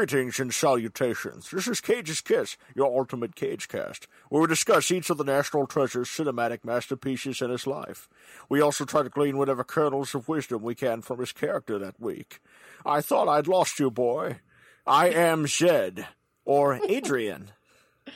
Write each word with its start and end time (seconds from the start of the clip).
Greetings 0.00 0.40
and 0.40 0.54
salutations. 0.54 1.50
This 1.50 1.68
is 1.68 1.82
Cage's 1.82 2.22
Kiss, 2.22 2.56
your 2.74 2.86
ultimate 2.86 3.36
Cage 3.36 3.68
cast, 3.68 4.08
where 4.30 4.40
we 4.40 4.48
discuss 4.48 4.90
each 4.90 5.10
of 5.10 5.18
the 5.18 5.24
National 5.24 5.66
Treasure's 5.66 6.08
cinematic 6.08 6.64
masterpieces 6.64 7.42
in 7.42 7.50
his 7.50 7.66
life. 7.66 8.08
We 8.48 8.62
also 8.62 8.86
try 8.86 9.02
to 9.02 9.10
glean 9.10 9.36
whatever 9.36 9.62
kernels 9.62 10.14
of 10.14 10.26
wisdom 10.26 10.62
we 10.62 10.74
can 10.74 11.02
from 11.02 11.20
his 11.20 11.32
character 11.32 11.78
that 11.78 12.00
week. 12.00 12.40
I 12.82 13.02
thought 13.02 13.28
I'd 13.28 13.46
lost 13.46 13.78
you, 13.78 13.90
boy. 13.90 14.38
I 14.86 15.10
am 15.10 15.46
Zed, 15.46 16.08
or 16.46 16.80
Adrian. 16.88 17.50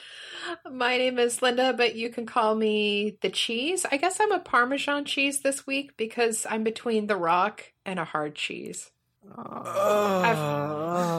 My 0.73 0.96
name 0.96 1.18
is 1.18 1.42
Linda, 1.42 1.74
but 1.76 1.96
you 1.96 2.09
can 2.09 2.24
call 2.24 2.54
me 2.54 3.18
the 3.20 3.28
cheese. 3.28 3.84
I 3.92 3.98
guess 3.98 4.20
I'm 4.20 4.32
a 4.32 4.38
Parmesan 4.38 5.04
cheese 5.04 5.42
this 5.42 5.66
week 5.66 5.98
because 5.98 6.46
I'm 6.48 6.64
between 6.64 7.09
the 7.09 7.16
rock 7.16 7.74
and 7.84 7.98
a 7.98 8.06
hard 8.06 8.37
cheese. 8.37 8.90
I've, 9.37 10.38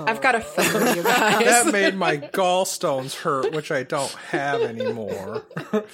I've 0.10 0.22
got 0.22 0.36
a 0.36 0.42
film, 0.42 0.96
you 0.98 1.04
guys. 1.04 1.64
That 1.66 1.72
made 1.72 1.96
my 1.96 2.18
gallstones 2.18 3.16
hurt, 3.16 3.52
which 3.54 3.72
I 3.72 3.84
don't 3.84 4.12
have 4.30 4.62
anymore. 4.62 5.44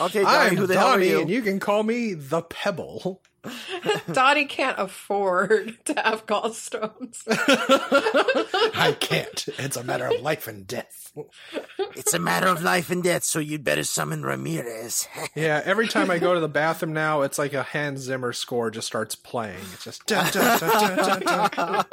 Okay, 0.00 0.22
Donnie, 0.24 0.50
I'm 0.50 0.56
who 0.56 0.66
the 0.66 0.74
hell 0.76 0.88
are 0.88 0.90
Donnie, 0.94 1.08
you? 1.10 1.20
and 1.20 1.30
you 1.30 1.40
can 1.40 1.60
call 1.60 1.84
me 1.84 2.14
the 2.14 2.42
Pebble. 2.42 3.22
Dottie 4.12 4.46
can't 4.46 4.78
afford 4.78 5.78
to 5.86 5.94
have 6.00 6.26
gallstones. 6.26 7.22
I 8.74 8.96
can't. 8.98 9.46
It's 9.58 9.76
a 9.76 9.84
matter 9.84 10.06
of 10.06 10.20
life 10.20 10.46
and 10.48 10.66
death. 10.66 11.12
It's 11.94 12.12
a 12.12 12.18
matter 12.18 12.48
of 12.48 12.62
life 12.62 12.90
and 12.90 13.00
death, 13.02 13.22
so 13.22 13.38
you'd 13.38 13.62
better 13.62 13.84
summon 13.84 14.24
Ramirez. 14.24 15.06
Yeah, 15.36 15.62
every 15.64 15.86
time 15.86 16.10
I 16.10 16.18
go 16.18 16.34
to 16.34 16.40
the 16.40 16.48
bathroom 16.48 16.92
now, 16.92 17.22
it's 17.22 17.38
like 17.38 17.52
a 17.52 17.62
Hans 17.62 18.00
Zimmer 18.00 18.32
score 18.32 18.68
just 18.70 18.88
starts 18.88 19.14
playing. 19.14 19.60
It's 19.74 19.84
just 19.84 20.04
dun, 20.06 20.28
dun, 20.32 20.58
dun, 20.58 20.70
dun, 20.70 21.20
dun, 21.20 21.20
dun. 21.20 21.84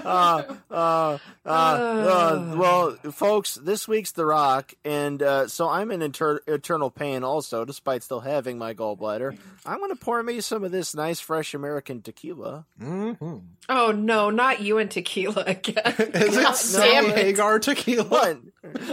uh, 0.00 0.58
uh, 0.70 1.18
uh, 1.44 2.54
well, 2.56 2.92
folks, 3.10 3.56
this 3.56 3.88
week's 3.88 4.12
The 4.12 4.26
Rock, 4.26 4.74
and 4.84 5.20
uh, 5.22 5.48
so 5.48 5.68
I'm 5.68 5.90
in 5.90 6.02
inter- 6.02 6.40
eternal 6.46 6.90
pain 6.90 7.24
also, 7.24 7.64
despite 7.64 8.04
still 8.10 8.18
having 8.18 8.58
my 8.58 8.74
gallbladder. 8.74 9.38
I'm 9.64 9.78
going 9.78 9.90
to 9.90 9.96
pour 9.96 10.20
me 10.20 10.40
some 10.40 10.64
of 10.64 10.72
this 10.72 10.96
nice, 10.96 11.20
fresh 11.20 11.54
American 11.54 12.02
tequila. 12.02 12.66
Mm-hmm. 12.82 13.36
Oh 13.68 13.92
no, 13.92 14.30
not 14.30 14.60
you 14.60 14.78
and 14.78 14.90
tequila 14.90 15.44
again. 15.46 15.76
Is 15.96 16.36
it 16.36 16.42
God 16.42 16.52
Sammy 16.54 16.90
damn 16.90 17.04
it. 17.04 17.16
Hagar 17.16 17.60
tequila? 17.60 18.40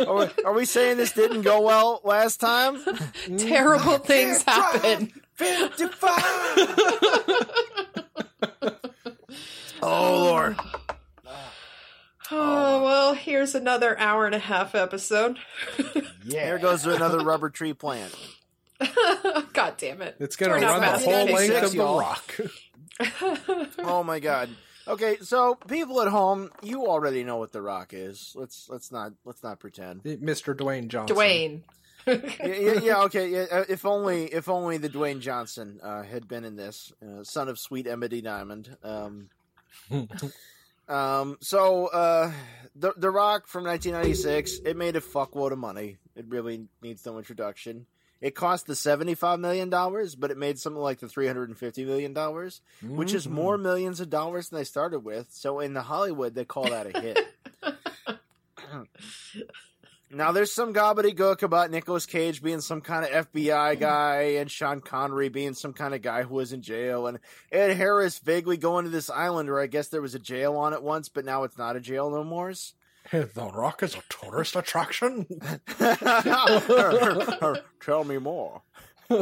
Are 0.05 0.15
we, 0.15 0.43
are 0.45 0.53
we 0.53 0.65
saying 0.65 0.97
this 0.97 1.13
didn't 1.13 1.41
go 1.41 1.61
well 1.61 1.99
last 2.03 2.39
time? 2.39 2.79
Terrible 3.39 3.97
mm-hmm. 3.97 4.03
things 4.03 4.43
happen. 4.43 5.11
Oh, 9.79 10.25
Lord. 10.25 10.57
Oh 12.29 12.83
well, 12.83 13.13
here's 13.13 13.55
another 13.55 13.97
hour 13.97 14.25
and 14.25 14.35
a 14.35 14.39
half 14.39 14.75
episode. 14.75 15.37
There 16.25 16.57
goes 16.57 16.83
to 16.83 16.93
another 16.93 17.19
rubber 17.19 17.49
tree 17.49 17.71
plant. 17.71 18.13
God 19.53 19.75
damn 19.77 20.01
it! 20.01 20.15
It's 20.19 20.35
going 20.35 20.51
to 20.51 20.65
We're 20.65 20.71
run 20.71 20.81
the 20.81 20.99
whole 20.99 21.25
length 21.25 21.63
of 21.63 21.71
the 21.71 21.77
rock. 21.83 22.37
Oh 23.79 24.03
my 24.03 24.19
god. 24.19 24.49
Okay, 24.87 25.17
so 25.21 25.55
people 25.67 26.01
at 26.01 26.07
home, 26.07 26.49
you 26.63 26.87
already 26.87 27.23
know 27.23 27.37
what 27.37 27.51
The 27.51 27.61
Rock 27.61 27.93
is. 27.93 28.33
Let's 28.35 28.69
let's 28.69 28.91
not 28.91 29.11
let's 29.25 29.43
not 29.43 29.59
pretend. 29.59 30.03
Mr. 30.03 30.55
Dwayne 30.55 30.87
Johnson. 30.87 31.15
Dwayne. 31.15 31.61
yeah, 32.07 32.45
yeah, 32.45 32.79
yeah, 32.81 33.01
okay. 33.03 33.27
Yeah, 33.29 33.45
uh, 33.51 33.63
if 33.67 33.85
only, 33.85 34.25
if 34.27 34.47
only 34.47 34.77
the 34.77 34.87
Dwayne 34.87 35.19
Johnson 35.19 35.81
uh, 35.83 36.03
had 36.03 36.25
been 36.25 36.45
in 36.45 36.55
this, 36.55 36.93
uh, 37.03 37.23
son 37.23 37.49
of 37.49 37.59
sweet 37.59 37.85
Emily 37.85 38.21
Diamond. 38.21 38.77
Um, 38.81 39.29
um, 40.87 41.37
so 41.41 41.87
uh, 41.87 42.31
the 42.73 42.93
the 42.95 43.11
Rock 43.11 43.47
from 43.47 43.65
1996, 43.65 44.59
it 44.65 44.77
made 44.77 44.95
a 44.95 45.01
fuckload 45.01 45.51
of 45.51 45.59
money. 45.59 45.97
It 46.15 46.25
really 46.29 46.67
needs 46.81 47.05
no 47.05 47.17
introduction. 47.17 47.87
It 48.19 48.35
cost 48.35 48.65
the 48.65 48.75
75 48.75 49.39
million 49.39 49.69
dollars, 49.69 50.15
but 50.15 50.31
it 50.31 50.37
made 50.37 50.59
something 50.59 50.81
like 50.81 50.99
the 50.99 51.07
350 51.07 51.85
million 51.85 52.13
dollars, 52.13 52.61
which 52.81 53.13
is 53.13 53.27
more 53.27 53.55
mm-hmm. 53.55 53.63
millions 53.63 53.99
of 53.99 54.09
dollars 54.09 54.49
than 54.49 54.59
they 54.59 54.63
started 54.63 54.99
with. 54.99 55.27
So 55.31 55.59
in 55.59 55.73
the 55.73 55.83
Hollywood, 55.83 56.33
they 56.33 56.45
call 56.45 56.69
that 56.69 56.95
a 56.95 56.99
hit. 56.99 57.19
Now 60.09 60.31
there's 60.31 60.53
some 60.53 60.73
gobbledygook 60.73 61.43
about 61.43 61.69
Nicolas 61.69 62.05
Cage 62.05 62.41
being 62.41 62.61
some 62.61 62.79
kind 62.79 63.03
of 63.03 63.33
FBI 63.33 63.77
guy 63.77 64.21
and 64.37 64.49
Sean 64.49 64.79
Connery 64.79 65.27
being 65.27 65.53
some 65.53 65.73
kind 65.73 65.93
of 65.93 66.01
guy 66.01 66.23
who 66.23 66.35
was 66.35 66.53
in 66.53 66.61
jail 66.61 67.07
and 67.07 67.19
Ed 67.51 67.73
Harris 67.73 68.17
vaguely 68.19 68.55
going 68.55 68.85
to 68.85 68.89
this 68.89 69.09
island 69.09 69.49
where 69.49 69.59
I 69.59 69.67
guess 69.67 69.89
there 69.89 70.01
was 70.01 70.15
a 70.15 70.19
jail 70.19 70.55
on 70.55 70.71
it 70.71 70.81
once, 70.81 71.09
but 71.09 71.25
now 71.25 71.43
it's 71.43 71.57
not 71.57 71.75
a 71.75 71.81
jail 71.81 72.09
no 72.09 72.23
more. 72.23 72.53
The 73.11 73.49
Rock 73.53 73.83
is 73.83 73.95
a 73.95 74.01
tourist 74.09 74.55
attraction. 74.55 75.25
Tell 77.81 78.03
me 78.03 78.17
more. 78.17 78.61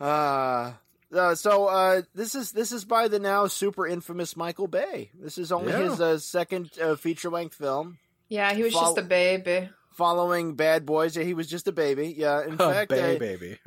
uh, 0.00 0.72
uh, 1.14 1.34
so 1.34 1.66
uh, 1.66 2.02
this 2.14 2.34
is 2.34 2.52
this 2.52 2.72
is 2.72 2.84
by 2.84 3.08
the 3.08 3.18
now 3.18 3.46
super 3.46 3.86
infamous 3.86 4.36
Michael 4.36 4.68
Bay. 4.68 5.10
This 5.18 5.38
is 5.38 5.52
only 5.52 5.72
Yeah. 5.72 5.90
his 5.90 6.00
uh, 6.00 6.18
second 6.18 6.70
uh, 6.80 6.96
feature 6.96 7.30
length 7.30 7.54
film. 7.56 7.98
Yeah, 8.28 8.52
he 8.54 8.62
was 8.62 8.72
Follow- 8.72 8.96
just 8.96 8.98
a 8.98 9.02
baby. 9.08 9.68
Following 9.96 10.56
Bad 10.56 10.84
Boys, 10.84 11.16
yeah, 11.16 11.22
he 11.22 11.32
was 11.32 11.46
just 11.46 11.66
a 11.68 11.72
baby. 11.72 12.14
Yeah, 12.16 12.44
in 12.44 12.56
Oh, 12.60 12.70
fact, 12.70 12.90
Bay 12.90 13.16
uh, 13.16 13.18
baby. 13.18 13.58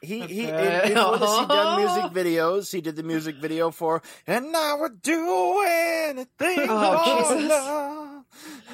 He 0.00 0.20
he 0.20 0.48
in, 0.48 0.94
before 0.94 1.18
this 1.18 1.38
he 1.38 1.46
done 1.46 1.80
music 1.80 2.04
videos. 2.12 2.72
He 2.72 2.80
did 2.80 2.96
the 2.96 3.04
music 3.04 3.36
video 3.36 3.70
for 3.70 4.02
"And 4.26 4.56
I 4.56 4.74
Would 4.74 5.00
Do 5.00 5.64
Anything 5.64 6.66
Oh, 6.68 7.24
for 7.24 7.34
Jesus. 7.34 7.48
Love." 7.48 8.24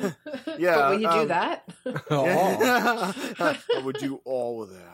yeah, 0.58 0.74
but 0.74 0.90
will 0.90 1.00
you 1.00 1.08
do 1.10 1.20
um, 1.20 1.28
that? 1.28 1.64
Oh. 2.10 3.14
I 3.38 3.78
would 3.84 3.98
do 3.98 4.20
all 4.24 4.62
of 4.62 4.70
that. 4.70 4.88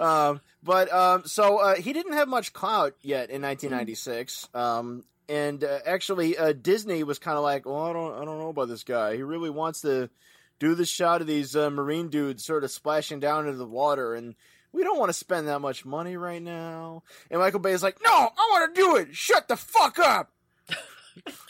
um, 0.00 0.40
but 0.62 0.92
um, 0.92 1.22
so 1.26 1.58
uh, 1.58 1.74
he 1.74 1.92
didn't 1.92 2.14
have 2.14 2.28
much 2.28 2.54
clout 2.54 2.94
yet 3.02 3.28
in 3.30 3.42
1996. 3.42 4.48
Um, 4.54 5.04
and 5.28 5.62
uh, 5.64 5.78
actually, 5.86 6.36
uh, 6.36 6.52
Disney 6.52 7.02
was 7.02 7.18
kind 7.18 7.36
of 7.36 7.42
like, 7.44 7.66
"Well, 7.66 7.82
I 7.84 7.92
don't, 7.92 8.14
I 8.14 8.24
don't 8.24 8.38
know 8.38 8.48
about 8.48 8.68
this 8.68 8.84
guy. 8.84 9.16
He 9.16 9.22
really 9.22 9.50
wants 9.50 9.80
to 9.82 10.10
do 10.58 10.74
the 10.74 10.86
shot 10.86 11.20
of 11.20 11.26
these 11.26 11.56
uh, 11.56 11.70
marine 11.70 12.08
dudes 12.08 12.44
sort 12.44 12.64
of 12.64 12.70
splashing 12.70 13.20
down 13.20 13.46
into 13.46 13.58
the 13.58 13.66
water, 13.66 14.14
and 14.14 14.34
we 14.72 14.82
don't 14.84 14.98
want 14.98 15.08
to 15.10 15.14
spend 15.14 15.48
that 15.48 15.60
much 15.60 15.84
money 15.84 16.16
right 16.16 16.42
now." 16.42 17.02
And 17.30 17.40
Michael 17.40 17.60
Bay 17.60 17.72
is 17.72 17.82
like, 17.82 17.98
"No, 18.04 18.12
I 18.12 18.48
want 18.52 18.74
to 18.74 18.80
do 18.80 18.96
it. 18.96 19.14
Shut 19.14 19.48
the 19.48 19.56
fuck 19.56 19.98
up. 19.98 20.30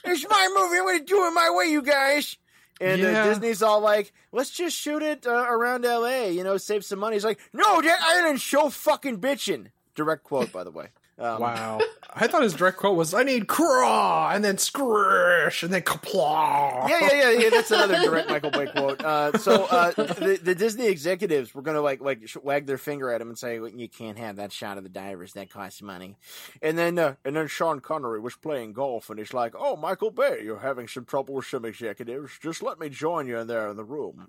it's 0.05 0.29
my 0.29 0.49
movie. 0.57 0.79
I'm 0.79 0.85
going 0.85 0.99
to 0.99 1.05
do 1.05 1.27
it 1.27 1.31
my 1.31 1.51
way, 1.55 1.67
you 1.71 1.83
guys." 1.83 2.37
And 2.81 3.01
uh, 3.03 3.07
Yeah. 3.09 3.25
Disney's 3.29 3.63
all 3.63 3.81
like, 3.81 4.13
"Let's 4.33 4.51
just 4.51 4.77
shoot 4.77 5.03
it 5.03 5.27
uh, 5.27 5.47
around 5.49 5.85
L.A. 5.85 6.33
You 6.33 6.45
know, 6.45 6.57
save 6.57 6.85
some 6.85 6.99
money." 6.99 7.17
He's 7.17 7.25
like, 7.25 7.41
"No, 7.53 7.81
that 7.81 8.01
island's 8.03 8.43
so 8.43 8.69
fucking 8.71 9.19
bitching." 9.21 9.69
Direct 9.95 10.25
quote, 10.25 10.51
by 10.53 10.65
the 10.65 10.73
way. 10.73 10.89
Um, 11.19 11.41
Wow. 11.41 11.81
I 12.17 12.29
thought 12.29 12.43
his 12.45 12.55
direct 12.55 12.77
quote 12.77 12.97
was, 12.97 13.13
I 13.13 13.25
need 13.25 13.49
craw, 13.49 14.31
and 14.33 14.45
then 14.45 14.57
scritch, 14.57 15.65
and 15.65 15.73
then 15.73 15.83
kaplaw. 15.83 16.89
yeah, 16.89 17.01
yeah, 17.01 17.13
yeah, 17.13 17.31
yeah. 17.31 17.51
That's 17.51 17.73
another 17.73 17.97
direct 18.05 18.31
Michael 18.31 18.53
Bay 18.53 18.67
quote. 18.67 19.05
Uh, 19.05 19.37
so 19.39 19.65
uh, 19.65 19.91
the, 19.93 20.39
the 20.41 20.55
Disney 20.55 20.87
executives 20.87 21.53
were 21.57 21.63
gonna 21.63 21.81
like 21.81 22.01
like 22.01 22.29
sh- 22.29 22.37
wag 22.41 22.67
their 22.67 22.79
finger 22.79 23.11
at 23.11 23.21
him 23.21 23.29
and 23.31 23.37
say, 23.39 23.57
"You 23.57 23.89
can't 23.89 24.17
have 24.19 24.37
that 24.37 24.53
shot 24.53 24.79
of 24.79 24.85
the 24.85 24.91
divers. 24.91 25.33
That 25.33 25.51
costs 25.51 25.83
money." 25.83 26.17
And 26.63 26.79
then 26.79 26.97
uh, 27.01 27.17
and 27.25 27.35
then 27.35 27.49
Sean 27.49 27.81
Connery 27.81 28.21
was 28.21 28.37
playing 28.37 28.75
golf, 28.75 29.11
and 29.11 29.19
he's 29.19 29.35
like, 29.35 29.55
"Oh, 29.59 29.75
Michael 29.75 30.13
Bay, 30.13 30.39
you're 30.45 30.61
having 30.61 30.87
some 30.87 31.05
trouble 31.05 31.35
with 31.35 31.47
some 31.47 31.65
executives. 31.65 32.31
Just 32.41 32.63
let 32.63 32.79
me 32.79 32.89
join 32.91 33.27
you 33.27 33.39
in 33.39 33.49
there 33.49 33.69
in 33.69 33.77
the 33.77 33.83
room." 33.85 34.29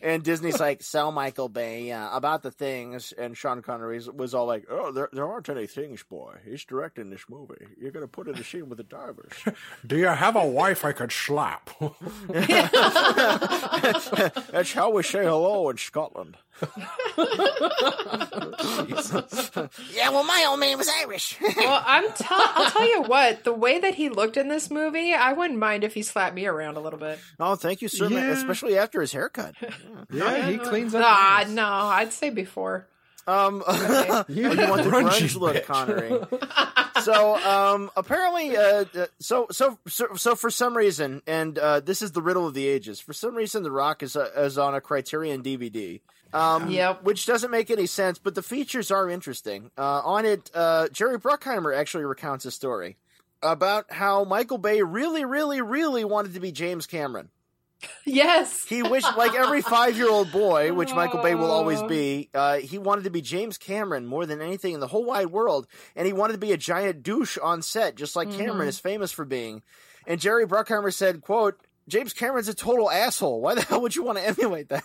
And 0.00 0.22
Disney's 0.22 0.60
like, 0.60 0.82
sell 0.82 1.12
Michael 1.12 1.48
Bay 1.48 1.90
about 1.90 2.42
the 2.42 2.50
things, 2.50 3.12
and 3.12 3.36
Sean 3.36 3.62
Connery 3.62 4.00
was 4.14 4.34
all 4.34 4.46
like, 4.46 4.66
"Oh, 4.68 4.90
there, 4.92 5.08
there 5.12 5.26
aren't 5.26 5.48
any 5.48 5.66
things, 5.66 6.02
boy. 6.02 6.36
He's 6.44 6.64
directing 6.64 7.10
this 7.10 7.24
movie. 7.28 7.66
You're 7.80 7.92
gonna 7.92 8.08
put 8.08 8.28
in 8.28 8.36
a 8.36 8.44
scene 8.44 8.68
with 8.68 8.78
the 8.78 8.84
divers." 8.84 9.32
Do 9.86 9.96
you 9.96 10.06
have 10.06 10.36
a 10.36 10.46
wife 10.46 10.84
I 10.84 10.92
could 10.92 11.12
slap? 11.12 11.70
That's 14.52 14.72
how 14.72 14.90
we 14.90 15.02
say 15.02 15.24
hello 15.24 15.70
in 15.70 15.76
Scotland. 15.78 16.36
yeah, 19.92 20.10
well, 20.10 20.24
my 20.24 20.46
old 20.48 20.60
man 20.60 20.78
was 20.78 20.88
Irish. 21.00 21.38
Well, 21.56 21.82
I'm 21.86 22.10
tell 22.12 22.40
I'll 22.40 22.70
tell 22.70 22.88
you 22.88 23.02
what. 23.02 23.44
The 23.44 23.52
way 23.52 23.78
that 23.78 23.94
he 23.94 24.08
looked 24.08 24.36
in 24.36 24.48
this 24.48 24.70
movie, 24.70 25.12
I 25.14 25.32
wouldn't 25.32 25.58
mind 25.58 25.84
if 25.84 25.94
he 25.94 26.02
slapped 26.02 26.34
me 26.34 26.46
around 26.46 26.76
a 26.76 26.80
little 26.80 26.98
bit. 26.98 27.18
oh, 27.38 27.54
thank 27.56 27.82
you, 27.82 27.88
sir. 27.88 28.08
Yeah. 28.08 28.30
Especially 28.30 28.76
after 28.78 29.00
his 29.00 29.12
haircut. 29.12 29.54
yeah, 30.12 30.48
he 30.48 30.58
cleans 30.58 30.94
up. 30.94 31.02
Nah, 31.02 31.38
nice. 31.38 31.50
no, 31.50 31.64
I'd 31.64 32.12
say 32.12 32.30
before. 32.30 32.86
Um, 33.26 33.62
You 33.66 33.68
oh, 33.68 34.24
you 34.28 34.44
want 34.48 34.82
the 34.82 34.90
grungy 34.90 35.10
grunge 35.10 35.36
look. 35.38 35.64
Connery? 35.64 36.10
so 37.02 37.36
um, 37.36 37.90
apparently, 37.96 38.56
uh, 38.56 38.84
uh, 38.96 39.06
so, 39.20 39.46
so 39.50 39.78
so 39.86 40.08
so 40.16 40.34
for 40.34 40.50
some 40.50 40.76
reason, 40.76 41.22
and 41.26 41.56
uh, 41.58 41.80
this 41.80 42.02
is 42.02 42.12
the 42.12 42.22
riddle 42.22 42.46
of 42.46 42.54
the 42.54 42.66
ages. 42.66 42.98
For 42.98 43.12
some 43.12 43.36
reason, 43.36 43.62
The 43.62 43.70
Rock 43.70 44.02
is 44.02 44.16
uh, 44.16 44.30
is 44.36 44.58
on 44.58 44.74
a 44.74 44.80
Criterion 44.80 45.42
DVD. 45.42 46.00
Um, 46.32 46.70
Yep. 46.70 47.02
Which 47.04 47.26
doesn't 47.26 47.50
make 47.50 47.70
any 47.70 47.86
sense, 47.86 48.18
but 48.18 48.34
the 48.34 48.42
features 48.42 48.90
are 48.90 49.08
interesting. 49.10 49.70
Uh, 49.76 50.00
on 50.04 50.24
it, 50.24 50.50
uh, 50.54 50.88
Jerry 50.88 51.18
Bruckheimer 51.18 51.76
actually 51.76 52.04
recounts 52.04 52.44
a 52.46 52.50
story 52.50 52.96
about 53.42 53.92
how 53.92 54.24
Michael 54.24 54.58
Bay 54.58 54.82
really, 54.82 55.24
really, 55.24 55.60
really 55.60 56.04
wanted 56.04 56.34
to 56.34 56.40
be 56.40 56.52
James 56.52 56.86
Cameron. 56.86 57.28
yes. 58.06 58.64
He 58.68 58.82
wished, 58.82 59.16
like 59.16 59.34
every 59.34 59.60
five 59.60 59.96
year 59.96 60.08
old 60.08 60.30
boy, 60.30 60.72
which 60.72 60.94
Michael 60.94 61.20
Bay 61.20 61.34
will 61.34 61.50
always 61.50 61.80
Oh. 61.82 61.88
be, 61.88 62.30
uh, 62.32 62.58
he 62.58 62.78
wanted 62.78 63.04
to 63.04 63.10
be 63.10 63.20
James 63.20 63.58
Cameron 63.58 64.06
more 64.06 64.24
than 64.24 64.40
anything 64.40 64.74
in 64.74 64.80
the 64.80 64.86
whole 64.86 65.04
wide 65.04 65.26
world. 65.32 65.66
And 65.96 66.06
he 66.06 66.12
wanted 66.12 66.34
to 66.34 66.38
be 66.38 66.52
a 66.52 66.56
giant 66.56 67.02
douche 67.02 67.38
on 67.38 67.60
set, 67.62 67.96
just 67.96 68.14
like 68.14 68.30
Cameron 68.30 68.66
Mhm. 68.66 68.68
is 68.68 68.78
famous 68.78 69.10
for 69.10 69.24
being. 69.24 69.62
And 70.06 70.20
Jerry 70.20 70.46
Bruckheimer 70.46 70.94
said, 70.94 71.22
quote, 71.22 71.58
James 71.88 72.12
Cameron's 72.12 72.46
a 72.48 72.54
total 72.54 72.88
asshole. 72.88 73.40
Why 73.40 73.56
the 73.56 73.62
hell 73.62 73.80
would 73.80 73.96
you 73.96 74.04
want 74.04 74.18
to 74.18 74.24
emulate 74.26 74.68
that? 74.68 74.84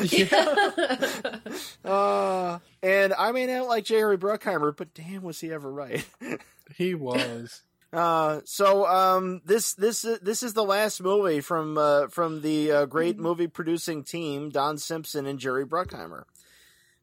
Uh, 1.84 2.58
and 2.82 3.12
I 3.12 3.30
may 3.32 3.46
not 3.46 3.68
like 3.68 3.84
Jerry 3.84 4.16
Bruckheimer, 4.16 4.74
but 4.74 4.94
damn, 4.94 5.22
was 5.22 5.40
he 5.40 5.52
ever 5.52 5.70
right? 5.70 6.06
he 6.76 6.94
was. 6.94 7.62
Uh, 7.92 8.40
so 8.44 8.86
um, 8.86 9.42
this 9.44 9.74
this 9.74 10.02
this 10.20 10.42
is 10.42 10.54
the 10.54 10.64
last 10.64 11.02
movie 11.02 11.40
from 11.40 11.78
uh, 11.78 12.08
from 12.08 12.40
the 12.40 12.72
uh, 12.72 12.86
great 12.86 13.18
movie 13.18 13.46
producing 13.46 14.02
team 14.02 14.50
Don 14.50 14.78
Simpson 14.78 15.26
and 15.26 15.38
Jerry 15.38 15.66
Bruckheimer, 15.66 16.24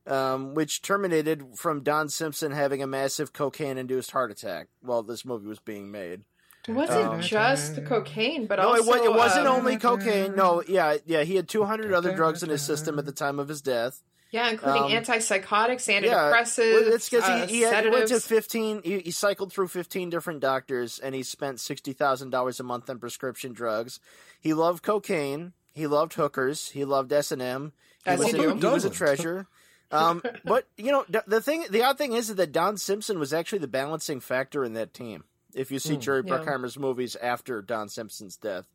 um, 0.07 0.55
which 0.55 0.81
terminated 0.81 1.43
from 1.55 1.83
Don 1.83 2.09
Simpson 2.09 2.51
having 2.51 2.81
a 2.81 2.87
massive 2.87 3.31
cocaine 3.31 3.77
induced 3.77 4.11
heart 4.11 4.31
attack 4.31 4.67
while 4.81 5.03
this 5.03 5.23
movie 5.23 5.47
was 5.47 5.59
being 5.59 5.91
made. 5.91 6.23
Wasn't 6.67 7.05
Um, 7.05 7.21
just 7.21 7.75
the 7.75 7.81
cocaine, 7.81 8.45
but 8.45 8.57
no, 8.59 8.69
also 8.69 8.83
it, 8.83 8.85
wa- 8.99 9.05
it 9.05 9.13
wasn't 9.15 9.47
um, 9.47 9.55
only 9.57 9.77
cocaine. 9.77 10.35
No, 10.35 10.61
yeah, 10.67 10.97
yeah, 11.05 11.23
he 11.23 11.35
had 11.35 11.47
200 11.49 11.91
other 11.93 12.15
drugs 12.15 12.43
in 12.43 12.49
his 12.49 12.61
system 12.61 12.99
at 12.99 13.05
the 13.05 13.11
time 13.11 13.39
of 13.39 13.47
his 13.47 13.61
death. 13.61 14.01
yeah, 14.31 14.49
including 14.49 14.83
um, 14.83 14.91
antipsychotics, 14.91 15.87
Yeah, 15.87 16.01
antidepressives, 16.01 16.73
well, 16.85 16.93
it's 16.93 17.09
because 17.09 17.23
uh, 17.27 17.47
he, 17.47 17.55
he 17.55 17.61
had, 17.61 17.91
went 17.91 18.07
to 18.09 18.19
fifteen. 18.19 18.81
He, 18.83 18.99
he 18.99 19.11
cycled 19.11 19.51
through 19.51 19.67
fifteen 19.69 20.09
different 20.09 20.39
doctors, 20.39 20.99
and 20.99 21.13
he 21.15 21.23
spent 21.23 21.59
sixty 21.59 21.93
thousand 21.93 22.29
dollars 22.29 22.59
a 22.59 22.63
month 22.63 22.89
on 22.89 22.99
prescription 22.99 23.53
drugs. 23.53 23.99
He 24.39 24.53
loved 24.53 24.83
cocaine. 24.83 25.53
He 25.73 25.87
loved 25.87 26.13
hookers. 26.13 26.69
He 26.69 26.85
loved 26.85 27.11
S 27.11 27.31
and 27.31 27.41
M. 27.41 27.73
He 28.05 28.11
was 28.15 28.33
a- 28.33 28.37
He 28.55 28.65
was 28.65 28.85
a 28.85 28.89
treasure. 28.89 29.47
Um, 29.91 30.21
but 30.45 30.67
you 30.77 30.91
know 30.91 31.05
the, 31.09 31.23
the 31.27 31.41
thing, 31.41 31.65
the 31.69 31.83
odd 31.83 31.97
thing 31.97 32.13
is 32.13 32.33
that 32.33 32.51
Don 32.53 32.77
Simpson 32.77 33.19
was 33.19 33.33
actually 33.33 33.59
the 33.59 33.67
balancing 33.67 34.19
factor 34.21 34.63
in 34.63 34.73
that 34.73 34.93
team. 34.93 35.25
If 35.55 35.71
you 35.71 35.79
see 35.79 35.95
Hmm. 35.95 35.99
Jerry 36.01 36.23
Yeah. 36.25 36.37
Bruckheimer's 36.37 36.77
movies 36.77 37.15
after 37.15 37.61
Don 37.61 37.89
Simpson's 37.89 38.37
death. 38.37 38.65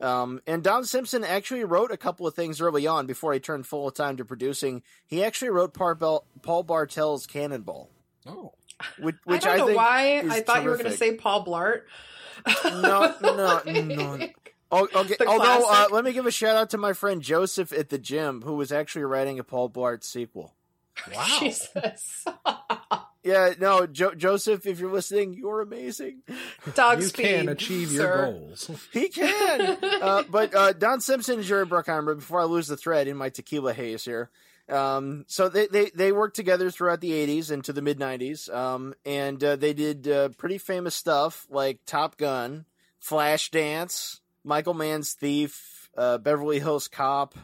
Um, 0.00 0.42
and 0.46 0.62
Don 0.62 0.84
Simpson 0.84 1.24
actually 1.24 1.64
wrote 1.64 1.90
a 1.90 1.96
couple 1.96 2.26
of 2.26 2.34
things 2.34 2.60
early 2.60 2.86
on 2.86 3.06
before 3.06 3.32
he 3.32 3.40
turned 3.40 3.66
full 3.66 3.90
time 3.90 4.18
to 4.18 4.24
producing. 4.26 4.82
He 5.06 5.24
actually 5.24 5.50
wrote 5.50 5.72
Paul, 5.72 5.94
Bel- 5.94 6.24
Bartel's 6.42 7.26
Cannonball, 7.26 7.88
Oh. 8.26 8.52
which, 8.98 9.14
I 9.26 9.38
don't 9.38 9.46
I, 9.46 9.56
know 9.56 9.66
think 9.68 9.76
why 9.78 10.24
I 10.30 10.40
thought 10.42 10.62
you 10.64 10.68
were 10.68 10.76
going 10.76 10.90
to 10.90 10.96
say 10.96 11.14
Paul 11.14 11.46
Blart. 11.46 11.82
No, 12.64 13.14
no, 13.22 13.62
no. 13.66 14.28
Oh, 14.70 14.88
okay. 14.94 15.16
Although, 15.26 15.64
uh, 15.66 15.86
let 15.90 16.04
me 16.04 16.12
give 16.12 16.26
a 16.26 16.30
shout 16.30 16.56
out 16.56 16.70
to 16.70 16.78
my 16.78 16.92
friend 16.92 17.22
Joseph 17.22 17.72
at 17.72 17.88
the 17.88 17.98
gym, 17.98 18.42
who 18.42 18.54
was 18.56 18.70
actually 18.72 19.04
writing 19.04 19.38
a 19.38 19.44
Paul 19.44 19.70
Blart 19.70 20.04
sequel. 20.04 20.52
Wow. 21.14 21.24
Jesus. 21.40 22.24
Yeah, 23.26 23.54
no, 23.58 23.88
jo- 23.88 24.14
Joseph, 24.14 24.66
if 24.66 24.78
you're 24.78 24.92
listening, 24.92 25.34
you're 25.34 25.60
amazing. 25.60 26.22
Dog 26.76 26.98
you 26.98 27.08
speed. 27.08 27.22
can 27.24 27.48
achieve 27.48 27.90
your 27.90 28.26
goals. 28.26 28.70
He 28.92 29.08
can. 29.08 29.78
uh, 29.82 30.22
but 30.30 30.54
uh, 30.54 30.72
Don 30.72 31.00
Simpson 31.00 31.38
and 31.38 31.44
Jerry 31.44 31.66
Bruckheimer, 31.66 32.14
before 32.14 32.40
I 32.40 32.44
lose 32.44 32.68
the 32.68 32.76
thread 32.76 33.08
in 33.08 33.16
my 33.16 33.30
tequila 33.30 33.72
haze 33.72 34.04
here, 34.04 34.30
um, 34.68 35.24
so 35.26 35.48
they, 35.48 35.66
they, 35.66 35.90
they 35.90 36.12
worked 36.12 36.36
together 36.36 36.70
throughout 36.70 37.00
the 37.00 37.10
80s 37.10 37.50
into 37.50 37.72
the 37.72 37.82
mid 37.82 37.98
90s, 37.98 38.52
um, 38.54 38.94
and 39.04 39.42
uh, 39.42 39.56
they 39.56 39.72
did 39.72 40.06
uh, 40.06 40.28
pretty 40.38 40.58
famous 40.58 40.94
stuff 40.94 41.48
like 41.50 41.80
Top 41.84 42.16
Gun, 42.16 42.64
Flashdance, 43.02 44.20
Michael 44.44 44.74
Mann's 44.74 45.14
Thief, 45.14 45.90
uh, 45.96 46.18
Beverly 46.18 46.60
Hills 46.60 46.86
Cop. 46.86 47.34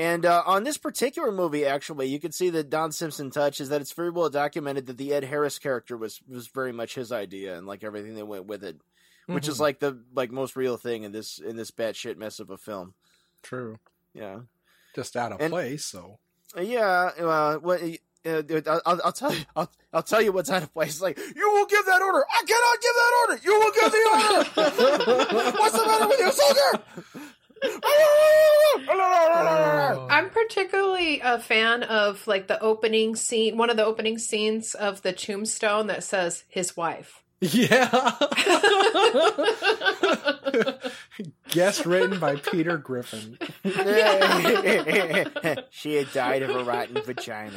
And 0.00 0.24
uh, 0.24 0.42
on 0.46 0.64
this 0.64 0.78
particular 0.78 1.30
movie, 1.30 1.66
actually, 1.66 2.08
you 2.08 2.18
can 2.18 2.32
see 2.32 2.48
that 2.50 2.70
Don 2.70 2.90
Simpson 2.90 3.30
touch 3.30 3.60
is 3.60 3.68
that 3.68 3.80
it's 3.82 3.92
very 3.92 4.10
well 4.10 4.30
documented 4.30 4.86
that 4.86 4.96
the 4.96 5.12
Ed 5.12 5.24
Harris 5.24 5.58
character 5.58 5.96
was 5.96 6.20
was 6.26 6.46
very 6.48 6.72
much 6.72 6.94
his 6.94 7.12
idea 7.12 7.58
and 7.58 7.66
like 7.66 7.84
everything 7.84 8.14
that 8.14 8.26
went 8.26 8.46
with 8.46 8.64
it 8.64 8.76
which 9.26 9.46
is 9.46 9.58
Mhm. 9.58 9.60
like 9.60 9.78
the 9.78 10.02
like 10.14 10.30
most 10.32 10.56
real 10.56 10.76
thing 10.76 11.02
in 11.04 11.12
this 11.12 11.38
in 11.38 11.56
this 11.56 11.70
batshit 11.70 12.16
mess 12.16 12.40
of 12.40 12.50
a 12.50 12.56
film. 12.56 12.94
true. 13.42 13.78
Yeah, 14.14 14.40
Just 14.94 15.16
out 15.16 15.32
of 15.32 15.40
And- 15.40 15.52
place. 15.52 15.84
So 15.84 16.18
yeah. 16.58 17.10
Uh, 17.18 17.56
what? 17.58 17.80
Uh, 18.26 18.42
I'll, 18.66 18.82
I'll 18.86 19.00
I'll 19.04 19.12
tell 19.12 19.32
you. 19.34 19.44
I'll, 19.56 19.70
I'll 19.92 20.02
tell 20.02 20.20
you 20.20 20.32
what's 20.32 20.50
out 20.50 20.62
of 20.62 20.72
place. 20.74 21.00
Like 21.00 21.16
you 21.18 21.50
will 21.52 21.66
give 21.66 21.84
that 21.86 22.02
order. 22.02 22.24
I 22.28 22.42
cannot 22.50 22.80
give 22.84 22.94
that 23.00 23.12
order. 23.20 23.36
You 23.44 23.54
will 23.60 23.72
give 23.72 23.92
the 23.92 24.04
order. 24.10 25.52
What's 25.60 25.78
the 25.78 25.86
matter 25.86 26.08
with 26.08 26.18
you, 26.20 26.32
soldier? 26.32 26.72
I'm 28.90 30.30
particularly 30.30 31.20
a 31.22 31.38
fan 31.38 31.82
of 31.82 32.26
like 32.26 32.46
the 32.46 32.60
opening 32.60 33.16
scene, 33.16 33.56
one 33.56 33.70
of 33.70 33.76
the 33.76 33.84
opening 33.84 34.18
scenes 34.18 34.74
of 34.74 35.02
the 35.02 35.12
tombstone 35.12 35.86
that 35.88 36.02
says 36.04 36.44
his 36.48 36.76
wife. 36.76 37.22
yeah. 37.40 37.88
Guest 41.50 41.86
written 41.86 42.20
by 42.20 42.36
Peter 42.36 42.76
Griffin. 42.76 43.38
she 45.70 45.94
had 45.94 46.12
died 46.12 46.42
of 46.42 46.50
a 46.50 46.64
rotten 46.64 47.02
vagina. 47.02 47.56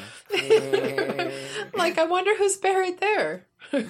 like, 1.74 1.98
I 1.98 2.06
wonder 2.06 2.36
who's 2.38 2.56
buried 2.58 3.00
there. 3.00 3.46
and 3.72 3.84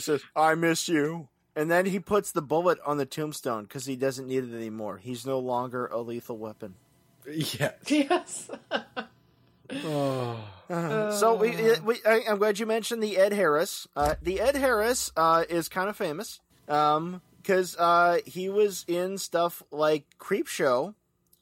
says, 0.00 0.22
"I 0.34 0.54
miss 0.54 0.88
you." 0.88 1.28
And 1.56 1.70
then 1.70 1.86
he 1.86 1.98
puts 1.98 2.30
the 2.32 2.42
bullet 2.42 2.78
on 2.86 2.98
the 2.98 3.06
tombstone 3.06 3.64
because 3.64 3.86
he 3.86 3.96
doesn't 3.96 4.28
need 4.28 4.44
it 4.44 4.54
anymore. 4.54 4.98
He's 4.98 5.24
no 5.26 5.38
longer 5.38 5.86
a 5.86 5.98
lethal 6.00 6.36
weapon. 6.36 6.74
Yes. 7.26 7.72
yes. 7.88 8.50
Oh. 9.70 10.38
Uh, 10.68 11.12
so 11.12 11.34
we, 11.36 11.56
we 11.84 11.96
I, 12.06 12.22
I'm 12.28 12.38
glad 12.38 12.58
you 12.58 12.66
mentioned 12.66 13.02
the 13.02 13.16
Ed 13.16 13.32
Harris. 13.32 13.86
Uh, 13.96 14.14
the 14.22 14.40
Ed 14.40 14.56
Harris 14.56 15.10
uh, 15.16 15.44
is 15.48 15.68
kind 15.68 15.88
of 15.88 15.96
famous 15.96 16.40
because 16.66 17.76
uh, 17.78 18.18
he 18.26 18.48
was 18.48 18.84
in 18.88 19.18
stuff 19.18 19.62
like 19.70 20.04
Creep 20.18 20.46
Show, 20.48 20.94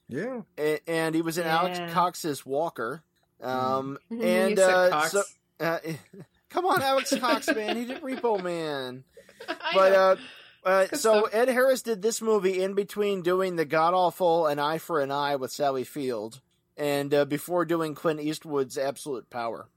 Yeah. 0.08 0.42
a- 0.58 0.80
and 0.88 1.14
he 1.14 1.22
was 1.22 1.38
in 1.38 1.46
Alex 1.46 1.80
Cox's 1.92 2.44
Walker. 2.46 3.02
Um, 3.42 3.98
Mhm, 4.10 4.24
and 4.24 4.58
uh, 4.58 4.90
Cox. 4.90 5.10
so, 5.12 5.22
uh, 5.60 5.78
come 6.50 6.66
on, 6.66 6.80
Alex 6.82 7.12
Cox, 7.18 7.48
man, 7.54 7.76
he 7.76 7.84
did 7.84 8.00
Repo 8.00 8.42
Man. 8.42 9.04
But 9.74 9.92
uh, 9.92 10.16
uh, 10.64 10.86
so. 10.94 11.24
Ed 11.24 11.48
Harris 11.48 11.82
did 11.82 12.00
this 12.00 12.22
movie 12.22 12.62
in 12.62 12.74
between 12.74 13.22
doing 13.22 13.56
the 13.56 13.64
God 13.64 13.92
Awful 13.94 14.46
and 14.46 14.60
Eye 14.60 14.78
for 14.78 15.00
an 15.00 15.10
Eye 15.10 15.36
with 15.36 15.52
Sally 15.52 15.84
Field, 15.84 16.40
and 16.76 17.12
uh, 17.12 17.24
before 17.24 17.64
doing 17.64 17.94
Clint 17.94 18.20
Eastwood's 18.20 18.78
Absolute 18.78 19.28
Power, 19.30 19.68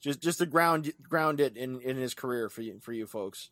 just 0.00 0.20
just 0.20 0.38
to 0.38 0.46
ground 0.46 0.92
ground 1.02 1.40
it 1.40 1.56
in, 1.56 1.80
in 1.80 1.96
his 1.96 2.14
career 2.14 2.48
for 2.48 2.62
you 2.62 2.78
for 2.80 2.92
you 2.92 3.06
folks. 3.06 3.50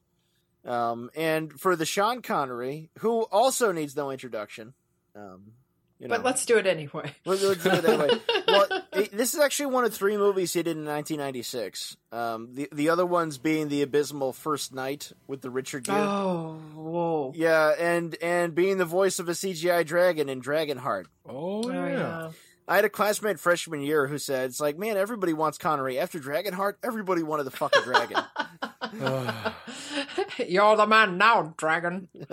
Um, 0.64 1.10
and 1.14 1.52
for 1.52 1.76
the 1.76 1.84
Sean 1.84 2.22
Connery, 2.22 2.90
who 3.00 3.22
also 3.24 3.72
needs 3.72 3.96
no 3.96 4.10
introduction. 4.10 4.72
Um, 5.14 5.52
you 5.98 6.08
know, 6.08 6.16
but 6.16 6.24
let's 6.24 6.44
do 6.44 6.56
it 6.58 6.66
anyway. 6.66 7.12
Let's- 7.24 7.42
let's 7.42 7.62
do 7.62 7.70
it 7.70 7.84
anyway. 7.84 8.20
well, 8.48 8.66
it- 8.92 9.12
this 9.12 9.32
is 9.34 9.40
actually 9.40 9.66
one 9.66 9.84
of 9.84 9.94
three 9.94 10.16
movies 10.16 10.52
he 10.52 10.62
did 10.62 10.76
in 10.76 10.84
1996. 10.84 11.96
Um, 12.12 12.48
the 12.54 12.68
the 12.72 12.88
other 12.88 13.06
ones 13.06 13.38
being 13.38 13.68
the 13.68 13.82
abysmal 13.82 14.32
First 14.32 14.74
Knight 14.74 15.12
with 15.26 15.40
the 15.40 15.50
Richard 15.50 15.84
Gere. 15.84 15.96
Oh, 15.96 16.54
whoa. 16.74 17.32
Yeah, 17.36 17.74
and 17.78 18.16
and 18.22 18.54
being 18.54 18.78
the 18.78 18.84
voice 18.84 19.18
of 19.18 19.28
a 19.28 19.32
CGI 19.32 19.84
dragon 19.86 20.28
in 20.28 20.42
Dragonheart. 20.42 21.04
Oh, 21.28 21.62
Oh, 21.64 21.70
yeah. 21.70 21.88
yeah. 21.88 22.30
I 22.66 22.76
had 22.76 22.86
a 22.86 22.90
classmate 22.90 23.38
freshman 23.38 23.82
year 23.82 24.06
who 24.06 24.16
said, 24.18 24.46
"It's 24.50 24.58
like, 24.60 24.78
man, 24.78 24.96
everybody 24.96 25.32
wants 25.34 25.58
Connery. 25.58 25.98
After 25.98 26.18
Dragonheart, 26.18 26.74
everybody 26.82 27.22
wanted 27.22 27.44
the 27.44 27.50
fucking 27.50 27.82
dragon." 27.82 28.22
You're 30.46 30.76
the 30.76 30.86
man 30.86 31.18
now, 31.18 31.54
dragon. 31.56 32.08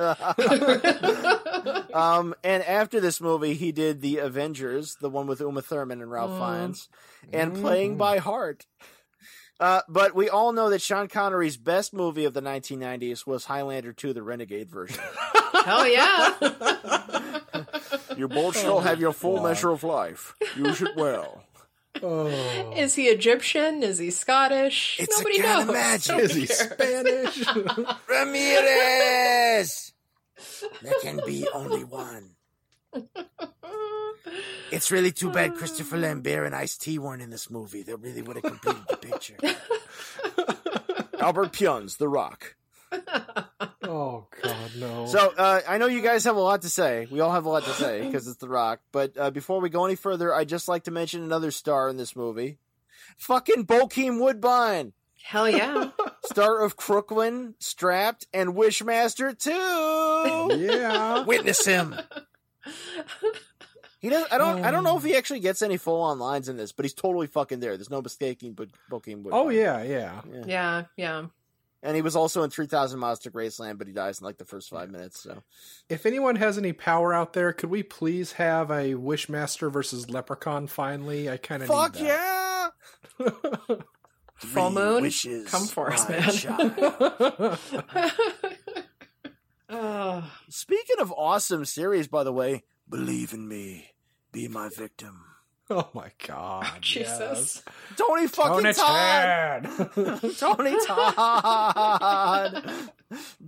um, 1.93 2.33
and 2.43 2.63
after 2.63 2.99
this 2.99 3.21
movie, 3.21 3.53
he 3.53 3.71
did 3.71 4.01
the 4.01 4.17
Avengers, 4.19 4.95
the 5.01 5.09
one 5.09 5.27
with 5.27 5.39
Uma 5.41 5.61
Thurman 5.61 6.01
and 6.01 6.11
Ralph 6.11 6.31
Mm. 6.31 6.39
Fiennes, 6.39 6.89
and 7.33 7.53
Mhm. 7.55 7.61
Playing 7.61 7.97
by 7.97 8.17
Heart. 8.19 8.65
Uh, 9.59 9.81
but 9.87 10.15
we 10.15 10.27
all 10.27 10.53
know 10.53 10.69
that 10.71 10.81
Sean 10.81 11.07
Connery's 11.07 11.55
best 11.57 11.93
movie 11.93 12.25
of 12.25 12.33
the 12.33 12.41
1990s 12.41 13.27
was 13.27 13.45
Highlander 13.45 13.93
2, 13.93 14.11
the 14.13 14.23
Renegade 14.23 14.69
version. 14.71 14.99
Hell 15.65 15.87
yeah. 15.87 16.33
you 18.17 18.27
both 18.27 18.57
shall 18.59 18.79
have 18.79 18.99
your 18.99 19.13
full 19.13 19.43
measure 19.43 19.69
of 19.69 19.83
life. 19.83 20.33
Use 20.57 20.81
it 20.81 20.95
well. 20.95 21.43
Oh. 22.01 22.73
Is 22.75 22.95
he 22.95 23.07
Egyptian? 23.07 23.83
Is 23.83 23.97
he 23.97 24.11
Scottish? 24.11 24.97
It's 24.99 25.15
a 25.15 25.19
Nobody 25.19 25.39
kind 25.39 25.61
of 25.61 25.67
knows. 25.67 25.75
magic. 25.75 26.19
Is 26.19 26.33
he. 26.35 26.45
Spanish? 26.45 27.43
Ramirez! 28.09 29.93
There 30.81 30.93
can 31.01 31.19
be 31.25 31.47
only 31.53 31.83
one. 31.83 32.31
It's 34.71 34.89
really 34.91 35.11
too 35.11 35.31
bad 35.31 35.55
Christopher 35.55 35.97
uh. 35.97 35.99
Lambert 35.99 36.45
and 36.45 36.55
Ice 36.55 36.77
T 36.77 36.97
weren't 36.97 37.21
in 37.21 37.29
this 37.29 37.49
movie. 37.49 37.83
They 37.83 37.93
really 37.93 38.21
would 38.21 38.37
have 38.37 38.43
completed 38.43 38.83
the 38.89 38.97
picture. 38.97 39.37
Albert 41.19 41.51
Pyun's 41.53 41.97
The 41.97 42.07
Rock. 42.07 42.55
oh 43.83 44.27
God, 44.41 44.71
no. 44.77 45.05
So 45.05 45.33
uh, 45.37 45.61
I 45.67 45.77
know 45.77 45.87
you 45.87 46.01
guys 46.01 46.23
have 46.25 46.35
a 46.35 46.41
lot 46.41 46.63
to 46.63 46.69
say. 46.69 47.07
We 47.09 47.19
all 47.19 47.31
have 47.31 47.45
a 47.45 47.49
lot 47.49 47.63
to 47.63 47.71
say 47.71 48.05
because 48.05 48.27
it's 48.27 48.37
The 48.37 48.49
Rock. 48.49 48.81
But 48.91 49.17
uh, 49.17 49.31
before 49.31 49.61
we 49.61 49.69
go 49.69 49.85
any 49.85 49.95
further, 49.95 50.33
I'd 50.33 50.49
just 50.49 50.67
like 50.67 50.83
to 50.85 50.91
mention 50.91 51.23
another 51.23 51.51
star 51.51 51.89
in 51.89 51.97
this 51.97 52.15
movie. 52.15 52.57
Fucking 53.17 53.65
Bokeem 53.65 54.19
Woodbine, 54.19 54.93
Hell 55.23 55.49
yeah. 55.49 55.91
star 56.25 56.61
of 56.63 56.75
Crooklyn, 56.75 57.55
Strapped, 57.59 58.27
and 58.33 58.55
Wishmaster 58.55 59.37
too. 59.37 60.57
yeah. 60.57 61.23
Witness 61.23 61.65
him. 61.65 61.95
He 63.99 64.09
does. 64.09 64.25
I 64.31 64.39
don't. 64.39 64.63
I 64.65 64.71
don't 64.71 64.83
know 64.83 64.97
if 64.97 65.03
he 65.03 65.15
actually 65.15 65.41
gets 65.41 65.61
any 65.61 65.77
full 65.77 66.01
on 66.01 66.17
lines 66.17 66.49
in 66.49 66.57
this, 66.57 66.71
but 66.71 66.85
he's 66.85 66.93
totally 66.93 67.27
fucking 67.27 67.59
there. 67.59 67.77
There's 67.77 67.91
no 67.91 68.01
mistaking. 68.01 68.53
But 68.53 68.69
Bokeem 68.89 69.21
Woodbine. 69.21 69.33
Oh 69.33 69.49
yeah, 69.49 69.83
yeah. 69.83 70.21
yeah, 70.47 70.83
yeah. 70.97 71.25
And 71.83 71.95
he 71.95 72.01
was 72.01 72.15
also 72.15 72.43
in 72.43 72.51
3,000 72.51 72.99
Miles 72.99 73.19
to 73.19 73.31
Graceland, 73.31 73.77
but 73.79 73.87
he 73.87 73.93
dies 73.93 74.19
in 74.19 74.25
like 74.25 74.37
the 74.37 74.45
first 74.45 74.69
five 74.69 74.91
minutes. 74.91 75.21
So 75.21 75.41
If 75.89 76.05
anyone 76.05 76.35
has 76.35 76.57
any 76.57 76.73
power 76.73 77.13
out 77.13 77.33
there, 77.33 77.53
could 77.53 77.71
we 77.71 77.81
please 77.81 78.33
have 78.33 78.69
a 78.69 78.93
Wishmaster 78.93 79.71
versus 79.71 80.09
Leprechaun 80.09 80.67
finally? 80.67 81.29
I 81.29 81.37
kind 81.37 81.63
of 81.63 81.69
fuck 81.69 81.99
yeah. 81.99 82.69
that. 83.17 83.83
Full 84.35 84.71
moon, 84.71 85.03
wishes, 85.03 85.47
come 85.49 85.67
for 85.67 85.91
us, 85.93 86.09
man. 86.09 86.31
child. 86.31 87.59
oh, 89.69 90.31
Speaking 90.49 90.95
of 90.99 91.11
awesome 91.11 91.65
series, 91.65 92.07
by 92.07 92.23
the 92.23 92.33
way, 92.33 92.63
believe 92.89 93.33
in 93.33 93.47
me, 93.47 93.91
be 94.31 94.47
my 94.47 94.69
victim. 94.75 95.30
Oh 95.71 95.89
my 95.93 96.11
God. 96.27 96.67
Jesus. 96.81 97.63
Tony 97.97 98.27
fucking 98.27 98.63
Tony 98.63 98.73
Todd. 98.73 99.63
Todd. 99.63 100.21
Tony 100.37 100.85
Todd. 100.85 102.63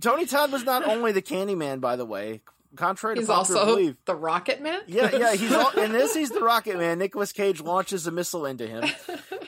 Tony 0.00 0.26
Todd 0.26 0.52
was 0.52 0.64
not 0.64 0.86
only 0.86 1.12
the 1.12 1.22
Candyman, 1.22 1.80
by 1.80 1.96
the 1.96 2.04
way. 2.04 2.40
Contrary 2.76 3.14
to 3.14 3.20
He's 3.20 3.28
popular 3.28 3.60
also 3.60 3.76
belief. 3.76 3.96
the 4.04 4.16
Rocket 4.16 4.60
Man? 4.60 4.80
Yeah, 4.88 5.16
yeah, 5.16 5.34
he's 5.36 5.52
all, 5.52 5.70
in 5.78 5.92
this. 5.92 6.12
He's 6.12 6.30
the 6.30 6.40
Rocket 6.40 6.76
Man. 6.76 6.98
Nicolas 6.98 7.30
Cage 7.30 7.60
launches 7.60 8.08
a 8.08 8.10
missile 8.10 8.46
into 8.46 8.66
him, 8.66 8.84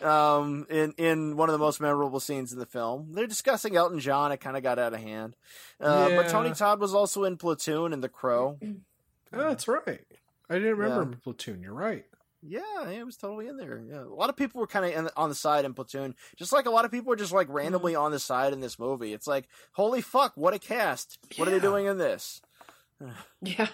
um, 0.08 0.64
in 0.70 0.92
in 0.96 1.36
one 1.36 1.48
of 1.48 1.52
the 1.52 1.58
most 1.58 1.80
memorable 1.80 2.20
scenes 2.20 2.52
in 2.52 2.60
the 2.60 2.66
film. 2.66 3.08
They're 3.14 3.26
discussing 3.26 3.74
Elton 3.74 3.98
John. 3.98 4.30
It 4.30 4.36
kind 4.36 4.56
of 4.56 4.62
got 4.62 4.78
out 4.78 4.94
of 4.94 5.00
hand, 5.00 5.34
uh, 5.80 6.10
but 6.10 6.28
Tony 6.28 6.52
Todd 6.52 6.78
was 6.78 6.94
also 6.94 7.24
in 7.24 7.36
Platoon 7.36 7.92
and 7.92 8.00
The 8.00 8.08
Crow. 8.08 8.60
Oh, 8.62 9.48
that's 9.48 9.66
right. 9.66 10.02
I 10.48 10.54
didn't 10.54 10.76
remember 10.76 11.10
Yeah. 11.10 11.18
Platoon. 11.24 11.62
You're 11.62 11.74
right. 11.74 12.04
Yeah, 12.42 12.60
yeah, 12.82 12.90
it 12.90 13.06
was 13.06 13.16
totally 13.16 13.48
in 13.48 13.56
there. 13.56 13.82
Yeah, 13.90 14.02
a 14.02 14.14
lot 14.14 14.30
of 14.30 14.36
people 14.36 14.60
were 14.60 14.66
kind 14.66 14.84
of 14.84 15.10
on 15.16 15.28
the 15.28 15.34
side 15.34 15.64
in 15.64 15.74
Platoon, 15.74 16.14
just 16.36 16.52
like 16.52 16.66
a 16.66 16.70
lot 16.70 16.84
of 16.84 16.90
people 16.90 17.08
were 17.08 17.16
just 17.16 17.32
like 17.32 17.48
randomly 17.48 17.94
on 17.94 18.12
the 18.12 18.18
side 18.18 18.52
in 18.52 18.60
this 18.60 18.78
movie. 18.78 19.12
It's 19.12 19.26
like, 19.26 19.48
holy 19.72 20.00
fuck, 20.00 20.32
what 20.36 20.54
a 20.54 20.58
cast! 20.58 21.18
What 21.36 21.48
are 21.48 21.50
they 21.50 21.60
doing 21.60 21.86
in 21.86 21.98
this? 21.98 22.40
Yeah. 23.42 23.68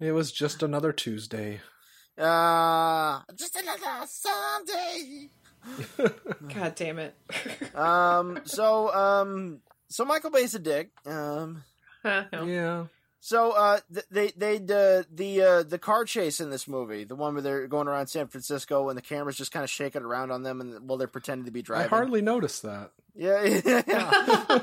It 0.00 0.12
was 0.12 0.30
just 0.32 0.62
another 0.62 0.92
Tuesday. 0.92 1.60
Uh, 2.18 3.20
just 3.34 3.56
another 3.56 4.06
Sunday. 4.06 5.30
God 6.54 6.74
damn 6.74 6.98
it. 6.98 7.14
Um, 7.74 8.40
so 8.44 8.92
um, 8.94 9.60
so 9.88 10.04
Michael 10.04 10.30
Bay's 10.30 10.54
a 10.54 10.58
dick. 10.58 10.90
Um. 11.04 11.62
Yeah. 12.04 12.86
So 13.26 13.50
uh, 13.50 13.80
they 14.08 14.28
they 14.36 14.54
uh, 14.58 15.02
the 15.12 15.42
uh, 15.42 15.62
the 15.64 15.80
car 15.80 16.04
chase 16.04 16.40
in 16.40 16.50
this 16.50 16.68
movie, 16.68 17.02
the 17.02 17.16
one 17.16 17.32
where 17.34 17.42
they're 17.42 17.66
going 17.66 17.88
around 17.88 18.06
San 18.06 18.28
Francisco 18.28 18.88
and 18.88 18.96
the 18.96 19.02
camera's 19.02 19.36
just 19.36 19.50
kind 19.50 19.64
of 19.64 19.68
shaking 19.70 20.02
around 20.02 20.30
on 20.30 20.44
them, 20.44 20.60
and 20.60 20.88
while 20.88 20.96
they're 20.96 21.08
pretending 21.08 21.44
to 21.46 21.50
be 21.50 21.60
driving. 21.60 21.86
I 21.86 21.88
hardly 21.88 22.22
noticed 22.22 22.62
that. 22.62 22.92
Yeah, 23.16 23.42
yeah. 23.44 23.82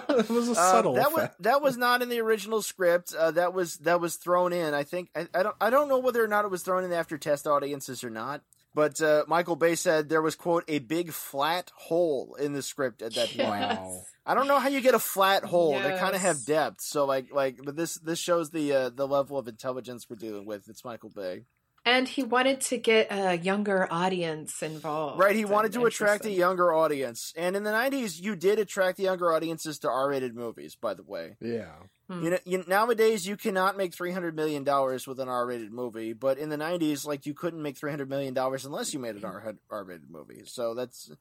it 0.08 0.30
was 0.30 0.48
a 0.48 0.52
Uh, 0.52 0.56
subtle 0.72 0.94
that 0.94 1.12
was 1.12 1.24
effect. 1.24 1.44
that 1.44 1.62
was 1.62 1.76
not 1.76 2.02
in 2.02 2.08
the 2.08 2.22
original 2.22 2.62
script. 2.62 3.14
Uh, 3.14 3.32
that 3.32 3.54
was 3.54 3.80
that 3.80 4.00
was 4.00 4.16
thrown 4.16 4.54
in. 4.54 4.74
I 4.74 4.84
think 4.84 5.10
I, 5.14 5.28
I 5.34 5.44
don't 5.44 5.56
I 5.60 5.70
don't 5.70 5.90
know 5.90 6.00
whether 6.00 6.24
or 6.24 6.30
not 6.30 6.46
it 6.46 6.52
was 6.52 6.62
thrown 6.64 6.86
in 6.86 6.94
after 6.94 7.18
test 7.18 7.46
audiences 7.46 8.02
or 8.02 8.10
not. 8.10 8.44
But 8.76 9.02
uh, 9.02 9.26
Michael 9.28 9.56
Bay 9.56 9.76
said 9.76 10.10
there 10.10 10.22
was 10.22 10.36
quote 10.36 10.64
a 10.68 10.80
big 10.80 11.12
flat 11.12 11.72
hole 11.76 12.36
in 12.40 12.54
the 12.54 12.62
script 12.62 13.02
at 13.02 13.14
that 13.16 13.30
point. 13.30 13.50
Wow. 13.50 14.02
I 14.26 14.34
don't 14.34 14.48
know 14.48 14.60
how 14.60 14.70
you 14.70 14.82
get 14.82 14.96
a 14.96 15.00
flat 15.00 15.44
hole. 15.44 15.74
They 15.74 15.98
kind 15.98 16.16
of 16.16 16.22
have 16.22 16.46
depth. 16.46 16.82
So 16.82 17.06
like 17.06 17.32
like 17.32 17.60
but 17.64 17.76
this 17.76 17.96
this 17.96 18.20
shows 18.20 18.50
the 18.50 18.74
uh, 18.74 18.90
the 18.90 19.08
level 19.08 19.38
of 19.38 19.48
intelligence 19.48 20.08
we're 20.10 20.16
dealing 20.16 20.46
with. 20.46 20.68
It's 20.68 20.84
Michael 20.84 21.10
Bay. 21.10 21.44
And 21.86 22.08
he 22.08 22.24
wanted 22.24 22.62
to 22.62 22.78
get 22.78 23.08
a 23.12 23.38
younger 23.38 23.92
audience 23.92 24.64
involved. 24.64 25.20
Right, 25.20 25.36
he 25.36 25.44
wanted 25.44 25.74
to 25.74 25.86
attract 25.86 26.26
a 26.26 26.32
younger 26.32 26.74
audience. 26.74 27.34
And 27.36 27.58
in 27.58 27.64
the 27.64 27.72
90s 27.72 28.22
you 28.22 28.38
did 28.38 28.58
attract 28.58 28.98
the 28.98 29.04
younger 29.04 29.34
audiences 29.34 29.80
to 29.80 29.90
R-rated 29.90 30.34
movies, 30.34 30.78
by 30.80 30.94
the 30.94 31.04
way. 31.04 31.36
Yeah. 31.42 31.74
Hmm. 32.20 32.24
You 32.24 32.30
know, 32.32 32.38
you, 32.46 32.64
nowadays 32.68 33.28
you 33.28 33.38
cannot 33.38 33.78
make 33.78 33.94
three 33.94 34.12
hundred 34.12 34.36
million 34.36 34.64
dollars 34.64 35.08
with 35.08 35.20
an 35.20 35.30
R-rated 35.30 35.72
movie, 35.72 36.14
but 36.14 36.38
in 36.38 36.50
the 36.50 36.58
'90s, 36.58 37.06
like 37.06 37.26
you 37.26 37.34
couldn't 37.34 37.62
make 37.62 37.78
three 37.78 37.92
hundred 37.92 38.10
million 38.10 38.34
dollars 38.34 38.66
unless 38.66 38.94
you 38.94 39.00
made 39.00 39.16
an 39.16 39.26
R- 39.26 39.56
R-rated 39.70 40.10
movie. 40.10 40.44
So 40.46 40.74
that's 40.74 41.12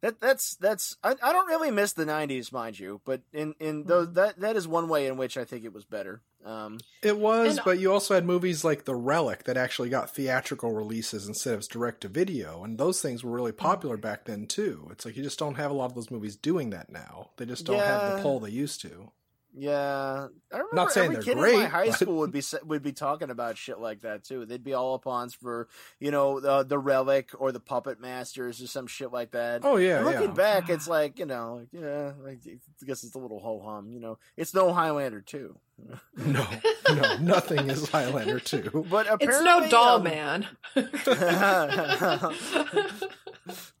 that 0.00 0.20
that's 0.20 0.54
that's 0.56 0.96
I, 1.02 1.14
I 1.22 1.32
don't 1.32 1.46
really 1.48 1.70
miss 1.70 1.92
the 1.92 2.04
'90s, 2.04 2.52
mind 2.52 2.78
you, 2.78 3.00
but 3.04 3.20
in 3.32 3.54
in 3.60 3.84
those 3.84 4.12
that 4.14 4.38
that 4.40 4.56
is 4.56 4.68
one 4.68 4.88
way 4.88 5.06
in 5.06 5.16
which 5.16 5.36
I 5.36 5.44
think 5.44 5.64
it 5.64 5.72
was 5.72 5.84
better. 5.84 6.20
Um, 6.44 6.78
It 7.02 7.18
was, 7.18 7.56
And- 7.56 7.64
but 7.64 7.80
you 7.80 7.92
also 7.92 8.14
had 8.14 8.24
movies 8.24 8.62
like 8.64 8.84
The 8.84 8.94
Relic 8.94 9.42
that 9.44 9.56
actually 9.56 9.88
got 9.88 10.14
theatrical 10.14 10.70
releases 10.72 11.26
instead 11.26 11.54
of 11.54 11.68
direct 11.68 12.02
to 12.02 12.08
video, 12.08 12.62
and 12.62 12.78
those 12.78 13.02
things 13.02 13.24
were 13.24 13.32
really 13.32 13.50
popular 13.52 13.96
back 13.96 14.24
then 14.24 14.46
too. 14.46 14.86
It's 14.92 15.04
like 15.04 15.16
you 15.16 15.24
just 15.24 15.38
don't 15.40 15.56
have 15.56 15.72
a 15.72 15.74
lot 15.74 15.86
of 15.86 15.94
those 15.96 16.12
movies 16.12 16.36
doing 16.36 16.70
that 16.70 16.90
now. 16.92 17.30
They 17.38 17.44
just 17.44 17.66
don't 17.66 17.80
have 17.80 18.16
the 18.16 18.22
pull 18.22 18.38
they 18.38 18.50
used 18.50 18.80
to. 18.82 19.10
Yeah, 19.56 20.26
I 20.52 20.56
remember 20.56 20.76
Not 20.76 20.92
saying 20.92 21.04
every 21.12 21.16
they're 21.16 21.22
kid 21.24 21.32
in 21.32 21.38
my 21.38 21.42
great, 21.50 21.68
high 21.68 21.86
but- 21.86 21.94
school 21.98 22.18
would 22.18 22.32
be 22.32 22.40
sa- 22.40 22.58
would 22.64 22.82
be 22.82 22.92
talking 22.92 23.30
about 23.30 23.56
shit 23.56 23.78
like 23.80 24.00
that 24.02 24.24
too. 24.24 24.44
They'd 24.46 24.62
be 24.62 24.74
all 24.74 24.98
upons 25.00 25.34
for 25.36 25.68
you 25.98 26.10
know 26.10 26.38
the 26.40 26.62
the 26.64 26.78
Relic 26.78 27.30
or 27.38 27.50
the 27.52 27.60
Puppet 27.60 28.00
Masters 28.00 28.60
or 28.62 28.66
some 28.66 28.86
shit 28.86 29.12
like 29.12 29.32
that. 29.32 29.62
Oh 29.64 29.76
yeah, 29.76 29.98
And 29.98 30.06
looking 30.06 30.22
yeah. 30.28 30.34
back, 30.34 30.68
it's 30.70 30.88
like 30.88 31.18
you 31.18 31.26
know, 31.26 31.56
like, 31.60 31.68
yeah, 31.72 32.12
like, 32.22 32.38
I 32.46 32.86
guess 32.86 33.02
it's 33.04 33.14
a 33.14 33.18
little 33.18 33.40
ho 33.40 33.60
hum. 33.64 33.90
You 33.92 34.00
know, 34.00 34.18
it's 34.36 34.54
no 34.54 34.72
Highlander 34.72 35.20
too, 35.22 35.58
No, 36.16 36.46
no, 36.88 37.16
nothing 37.16 37.68
is 37.70 37.88
Highlander 37.88 38.40
two. 38.40 38.86
but 38.90 39.06
apparently 39.10 39.26
It's 39.26 39.42
no 39.44 39.68
doll 39.68 39.96
um, 39.96 40.02
man. 40.04 40.46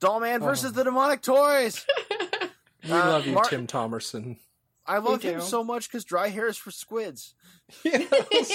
Doll 0.00 0.20
Man 0.20 0.40
versus 0.40 0.72
the 0.72 0.84
demonic 0.84 1.22
toys. 1.22 1.84
We 2.84 2.92
Uh, 2.92 3.08
love 3.10 3.26
you, 3.26 3.32
Mar- 3.34 3.44
Tim 3.44 3.66
Thomerson. 3.66 4.38
I 4.88 4.98
love 4.98 5.22
him 5.22 5.40
so 5.40 5.62
much 5.62 5.88
because 5.88 6.04
dry 6.04 6.28
hair 6.28 6.48
is 6.48 6.56
for 6.56 6.70
squids. 6.70 7.34
Yes. 7.84 8.50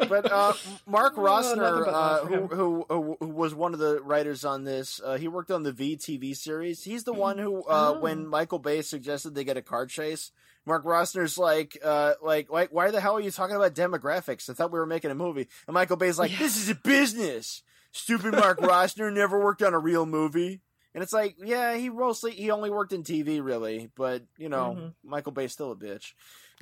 But 0.08 0.30
uh, 0.30 0.52
Mark 0.86 1.14
Oh, 1.16 1.20
Rosner, 1.22 1.86
uh, 1.88 2.24
who, 2.26 2.46
who 2.46 2.86
who 2.88 3.16
who 3.20 3.26
was 3.28 3.54
one 3.54 3.72
of 3.74 3.80
the 3.80 4.00
writers 4.02 4.44
on 4.44 4.64
this, 4.64 5.00
uh, 5.04 5.16
he 5.18 5.26
worked 5.28 5.50
on 5.50 5.62
the 5.64 5.72
VTV 5.72 6.36
series. 6.36 6.84
He's 6.84 7.04
the 7.04 7.12
one 7.12 7.38
who, 7.38 7.62
uh, 7.64 7.94
Oh. 7.96 8.00
when 8.00 8.26
Michael 8.26 8.58
Bay 8.60 8.82
suggested 8.82 9.34
they 9.34 9.44
get 9.44 9.56
a 9.56 9.62
car 9.62 9.86
chase, 9.86 10.30
Mark 10.66 10.84
Rosner's 10.84 11.38
like, 11.38 11.76
uh, 11.84 12.14
like, 12.22 12.50
like, 12.50 12.70
why 12.72 12.90
the 12.92 13.00
hell 13.00 13.16
are 13.16 13.20
you 13.20 13.30
talking 13.32 13.56
about 13.56 13.74
demographics? 13.74 14.48
I 14.48 14.54
thought 14.54 14.72
we 14.72 14.78
were 14.78 14.86
making 14.86 15.10
a 15.10 15.14
movie. 15.16 15.48
And 15.66 15.74
Michael 15.74 15.96
Bay's 15.96 16.18
like, 16.18 16.30
Yeah. 16.32 16.38
this 16.38 16.56
is 16.56 16.68
a 16.68 16.74
business. 16.76 17.62
Stupid 17.92 18.32
Mark 18.34 18.58
Rosner 18.60 19.12
never 19.12 19.42
worked 19.42 19.62
on 19.62 19.74
a 19.74 19.78
real 19.78 20.06
movie. 20.06 20.60
And 20.94 21.02
it's 21.02 21.12
like, 21.12 21.36
yeah, 21.38 21.76
he 21.76 21.88
mostly 21.88 22.32
he 22.32 22.50
only 22.50 22.70
worked 22.70 22.92
in 22.92 23.02
TV, 23.04 23.42
really, 23.42 23.90
but 23.96 24.22
you 24.38 24.48
know, 24.48 24.76
Mhm. 24.78 24.94
Michael 25.04 25.32
Bay's 25.32 25.52
still 25.52 25.70
a 25.72 25.76
bitch. 25.76 26.12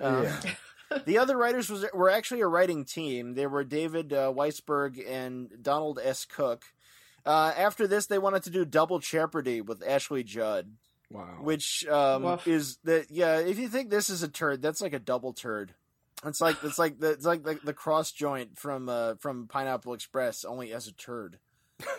Um, 0.00 0.24
Yeah. 0.24 0.40
the 1.06 1.18
other 1.18 1.36
writers 1.36 1.68
was 1.70 1.84
were 1.94 2.10
actually 2.10 2.40
a 2.42 2.46
writing 2.46 2.84
team. 2.84 3.34
They 3.34 3.46
were 3.46 3.64
David 3.64 4.12
uh, 4.12 4.32
Weisberg 4.34 5.02
and 5.08 5.50
Donald 5.62 5.98
S. 6.02 6.24
Cook. 6.24 6.64
Uh, 7.26 7.52
after 7.56 7.86
this, 7.86 8.06
they 8.06 8.18
wanted 8.18 8.42
to 8.44 8.50
do 8.50 8.64
Double 8.64 8.98
Jeopardy 8.98 9.60
with 9.60 9.82
Ashley 9.86 10.22
Judd, 10.24 10.72
Wow. 11.10 11.38
which 11.42 11.86
um, 11.88 12.22
Woof. 12.22 12.46
is 12.46 12.78
that 12.84 13.10
yeah. 13.10 13.38
If 13.38 13.58
you 13.58 13.68
think 13.68 13.90
this 13.90 14.08
is 14.10 14.22
a 14.22 14.28
turd, 14.28 14.62
that's 14.62 14.80
like 14.80 14.92
a 14.94 14.98
double 14.98 15.32
turd. 15.32 15.74
It's 16.24 16.40
like 16.40 16.56
it's 16.64 16.78
like 16.78 16.98
the, 17.00 17.10
it's 17.12 17.24
like 17.26 17.44
the, 17.44 17.58
the 17.62 17.72
cross 17.74 18.12
joint 18.12 18.58
from 18.58 18.88
uh, 18.88 19.14
from 19.20 19.46
Pineapple 19.46 19.94
Express, 19.94 20.44
only 20.44 20.72
as 20.72 20.86
a 20.86 20.92
turd. 20.92 21.38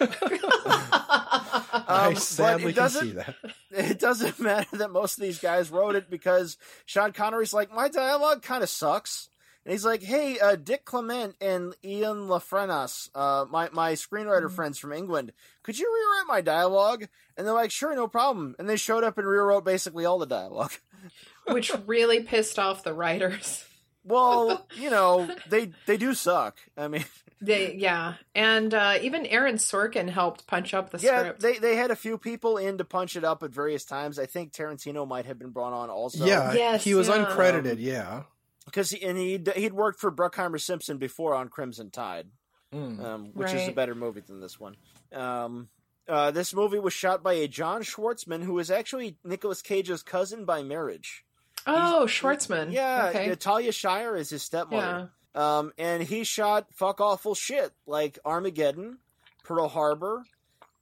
I 0.71 1.85
Um, 1.87 2.13
but 2.13 2.21
sadly 2.21 2.63
it 2.71 2.75
can 2.75 2.83
doesn't- 2.83 3.07
see 3.07 3.13
that. 3.13 3.35
it 3.71 3.99
doesn't 3.99 4.39
matter 4.39 4.77
that 4.77 4.91
most 4.91 5.17
of 5.17 5.23
these 5.23 5.39
guys 5.39 5.69
wrote 5.71 5.95
it 5.95 6.09
because 6.09 6.57
Sean 6.85 7.11
Connery's 7.13 7.53
like, 7.53 7.73
my 7.73 7.87
dialogue 7.87 8.41
kind 8.41 8.63
of 8.63 8.69
sucks. 8.69 9.29
and 9.65 9.71
he's 9.71 9.85
like, 9.85 10.01
"Hey, 10.01 10.39
uh, 10.39 10.55
Dick 10.55 10.85
Clement 10.85 11.35
and 11.41 11.73
Ian 11.83 12.27
La 12.27 12.39
Frenais, 12.39 13.09
uh, 13.15 13.45
my 13.49 13.69
my 13.71 13.93
screenwriter 13.93 14.47
Mm. 14.49 14.55
friends 14.55 14.79
from 14.79 14.93
England, 14.93 15.33
could 15.63 15.77
you 15.77 15.85
rewrite 15.91 16.27
my 16.27 16.41
dialogue?" 16.41 17.07
And 17.37 17.45
they're 17.45 17.53
like, 17.53 17.71
"Sure, 17.71 17.93
no 17.95 18.07
problem." 18.07 18.55
And 18.59 18.67
they 18.69 18.77
showed 18.77 19.03
up 19.03 19.17
and 19.17 19.27
rewrote 19.27 19.65
basically 19.65 20.05
all 20.05 20.17
the 20.19 20.25
dialogue. 20.25 20.73
which 21.47 21.71
really 21.85 22.23
pissed 22.23 22.57
off 22.59 22.83
the 22.83 22.93
writers. 22.93 23.65
Well, 24.03 24.65
you 24.75 24.89
know, 24.89 25.29
they 25.49 25.71
they 25.85 25.97
do 25.97 26.13
suck. 26.13 26.57
I 26.77 26.87
mean, 26.87 27.05
They 27.41 27.75
yeah, 27.75 28.15
and 28.35 28.73
uh, 28.73 28.97
even 29.01 29.25
Aaron 29.25 29.55
Sorkin 29.55 30.09
helped 30.09 30.45
punch 30.45 30.73
up 30.73 30.89
the 30.89 30.97
yeah, 30.99 31.19
script. 31.21 31.41
they 31.41 31.57
they 31.57 31.75
had 31.77 31.89
a 31.89 31.95
few 31.95 32.17
people 32.17 32.57
in 32.57 32.77
to 32.79 32.83
punch 32.85 33.15
it 33.15 33.23
up 33.23 33.43
at 33.43 33.51
various 33.51 33.85
times. 33.85 34.19
I 34.19 34.25
think 34.25 34.51
Tarantino 34.51 35.07
might 35.07 35.25
have 35.25 35.39
been 35.39 35.51
brought 35.51 35.71
on 35.73 35.89
also. 35.89 36.25
yeah, 36.25 36.51
Yes, 36.53 36.83
he 36.83 36.95
was 36.95 37.07
yeah. 37.07 37.23
uncredited. 37.25 37.77
Yeah. 37.79 38.23
because 38.65 38.89
he, 38.89 39.01
and 39.05 39.17
he'd 39.17 39.47
he'd 39.55 39.73
worked 39.73 39.99
for 40.01 40.11
Bruckheimer 40.11 40.59
Simpson 40.59 40.97
before 40.97 41.33
on 41.33 41.47
Crimson 41.49 41.89
Tide. 41.91 42.27
Mm. 42.73 43.03
um, 43.03 43.25
which 43.33 43.51
is 43.51 43.67
a 43.67 43.71
better 43.71 43.95
movie 43.95 44.21
than 44.21 44.39
this 44.41 44.59
one. 44.59 44.75
Um, 45.11 45.69
uh, 46.07 46.29
this 46.29 46.53
movie 46.53 46.77
was 46.77 46.93
shot 46.93 47.23
by 47.23 47.33
a 47.33 47.47
John 47.47 47.81
Schwartzman, 47.81 48.43
who 48.43 48.59
is 48.59 48.69
actually 48.69 49.17
Nicolas 49.23 49.61
Cage's 49.63 50.03
cousin 50.03 50.45
by 50.45 50.61
marriage. 50.61 51.23
oh, 51.65 52.05
Schwartzman. 52.07 52.71
Yeah, 52.71 53.07
Okay. 53.09 53.25
Natalia 53.27 53.71
Shire 53.71 54.15
is 54.15 54.29
his 54.29 54.41
Yeah. 54.41 54.45
stepmother. 54.45 55.11
Um, 55.35 55.71
and 55.77 56.03
he 56.03 56.23
shot 56.23 56.67
fuck 56.73 56.99
awful 56.99 57.35
shit 57.35 57.71
like 57.85 58.17
Armageddon, 58.25 58.97
Pearl 59.43 59.67
Harbor, 59.67 60.23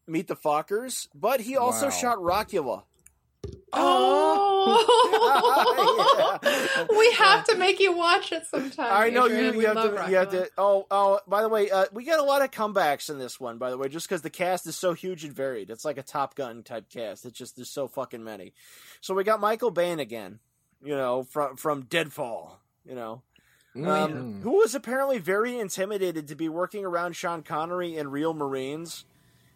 Meet 0.08 0.28
the 0.28 0.36
Fockers, 0.36 1.08
but 1.14 1.42
he 1.42 1.58
also 1.58 1.88
Wow. 1.88 1.92
shot 1.92 2.18
Rockula. 2.20 2.84
Oh, 3.74 4.38
Yeah. 6.42 6.86
we 6.98 7.12
have 7.14 7.46
to 7.46 7.56
make 7.58 7.80
you 7.80 7.96
watch 7.96 8.32
it 8.32 8.46
sometime. 8.46 8.88
I 8.92 9.10
know 9.10 9.26
Adrian. 9.26 9.54
you. 9.54 9.60
We 9.60 9.66
You 9.66 9.68
have 9.68 9.76
to. 10.06 10.10
You 10.10 10.16
have 10.18 10.32
to. 10.32 10.50
Oh, 10.58 10.86
oh. 10.92 11.20
By 11.28 11.42
the 11.42 11.50
way, 11.50 11.70
uh, 11.70 11.86
we 11.92 12.04
got 12.06 12.20
a 12.20 12.24
lot 12.24 12.42
of 12.42 12.52
comebacks 12.52 13.10
in 13.10 13.18
this 13.20 13.40
one. 13.40 13.58
By 13.58 13.70
the 13.70 13.78
way, 13.78 13.88
just 13.90 14.08
because 14.08 14.22
the 14.22 14.30
cast 14.30 14.68
is 14.68 14.76
so 14.76 14.94
huge 14.94 15.24
and 15.24 15.34
varied, 15.34 15.70
it's 15.70 15.86
like 15.86 15.98
a 15.98 16.04
Top 16.04 16.36
Gun 16.36 16.64
type 16.64 16.90
cast. 16.90 17.26
It's 17.26 17.38
just 17.38 17.56
there's 17.56 17.70
so 17.70 17.88
fucking 17.88 18.24
many. 18.24 18.54
So 19.02 19.14
we 19.14 19.24
got 19.24 19.40
Michael 19.40 19.72
Biehn 19.72 20.00
again. 20.00 20.40
You 20.84 20.96
know, 20.96 21.24
from 21.24 21.58
from 21.58 21.84
Deadfall. 21.84 22.60
You 22.86 22.96
know, 22.96 23.22
um, 23.86 24.40
who 24.42 24.58
was 24.58 24.74
apparently 24.76 25.20
very 25.20 25.60
intimidated 25.60 26.28
to 26.30 26.36
be 26.36 26.50
working 26.50 26.86
around 26.86 27.16
Sean 27.16 27.44
Connery 27.44 27.96
in 27.98 28.10
Real 28.10 28.34
Marines. 28.34 29.06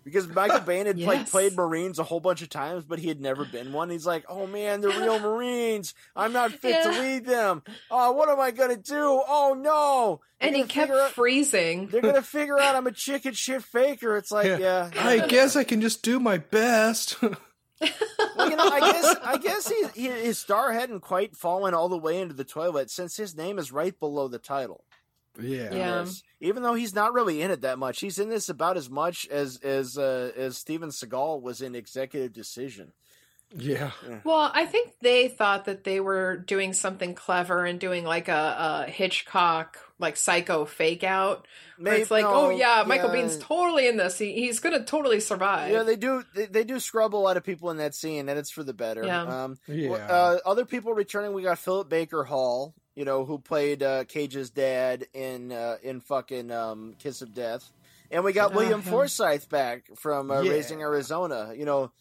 Because 0.04 0.28
Michael 0.28 0.60
Biehn 0.68 0.88
had 0.88 0.98
like 1.00 1.30
played 1.30 1.56
Marines 1.56 2.00
a 2.00 2.04
whole 2.04 2.20
bunch 2.20 2.42
of 2.42 2.50
times, 2.50 2.84
but 2.86 2.98
he 2.98 3.08
had 3.08 3.22
never 3.22 3.46
been 3.46 3.72
one. 3.72 3.92
He's 3.92 4.06
like, 4.08 4.26
"Oh 4.28 4.48
man, 4.48 4.82
they're 4.82 4.90
real 5.00 5.20
Marines. 5.30 5.94
I'm 6.16 6.34
not 6.34 6.52
fit 6.54 6.82
to 6.84 6.92
Yeah. 6.92 7.00
lead 7.00 7.26
them. 7.28 7.62
Oh, 7.92 8.12
what 8.14 8.28
am 8.28 8.40
I 8.40 8.50
gonna 8.50 8.78
do? 8.78 9.22
Oh 9.28 9.56
no!" 9.56 10.22
They're 10.40 10.48
And 10.48 10.56
he 10.56 10.64
gonna 10.64 10.74
kept 10.74 10.92
out- 10.92 11.12
freezing. 11.12 11.86
they're 11.86 12.02
gonna 12.02 12.24
figure 12.24 12.58
out 12.58 12.76
I'm 12.76 12.88
a 12.88 12.92
chicken 13.06 13.34
shit 13.34 13.62
faker. 13.64 14.18
It's 14.18 14.32
like, 14.32 14.60
yeah, 14.60 14.90
I 14.98 15.20
guess 15.28 15.56
I 15.56 15.64
can 15.64 15.82
just 15.82 16.02
do 16.02 16.20
my 16.20 16.40
best. 16.40 17.18
Well, 18.36 18.50
you 18.50 18.56
know, 18.56 18.64
I 18.64 18.80
guess 18.80 19.16
I 19.24 19.38
guess 19.38 19.70
he, 19.70 20.02
he, 20.02 20.08
his 20.08 20.40
star 20.40 20.72
hadn't 20.72 21.02
quite 21.02 21.36
fallen 21.36 21.74
all 21.74 21.90
the 21.90 21.98
way 21.98 22.20
into 22.20 22.34
the 22.34 22.44
toilet 22.44 22.90
since 22.90 23.18
his 23.18 23.36
name 23.36 23.60
is 23.60 23.72
right 23.72 23.98
below 24.00 24.28
the 24.28 24.40
title. 24.40 24.84
yeah. 25.40 25.74
Yeah. 25.74 26.06
Even 26.40 26.64
though 26.64 26.74
he's 26.74 26.94
not 26.96 27.14
really 27.14 27.42
in 27.42 27.52
it 27.52 27.62
that 27.62 27.78
much, 27.80 28.00
he's 28.00 28.20
in 28.20 28.30
this 28.30 28.50
about 28.50 28.78
as 28.78 28.90
much 28.90 29.28
as 29.30 29.58
as 29.64 29.98
uh, 29.98 30.32
as 30.36 30.58
Steven 30.58 30.90
Seagal 30.90 31.42
was 31.42 31.62
in 31.62 31.76
Executive 31.76 32.34
Decision. 32.34 32.94
Yeah. 33.54 33.92
Well, 34.24 34.50
I 34.54 34.66
think 34.66 34.94
they 35.02 35.28
thought 35.28 35.66
that 35.66 35.84
they 35.84 36.00
were 36.00 36.38
doing 36.38 36.72
something 36.74 37.14
clever 37.14 37.66
and 37.66 37.80
doing 37.80 38.06
like 38.06 38.30
a, 38.30 38.86
a 38.88 38.90
Hitchcock, 38.90 39.78
like 40.02 40.18
psycho 40.18 40.66
fake 40.66 41.04
out. 41.04 41.48
Where 41.78 41.94
Maybe- 41.94 42.02
it's 42.02 42.12
like, 42.12 42.24
no, 42.24 42.34
oh 42.34 42.50
yeah, 42.50 42.84
Michael 42.86 43.16
yeah. 43.16 43.24
Biehn's 43.24 43.38
totally 43.38 43.88
in 43.88 43.98
this. 43.98 44.18
He, 44.18 44.34
he's 44.34 44.60
gonna 44.60 44.84
totally 44.84 45.20
survive. 45.20 45.72
Yeah, 45.72 45.84
they 45.84 45.96
do. 45.96 46.24
They, 46.36 46.48
they 46.48 46.64
do 46.64 46.80
scrub 46.80 47.16
a 47.16 47.18
lot 47.18 47.38
of 47.38 47.44
people 47.44 47.70
in 47.70 47.78
that 47.78 47.96
scene, 47.96 48.28
and 48.28 48.38
it's 48.38 48.52
for 48.52 48.64
the 48.64 48.74
better. 48.74 49.04
Yeah. 49.06 49.22
Um, 49.46 49.58
Yeah. 49.68 49.92
Uh, 49.94 50.38
other 50.46 50.66
people 50.66 50.94
returning, 50.94 51.34
we 51.34 51.44
got 51.44 51.60
Philip 51.60 51.88
Baker 51.90 52.24
Hall, 52.24 52.74
you 52.96 53.06
know, 53.06 53.24
who 53.26 53.40
played 53.40 53.82
uh, 53.84 54.04
Cage's 54.06 54.50
dad 54.50 55.06
in 55.14 55.52
uh, 55.52 55.78
in 55.82 56.02
fucking 56.02 56.52
um, 56.52 56.96
Kiss 57.00 57.22
of 57.22 57.34
Death, 57.34 57.70
and 58.12 58.24
we 58.24 58.34
got 58.34 58.52
Ah, 58.52 58.56
William 58.58 58.82
yeah. 58.84 58.92
Forsythe 58.92 59.48
back 59.50 59.84
from 59.96 60.30
uh, 60.32 60.42
Yeah. 60.42 60.52
Raising 60.52 60.82
Arizona. 60.82 61.54
You 61.56 61.66
know, 61.66 61.84
the, 61.86 61.92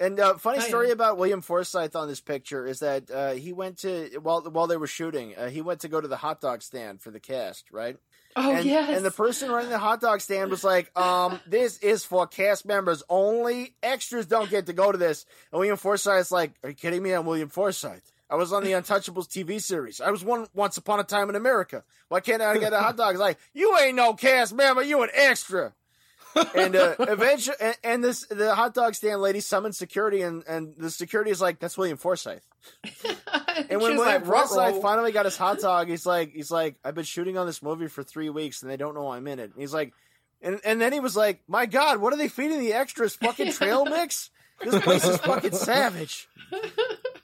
and 0.00 0.20
uh, 0.20 0.34
funny 0.38 0.60
story 0.60 0.90
about 0.90 1.18
William 1.18 1.40
Forsythe 1.40 1.96
on 1.96 2.08
this 2.08 2.20
picture 2.20 2.66
is 2.66 2.80
that 2.80 3.10
uh, 3.10 3.32
he 3.32 3.52
went 3.52 3.78
to 3.78 4.18
while 4.22 4.42
while 4.42 4.66
they 4.66 4.76
were 4.76 4.86
shooting, 4.86 5.34
uh, 5.36 5.48
he 5.48 5.62
went 5.62 5.80
to 5.80 5.88
go 5.88 6.00
to 6.00 6.08
the 6.08 6.16
hot 6.16 6.40
dog 6.40 6.62
stand 6.62 7.00
for 7.00 7.10
the 7.10 7.20
cast, 7.20 7.70
right? 7.72 7.96
oh 8.38 8.56
and, 8.56 8.64
yes. 8.64 8.96
and 8.96 9.04
the 9.04 9.10
person 9.10 9.50
running 9.50 9.70
the 9.70 9.78
hot 9.78 10.00
dog 10.00 10.20
stand 10.20 10.50
was 10.50 10.64
like, 10.64 10.96
um, 10.98 11.40
this 11.46 11.78
is 11.78 12.04
for 12.04 12.26
cast 12.26 12.66
members 12.66 13.02
only. 13.08 13.74
Extras 13.82 14.26
don't 14.26 14.50
get 14.50 14.66
to 14.66 14.72
go 14.72 14.92
to 14.92 14.98
this. 14.98 15.26
And 15.52 15.58
William 15.58 15.76
Forsythe's 15.76 16.32
like, 16.32 16.52
Are 16.62 16.70
you 16.70 16.74
kidding 16.74 17.02
me? 17.02 17.12
I'm 17.12 17.26
William 17.26 17.48
Forsythe. 17.48 18.02
I 18.30 18.36
was 18.36 18.52
on 18.52 18.62
the 18.62 18.72
Untouchables 18.72 19.26
TV 19.26 19.60
series. 19.60 20.02
I 20.02 20.10
was 20.10 20.22
one 20.22 20.46
once 20.54 20.76
upon 20.76 21.00
a 21.00 21.04
time 21.04 21.30
in 21.30 21.34
America. 21.34 21.82
Why 22.08 22.20
can't 22.20 22.42
I 22.42 22.58
get 22.58 22.74
a 22.74 22.78
hot 22.78 22.96
dog? 22.96 23.12
He's 23.12 23.20
like, 23.20 23.38
you 23.54 23.76
ain't 23.78 23.96
no 23.96 24.12
cast 24.12 24.54
member, 24.54 24.82
you 24.82 25.02
an 25.02 25.08
extra. 25.14 25.72
And 26.54 26.76
uh, 26.76 26.94
eventually, 27.00 27.56
and, 27.60 27.76
and 27.84 28.04
this 28.04 28.26
the 28.26 28.54
hot 28.54 28.74
dog 28.74 28.94
stand 28.94 29.20
lady 29.20 29.40
summoned 29.40 29.74
security, 29.74 30.22
and, 30.22 30.44
and 30.46 30.74
the 30.76 30.90
security 30.90 31.30
is 31.30 31.40
like, 31.40 31.58
"That's 31.58 31.76
William 31.76 31.96
Forsythe." 31.96 32.40
And 33.70 33.80
when 33.80 33.96
William 33.96 34.22
like, 34.22 34.24
Forsythe 34.24 34.80
finally 34.80 35.12
got 35.12 35.24
his 35.24 35.36
hot 35.36 35.58
dog, 35.58 35.88
he's 35.88 36.06
like, 36.06 36.32
he's 36.32 36.50
like, 36.50 36.76
I've 36.84 36.94
been 36.94 37.04
shooting 37.04 37.36
on 37.36 37.46
this 37.46 37.62
movie 37.62 37.88
for 37.88 38.02
three 38.02 38.30
weeks 38.30 38.62
and 38.62 38.70
they 38.70 38.76
don't 38.76 38.94
know 38.94 39.10
I'm 39.10 39.26
in 39.26 39.38
it. 39.38 39.50
And 39.52 39.60
he's 39.60 39.74
like, 39.74 39.92
and 40.40 40.60
and 40.64 40.80
then 40.80 40.92
he 40.92 41.00
was 41.00 41.16
like, 41.16 41.42
my 41.48 41.66
God, 41.66 41.98
what 41.98 42.12
are 42.12 42.16
they 42.16 42.28
feeding 42.28 42.60
the 42.60 42.72
extras? 42.72 43.16
Fucking 43.16 43.52
trail 43.52 43.84
mix? 43.84 44.30
This 44.62 44.80
place 44.82 45.04
is 45.04 45.18
fucking 45.18 45.52
savage. 45.52 46.28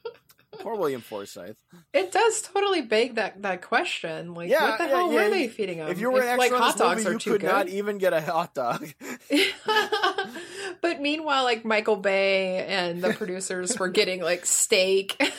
Poor 0.61 0.77
William 0.77 1.01
Forsythe. 1.01 1.57
It 1.93 2.13
does 2.13 2.43
totally 2.43 2.83
beg 2.83 3.17
that, 3.17 3.41
that 3.43 3.63
question. 3.63 4.35
Like, 4.35 4.51
Yeah, 4.51 4.71
what 4.71 4.79
the 4.79 4.85
yeah, 4.85 4.91
hell 4.91 5.13
yeah. 5.13 5.25
were 5.25 5.31
they 5.31 5.49
feeding 5.49 5.79
them? 5.79 5.89
If 5.89 6.01
you 6.01 6.11
were 6.11 6.21
an 6.23 6.39
like 6.39 6.51
extra 6.53 6.59
hot 6.59 6.77
dogs 6.79 6.97
movie, 7.05 7.09
are 7.09 7.13
you 7.15 7.19
too 7.19 7.31
could 7.33 7.41
good. 7.43 7.47
not 7.47 7.69
even 7.69 7.99
get 7.99 8.13
a 8.13 8.21
hot 8.21 8.55
dog. 8.55 8.89
but 10.81 11.01
meanwhile, 11.01 11.45
like 11.45 11.65
Michael 11.65 11.97
Bay 11.97 12.65
and 12.67 13.03
the 13.03 13.13
producers 13.13 13.79
were 13.79 13.89
getting 13.89 14.21
like 14.23 14.47
steak. 14.47 15.21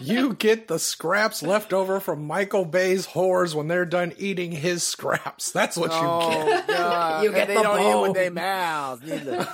You 0.00 0.32
get 0.34 0.66
the 0.66 0.78
scraps 0.80 1.42
left 1.44 1.72
over 1.72 2.00
from 2.00 2.26
Michael 2.26 2.64
Bay's 2.64 3.06
whores 3.06 3.54
when 3.54 3.68
they're 3.68 3.84
done 3.84 4.12
eating 4.18 4.50
his 4.50 4.82
scraps. 4.82 5.52
That's 5.52 5.76
what 5.76 5.92
you 5.92 6.00
get. 6.00 6.48
Oh 6.48 6.64
God! 6.66 7.22
You 7.22 7.28
And 7.28 7.36
get 7.36 7.48
they 7.48 7.54
the 7.54 7.62
don't 7.62 7.80
eat 7.80 7.90
it 7.90 8.00
with 8.00 8.06
bone. 8.08 8.14
their 8.14 8.30
mouths 8.32 9.02
neither. 9.04 9.44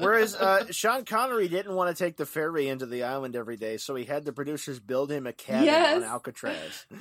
Whereas 0.00 0.34
uh, 0.34 0.64
Sean 0.72 1.04
Connery 1.04 1.46
didn't 1.48 1.74
want 1.74 1.94
to 1.96 2.02
take 2.04 2.16
the 2.16 2.26
ferry 2.26 2.66
into 2.68 2.86
the 2.86 2.95
island 3.04 3.36
every 3.36 3.56
day, 3.56 3.76
so 3.76 3.94
he 3.94 4.04
had 4.04 4.24
the 4.24 4.32
producers 4.32 4.78
build 4.80 5.10
him 5.10 5.26
a 5.26 5.32
cabin 5.32 5.64
Yes. 5.64 5.96
on 5.96 6.04
Alcatraz. 6.04 6.86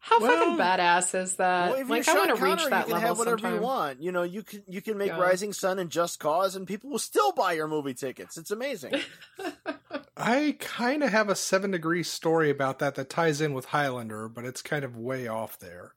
How 0.00 0.20
Well- 0.20 0.30
fucking 0.38 0.58
badass 0.58 1.20
is 1.20 1.34
that? 1.36 1.70
well, 1.72 1.80
if 1.80 1.88
like, 1.90 2.06
you're 2.06 2.16
I 2.16 2.18
want 2.26 2.38
to 2.38 2.44
reach 2.44 2.64
that 2.70 2.86
you 2.88 2.94
can 2.94 3.02
level 3.02 3.08
have 3.08 3.18
whatever 3.18 3.38
sometime. 3.38 3.54
you 3.56 3.60
want. 3.60 4.02
You 4.02 4.12
know, 4.12 4.22
you 4.22 4.42
can 4.44 4.62
you 4.68 4.80
can 4.80 4.96
make 4.96 5.08
Yeah. 5.08 5.20
Rising 5.20 5.52
Sun 5.52 5.78
and 5.80 5.90
Just 5.90 6.20
Cause, 6.20 6.54
and 6.54 6.66
people 6.68 6.88
will 6.90 7.00
still 7.00 7.32
buy 7.32 7.52
your 7.54 7.66
movie 7.66 7.94
tickets. 7.94 8.38
It's 8.38 8.52
amazing. 8.52 8.94
I 10.16 10.56
kind 10.60 11.02
of 11.02 11.10
have 11.10 11.28
a 11.28 11.34
seven 11.34 11.72
degree 11.72 12.02
story 12.04 12.48
about 12.50 12.78
that 12.78 12.94
that 12.94 13.10
ties 13.10 13.40
in 13.40 13.54
with 13.54 13.66
Highlander, 13.66 14.28
but 14.28 14.44
it's 14.44 14.62
kind 14.62 14.84
of 14.84 14.96
way 14.96 15.26
off 15.28 15.58
there. 15.58 15.92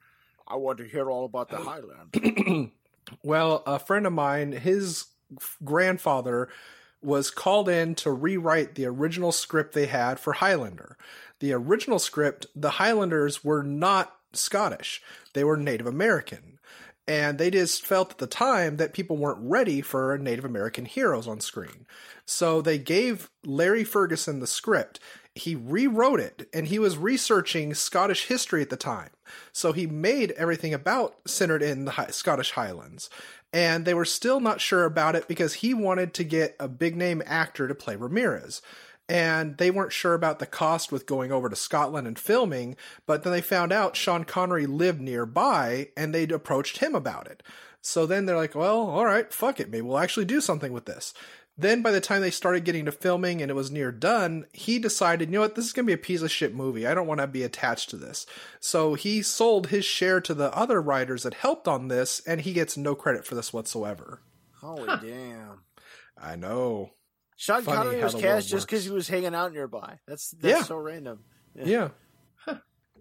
I 0.48 0.56
want 0.58 0.80
to 0.80 0.84
hear 0.86 1.10
all 1.10 1.26
about 1.26 1.50
the 1.50 1.58
Highland. 1.58 2.72
well, 3.24 3.64
a 3.66 3.80
friend 3.80 4.06
of 4.06 4.14
mine, 4.14 4.52
his 4.52 5.06
grandfather 5.64 6.50
was 7.02 7.32
called 7.32 7.68
in 7.68 7.96
to 7.96 8.12
rewrite 8.12 8.76
the 8.76 8.86
original 8.86 9.32
script 9.32 9.74
they 9.74 9.88
had 9.88 10.20
for 10.20 10.34
Highlander. 10.34 10.98
The 11.40 11.54
original 11.54 12.00
script, 12.00 12.46
the 12.56 12.72
Highlanders 12.72 13.44
were 13.44 13.64
not 13.64 14.16
Scottish, 14.34 15.02
they 15.34 15.44
were 15.44 15.58
Native 15.58 15.88
American. 15.88 16.60
And 17.08 17.38
they 17.38 17.50
just 17.50 17.86
felt 17.86 18.12
at 18.12 18.18
the 18.20 18.28
time 18.28 18.78
that 18.78 18.94
people 18.94 19.18
weren't 19.18 19.40
ready 19.42 19.82
for 19.82 20.18
Native 20.18 20.46
American 20.46 20.86
heroes 20.86 21.28
on 21.28 21.42
screen. 21.42 21.86
So 22.26 22.62
they 22.62 22.78
gave 22.78 23.30
Larry 23.44 23.84
Ferguson 23.84 24.40
the 24.40 24.48
script. 24.48 25.00
He 25.34 25.56
rewrote 25.56 26.20
it 26.20 26.48
and 26.54 26.68
he 26.68 26.80
was 26.80 26.98
researching 26.98 27.74
Scottish 27.74 28.28
history 28.28 28.62
at 28.62 28.70
the 28.70 28.78
time. 28.78 29.10
So 29.52 29.74
he 29.74 29.88
made 29.88 30.32
everything 30.32 30.74
about 30.74 31.16
centered 31.26 31.64
in 31.64 31.86
the 31.86 32.08
Scottish 32.12 32.52
Highlands. 32.52 33.10
And 33.54 33.86
they 33.86 33.94
were 33.94 34.06
still 34.06 34.40
not 34.40 34.62
sure 34.62 34.86
about 34.86 35.16
it 35.16 35.28
because 35.28 35.56
he 35.56 35.74
wanted 35.74 36.14
to 36.14 36.24
get 36.24 36.56
a 36.60 36.68
big 36.68 36.96
name 36.96 37.22
actor 37.26 37.68
to 37.68 37.76
play 37.76 37.96
Ramirez. 37.96 38.62
And 39.10 39.58
they 39.58 39.72
weren't 39.72 39.92
sure 39.92 40.14
about 40.14 40.40
the 40.40 40.46
cost 40.46 40.90
with 40.92 41.06
going 41.06 41.34
over 41.34 41.50
to 41.50 41.56
Scotland 41.56 42.08
and 42.08 42.18
filming, 42.18 42.78
but 43.06 43.24
then 43.24 43.34
they 43.34 43.42
found 43.42 43.74
out 43.74 43.98
Sean 43.98 44.24
Connery 44.24 44.66
lived 44.66 45.02
nearby 45.02 45.90
and 45.98 46.16
they'd 46.16 46.32
approached 46.32 46.78
him 46.78 46.96
about 46.96 47.28
it. 47.28 47.44
So 47.82 48.06
then 48.06 48.26
they're 48.26 48.38
like, 48.38 48.56
well, 48.56 48.88
all 48.88 49.06
right, 49.06 49.34
fuck 49.34 49.60
it. 49.60 49.70
Maybe 49.70 49.82
we'll 49.82 49.98
actually 49.98 50.26
do 50.26 50.40
something 50.40 50.72
with 50.72 50.86
this. 50.86 51.14
Then 51.58 51.82
by 51.82 51.92
the 51.92 52.02
time 52.02 52.22
they 52.22 52.32
started 52.32 52.64
getting 52.66 52.86
to 52.86 52.92
filming 52.92 53.42
and 53.42 53.52
it 53.52 53.56
was 53.56 53.70
near 53.70 53.92
done, 53.92 54.46
he 54.54 54.80
decided, 54.80 55.30
you 55.30 55.34
know 55.34 55.42
what, 55.42 55.56
this 55.56 55.66
is 55.66 55.74
going 55.74 55.86
to 55.86 55.88
be 55.88 55.94
a 55.94 55.98
piece 55.98 56.22
of 56.22 56.32
shit 56.32 56.56
movie. 56.56 56.88
I 56.88 56.94
don't 56.96 57.08
want 57.08 57.20
to 57.20 57.28
be 57.28 57.44
attached 57.44 57.90
to 57.92 57.98
this. 57.98 58.26
So 58.60 58.94
he 58.96 59.22
sold 59.22 59.68
his 59.68 59.86
share 59.86 60.22
to 60.22 60.34
the 60.34 60.52
other 60.56 60.82
writers 60.82 61.24
that 61.24 61.36
helped 61.36 61.68
on 61.68 61.88
this, 61.88 62.22
and 62.26 62.42
he 62.42 62.54
gets 62.54 62.78
no 62.78 62.96
credit 62.96 63.26
for 63.26 63.36
this 63.36 63.52
whatsoever. 63.54 64.22
Holy 64.60 64.88
damn! 65.02 65.62
I 66.18 66.36
know. 66.36 66.92
Sean 67.36 67.64
Funny 67.64 67.78
Connery 67.78 68.04
was 68.04 68.14
cast 68.14 68.48
just 68.48 68.68
because 68.68 68.86
he 68.86 68.92
was 68.92 69.08
hanging 69.08 69.34
out 69.36 69.54
nearby. 69.54 70.00
That's 70.08 70.30
that's 70.32 70.60
Yeah. 70.60 70.64
so 70.64 70.78
random. 70.78 71.24
Yeah. 71.56 71.90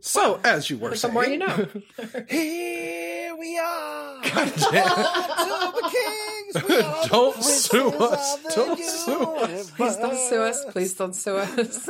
So, 0.00 0.40
as 0.44 0.70
you 0.70 0.78
were 0.78 0.90
The 0.90 0.96
saying, 0.96 1.14
more 1.14 1.26
you 1.26 1.38
know. 1.38 1.46
Here 2.28 3.36
we 3.36 3.58
are. 3.58 4.22
God 4.34 4.52
damn. 4.72 4.88
to 4.88 5.72
the 5.74 5.90
kings. 5.92 6.68
We 6.68 6.76
are 6.76 7.02
the 7.02 7.08
Don't 7.10 7.42
sue 7.42 7.88
us. 7.90 8.38
Don't 8.54 8.78
sue 8.80 9.22
us. 9.22 9.70
Please 9.70 9.96
don't 9.96 10.16
sue 10.16 10.42
us. 10.42 10.64
Please 10.66 10.94
don't 10.94 11.14
sue 11.14 11.36
us. 11.36 11.88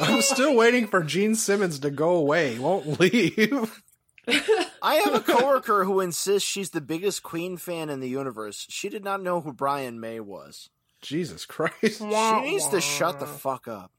I'm 0.00 0.22
still 0.22 0.54
waiting 0.54 0.86
for 0.86 1.02
Gene 1.02 1.34
Simmons 1.34 1.78
to 1.80 1.90
go 1.90 2.10
away. 2.10 2.54
He 2.54 2.58
won't 2.58 3.00
leave. 3.00 3.82
I 4.82 4.94
have 4.96 5.14
a 5.14 5.20
coworker 5.20 5.84
who 5.84 6.00
insists 6.00 6.48
she's 6.48 6.70
the 6.70 6.80
biggest 6.80 7.22
Queen 7.22 7.56
fan 7.56 7.90
in 7.90 8.00
the 8.00 8.08
universe. 8.08 8.66
She 8.70 8.88
did 8.88 9.04
not 9.04 9.22
know 9.22 9.40
who 9.40 9.52
Brian 9.52 10.00
May 10.00 10.20
was. 10.20 10.70
Jesus 11.02 11.44
Christ. 11.46 11.98
She 11.98 12.40
needs 12.40 12.68
to 12.68 12.80
shut 12.80 13.20
the 13.20 13.26
fuck 13.26 13.66
up. 13.68 13.90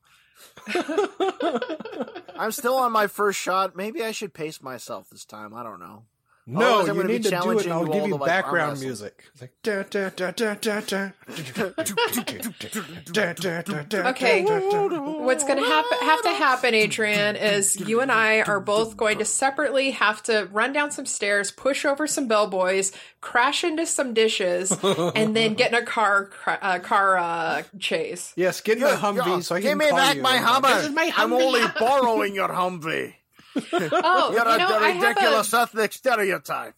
I'm 2.38 2.52
still 2.52 2.76
on 2.76 2.92
my 2.92 3.08
first 3.08 3.40
shot. 3.40 3.76
Maybe 3.76 4.04
I 4.04 4.12
should 4.12 4.34
pace 4.34 4.62
myself 4.62 5.10
this 5.10 5.26
time. 5.26 5.54
I 5.54 5.64
don't 5.64 5.80
know. 5.80 6.04
No, 6.52 6.86
you 6.86 7.04
need 7.04 7.24
to 7.24 7.30
do 7.30 7.52
it. 7.52 7.66
And 7.66 7.74
I'll 7.74 7.86
give 7.86 8.08
you 8.08 8.18
background 8.18 8.80
music. 8.82 9.24
Okay, 14.06 14.44
what's 14.44 15.44
going 15.44 15.64
to 15.64 15.84
have 16.02 16.22
to 16.24 16.30
happen, 16.30 16.74
Adrian, 16.74 17.36
is 17.38 17.80
you 17.80 18.02
and 18.02 18.12
I 18.12 18.42
are 18.42 18.60
both 18.60 18.98
going 18.98 19.20
to 19.20 19.26
separately 19.26 19.92
have 19.92 20.22
to 20.24 20.50
run 20.52 20.74
down 20.74 20.92
some 20.92 21.06
stairs, 21.06 21.52
push 21.52 21.86
over 21.86 22.06
some 22.06 22.28
bellboys, 22.28 22.92
crash 23.22 23.64
into 23.64 23.86
some 23.86 24.14
dishes, 24.14 24.72
and 24.84 25.36
then 25.36 25.54
get 25.54 25.72
in 25.72 25.82
a 25.82 25.86
car 25.86 26.32
uh, 26.46 26.80
car 26.80 27.18
uh, 27.18 27.64
chase. 27.80 28.34
Yes, 28.36 28.60
get 28.62 28.78
in 28.78 28.84
a 28.84 28.88
Humvee 28.88 29.44
so 29.44 29.56
I 29.56 29.62
can 29.62 29.70
Give 29.70 29.78
me 29.78 29.90
back 29.90 30.18
my 30.18 30.38
Humvee. 30.38 31.14
I'm 31.16 31.32
only 31.34 31.62
borrowing 31.80 32.36
your 32.36 32.50
Humvee. 32.50 33.16
Oh, 33.56 34.32
You're 34.34 34.46
you 34.46 34.56
a 34.56 34.58
know, 34.58 34.78
I 34.78 34.90
have 34.90 35.04
a, 35.04 35.08
ridiculous 35.08 35.54
ethnic 35.54 35.94
stereotype. 35.94 36.76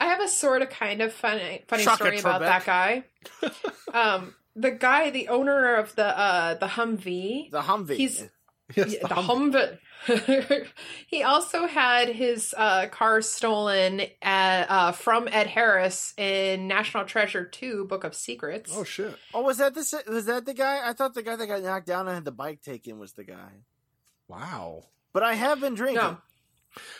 I 0.00 0.06
have 0.06 0.20
a 0.20 0.28
sort 0.28 0.62
of 0.62 0.70
kind 0.70 1.02
of 1.02 1.12
funny 1.12 1.62
funny 1.68 1.84
Chuck 1.84 1.96
story 1.96 2.16
it, 2.16 2.20
about 2.20 2.42
Trebek. 2.42 2.64
that 2.64 2.66
guy. 2.66 3.04
um, 3.92 4.34
the 4.56 4.70
guy, 4.70 5.10
the 5.10 5.28
owner 5.28 5.76
of 5.76 5.94
the 5.94 6.06
uh, 6.06 6.54
the 6.54 6.66
Humvee, 6.66 7.50
The 7.50 7.62
Humvee. 7.62 7.96
He's- 7.96 8.28
Yes, 8.74 8.92
the 8.92 9.08
the 9.08 9.14
Humvee. 9.14 9.78
Humvee. 10.06 10.66
he 11.06 11.22
also 11.22 11.66
had 11.66 12.08
his 12.08 12.54
uh, 12.56 12.86
car 12.88 13.20
stolen 13.20 14.00
at, 14.22 14.70
uh, 14.70 14.92
from 14.92 15.28
Ed 15.30 15.48
Harris 15.48 16.14
in 16.16 16.66
National 16.66 17.04
Treasure 17.04 17.44
2 17.44 17.84
Book 17.84 18.04
of 18.04 18.14
Secrets. 18.14 18.72
Oh 18.74 18.84
shit. 18.84 19.14
oh, 19.34 19.42
was 19.42 19.58
that 19.58 19.74
the 19.74 20.02
was 20.08 20.24
that 20.26 20.46
the 20.46 20.54
guy? 20.54 20.80
I 20.82 20.94
thought 20.94 21.12
the 21.12 21.22
guy 21.22 21.36
that 21.36 21.46
got 21.46 21.62
knocked 21.62 21.86
down 21.86 22.06
and 22.06 22.14
had 22.14 22.24
the 22.24 22.32
bike 22.32 22.62
taken 22.62 22.98
was 22.98 23.12
the 23.12 23.24
guy. 23.24 23.64
Wow. 24.28 24.84
But 25.14 25.22
I 25.22 25.32
have 25.34 25.60
been 25.60 25.74
drinking. 25.74 26.02
no. 26.02 26.18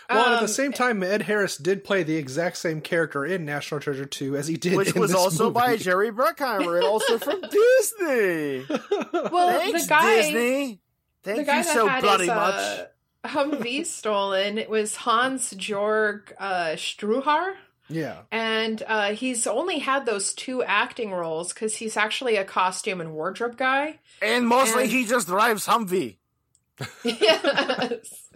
Well, 0.09 0.25
and 0.25 0.33
at 0.35 0.39
Um, 0.39 0.45
the 0.45 0.49
same 0.53 0.73
time, 0.73 1.03
Ed 1.03 1.23
Harris 1.23 1.57
did 1.57 1.83
play 1.83 2.03
the 2.05 2.15
exact 2.17 2.59
same 2.59 2.81
character 2.81 3.25
in 3.27 3.45
National 3.45 3.81
Treasure 3.81 4.05
2 4.07 4.37
as 4.37 4.47
he 4.47 4.57
did 4.57 4.77
Which 4.77 4.95
in 4.95 5.01
was 5.01 5.11
this 5.11 5.19
also 5.21 5.51
by. 5.51 5.77
Jerry 5.77 6.13
Bruckheimer 6.13 6.77
and 6.77 6.85
also 6.87 7.19
from 7.19 7.41
Disney. 7.51 8.65
well, 8.71 9.59
Thanks, 9.59 9.83
the 9.83 9.89
guy, 9.89 10.17
Disney. 10.23 10.81
Thank 11.25 11.39
the 11.39 11.45
guy 11.45 11.59
you 11.59 11.65
that 11.65 11.75
so 11.75 11.87
had 11.89 12.03
bloody 12.03 12.25
his 12.25 12.29
much. 12.29 12.55
uh, 12.55 12.85
Humvee 13.29 13.85
stolen 13.99 14.59
it 14.59 14.71
was 14.71 14.95
Hans 14.95 15.53
Jorg 15.55 16.33
uh, 16.39 16.75
Struhar. 16.77 17.55
Yeah. 17.89 18.19
And 18.31 18.83
uh, 18.87 19.13
he's 19.15 19.47
only 19.47 19.79
had 19.81 20.07
those 20.07 20.35
two 20.35 20.63
acting 20.63 21.11
roles 21.11 21.53
because 21.53 21.77
he's 21.77 21.97
actually 21.97 22.37
a 22.37 22.45
costume 22.45 23.01
and 23.01 23.13
wardrobe 23.13 23.57
guy. 23.57 23.99
And 24.23 24.47
mostly 24.47 24.85
and- 24.85 24.93
he 24.93 25.05
just 25.05 25.27
drives 25.27 25.67
Humvee. 25.67 26.17
yes. 27.05 28.29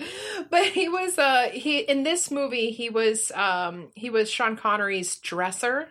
But 0.51 0.67
he 0.67 0.89
was 0.89 1.19
uh 1.19 1.49
he 1.53 1.79
in 1.79 2.03
this 2.05 2.31
movie 2.31 2.71
he 2.71 2.89
was 2.89 3.33
um 3.33 3.89
he 3.95 4.11
was 4.11 4.31
sean 4.31 4.57
connery's 4.57 5.17
dresser. 5.17 5.89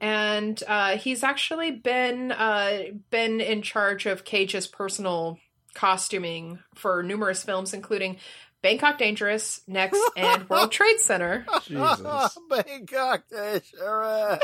And 0.00 0.60
uh 0.66 0.96
he's 0.96 1.22
actually 1.22 1.70
been 1.70 2.32
uh 2.32 2.82
been 3.10 3.40
in 3.40 3.62
charge 3.62 4.06
of 4.06 4.24
cage's 4.24 4.66
personal 4.66 5.38
costuming 5.74 6.58
for 6.74 7.02
numerous 7.02 7.44
films 7.44 7.72
including 7.72 8.18
bangkok 8.62 8.96
dangerous 8.98 9.60
next 9.66 10.00
and 10.16 10.48
world 10.48 10.70
trade 10.78 10.98
center 11.00 11.44
Jesus. 11.64 12.38
Bangkok, 12.48 13.24
sure. 13.30 14.38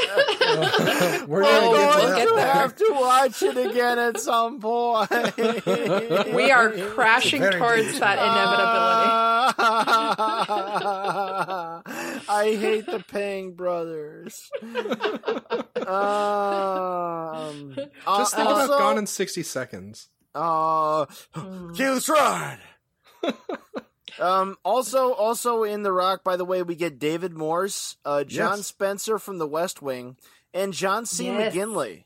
We're 1.26 1.26
We're 1.26 1.42
gonna 1.42 1.72
get 1.76 1.92
to 1.92 1.98
we'll 1.98 2.16
get 2.16 2.35
there. 2.37 2.52
have 2.52 2.76
to 2.76 2.88
watch 2.92 3.42
it 3.42 3.57
again 3.57 3.98
at 3.98 4.18
some 4.20 4.61
point. 4.61 5.11
we 6.35 6.50
are 6.50 6.70
crashing 6.90 7.40
Very 7.42 7.59
towards 7.59 7.98
that 8.00 8.18
inevitability 8.18 9.28
I 12.31 12.57
hate 12.61 12.87
the 12.87 13.02
Pang 13.09 13.52
brothers. 13.52 14.50
Um, 15.87 17.74
Just 18.18 18.35
think 18.37 18.48
uh, 18.48 18.52
about 18.52 18.68
Gone 18.78 18.98
in 18.98 19.07
60 19.07 19.42
Seconds. 19.42 20.09
Uh, 20.35 21.07
Keyless 21.74 22.09
Ride. 22.09 22.59
Um. 24.21 24.57
Also, 24.64 25.12
also 25.12 25.62
in 25.64 25.83
The 25.83 25.92
Rock. 25.92 26.25
By 26.25 26.37
the 26.37 26.44
way, 26.44 26.62
we 26.62 26.75
get 26.75 26.99
David 26.99 27.33
Morse, 27.33 27.97
uh, 28.05 28.25
John 28.25 28.59
Yes. 28.59 28.66
Spencer 28.66 29.18
from 29.18 29.38
The 29.38 29.47
West 29.47 29.83
Wing, 29.83 30.16
and 30.55 30.73
John 30.73 31.07
C. 31.07 31.27
Yes. 31.27 31.55
McGinley. 31.55 32.05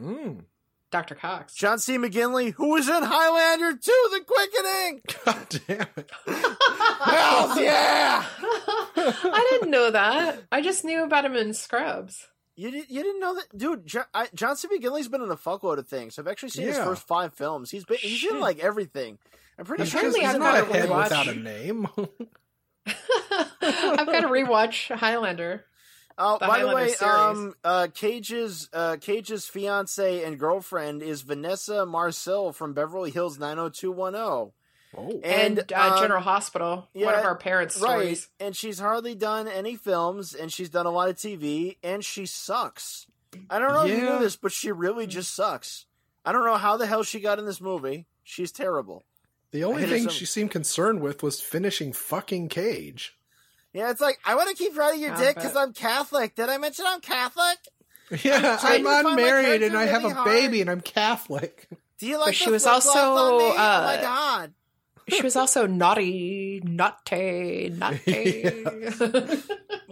Mm. 0.00 0.44
dr 0.90 1.14
cox 1.14 1.54
John 1.54 1.78
C. 1.78 1.96
McGinley, 1.96 2.52
who 2.52 2.68
was 2.70 2.86
in 2.88 3.02
Highlander 3.02 3.72
2, 3.76 4.08
The 4.10 4.24
Quickening. 4.26 5.00
God 5.24 5.60
damn 5.66 5.86
it. 5.96 6.10
Hells 7.00 7.58
yeah! 7.60 8.24
i 8.96 9.48
didn't 9.52 9.70
know 9.70 9.90
that 9.90 10.42
i 10.50 10.60
just 10.60 10.84
knew 10.84 11.02
about 11.04 11.24
him 11.24 11.34
in 11.36 11.54
scrubs 11.54 12.28
You, 12.56 12.70
did, 12.70 12.90
you 12.90 13.02
didn't 13.02 13.20
know 13.20 13.34
that, 13.36 13.56
dude? 13.56 13.86
Jo- 13.86 14.04
I, 14.14 14.28
John 14.34 14.56
C. 14.56 14.68
McGinley's 14.68 15.08
been 15.08 15.22
in 15.22 15.30
a 15.30 15.36
fuckload 15.36 15.78
of 15.78 15.86
things. 15.88 16.18
I've 16.18 16.28
actually 16.28 16.48
seen 16.50 16.66
his 16.66 16.78
first 16.78 17.06
five 17.06 17.34
films. 17.34 17.70
He's 17.70 17.84
been 17.84 17.98
he's 17.98 18.24
in 18.24 18.40
like 18.40 18.58
everything. 18.58 19.18
I'm 19.58 19.64
pretty 19.64 19.84
He's, 19.84 19.92
sure 19.92 20.02
he's 20.02 20.16
I've 20.24 20.38
not 20.38 20.56
a 20.58 20.60
gotta 20.62 20.70
like 20.70 20.80
head 20.80 20.88
rewatch. 20.90 21.04
without 21.04 21.28
a 21.28 21.34
name. 21.38 21.88
I've 22.86 24.06
got 24.06 24.20
to 24.20 24.28
rewatch 24.28 24.94
Highlander. 24.94 25.64
Oh, 26.18 26.38
The 26.38 26.46
by 26.46 26.60
the 26.60 26.68
way, 26.74 26.88
series. 26.92 27.02
um, 27.02 27.54
uh, 27.62 27.88
Cage's 27.92 28.70
uh, 28.72 28.96
Cage's 29.00 29.46
fiance 29.46 30.24
and 30.24 30.38
girlfriend 30.38 31.02
is 31.02 31.22
Vanessa 31.22 31.84
Marcil 31.84 32.52
from 32.54 32.72
Beverly 32.72 33.10
Hills 33.10 33.38
90210. 33.38 34.52
Oh. 34.96 35.20
And, 35.22 35.58
And, 35.58 35.72
uh, 35.74 35.92
um, 35.94 36.00
General 36.00 36.22
Hospital, 36.22 36.88
one 36.94 37.14
of 37.14 37.22
our 37.24 37.36
parents' 37.36 37.78
Right, 37.78 37.90
stories. 38.16 38.28
and 38.40 38.56
she's 38.56 38.78
hardly 38.78 39.14
done 39.14 39.46
any 39.46 39.76
films, 39.76 40.32
and 40.32 40.50
she's 40.50 40.70
done 40.70 40.86
a 40.86 40.90
lot 40.90 41.10
of 41.10 41.16
TV, 41.16 41.76
and 41.82 42.02
she 42.02 42.24
sucks. 42.24 43.06
I 43.50 43.58
don't 43.58 43.74
know 43.74 43.84
if 43.84 43.90
you 43.90 43.96
Yeah. 43.98 44.12
knew 44.14 44.18
this, 44.20 44.36
but 44.36 44.52
she 44.52 44.72
really 44.72 45.06
just 45.06 45.34
sucks. 45.34 45.84
I 46.24 46.32
don't 46.32 46.46
know 46.46 46.56
how 46.56 46.78
the 46.78 46.86
hell 46.86 47.02
she 47.02 47.20
got 47.20 47.38
in 47.38 47.44
this 47.44 47.60
movie. 47.60 48.06
She's 48.24 48.50
terrible. 48.52 49.04
The 49.52 49.64
only 49.64 49.86
thing 49.86 50.04
some- 50.04 50.12
she 50.12 50.26
seemed 50.26 50.50
concerned 50.50 51.00
with 51.00 51.22
was 51.22 51.40
finishing 51.40 51.92
fucking 51.92 52.48
Cage. 52.48 53.16
Yeah, 53.72 53.90
it's 53.90 54.00
like 54.00 54.18
I 54.24 54.36
want 54.36 54.48
to 54.48 54.56
keep 54.56 54.76
riding 54.76 55.02
your 55.02 55.12
I 55.12 55.20
dick 55.20 55.34
because 55.34 55.54
I'm 55.54 55.72
Catholic. 55.74 56.34
Did 56.34 56.48
I 56.48 56.56
mention 56.56 56.86
I'm 56.88 57.00
Catholic? 57.00 57.58
Yeah, 58.22 58.36
I'm 58.36 58.42
to 58.42 58.56
find 58.58 58.84
my 58.84 59.00
unmarried 59.00 59.46
character 59.46 59.66
and 59.66 59.76
I 59.76 59.86
have 59.86 60.04
a 60.04 60.10
hard. 60.10 60.24
baby 60.24 60.60
and 60.60 60.70
I'm 60.70 60.80
Catholic. 60.80 61.68
Do 61.98 62.06
you 62.06 62.18
like? 62.18 62.34
she 62.34 62.46
the 62.46 62.52
was 62.52 62.64
also, 62.64 62.90
on 62.90 63.38
me? 63.38 63.44
oh 63.46 63.50
uh, 63.50 63.96
my 63.96 64.00
god! 64.00 64.54
She 65.08 65.22
was 65.22 65.36
also 65.36 65.66
naughty, 65.66 66.60
naughty, 66.64 67.70
naughty. 67.70 68.42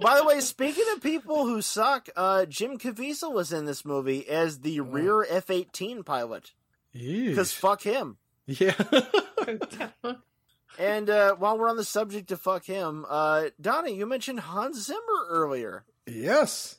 By 0.01 0.19
the 0.19 0.25
way, 0.25 0.41
speaking 0.41 0.85
of 0.95 1.03
people 1.03 1.45
who 1.47 1.63
suck, 1.63 2.09
uh, 2.17 2.47
Jim 2.47 2.79
Caviezel 2.79 3.33
was 3.33 3.53
in 3.53 3.65
this 3.65 3.85
movie 3.85 4.29
as 4.29 4.61
the 4.61 4.81
rear 4.81 5.25
F 5.29 5.51
eighteen 5.51 6.03
pilot. 6.05 6.53
Because 6.93 7.53
fuck 7.53 7.83
him. 7.83 8.19
Yeah. 8.47 8.75
And 10.79 11.09
uh, 11.09 11.37
while 11.37 11.57
we're 11.57 11.69
on 11.69 11.77
the 11.77 11.85
subject 11.85 12.33
of 12.33 12.41
fuck 12.41 12.65
him, 12.65 13.07
uh, 13.09 13.51
Donnie, 13.61 13.95
you 13.95 14.07
mentioned 14.07 14.41
Hans 14.41 14.87
Zimmer 14.87 15.27
earlier, 15.29 15.85
yes. 16.07 16.79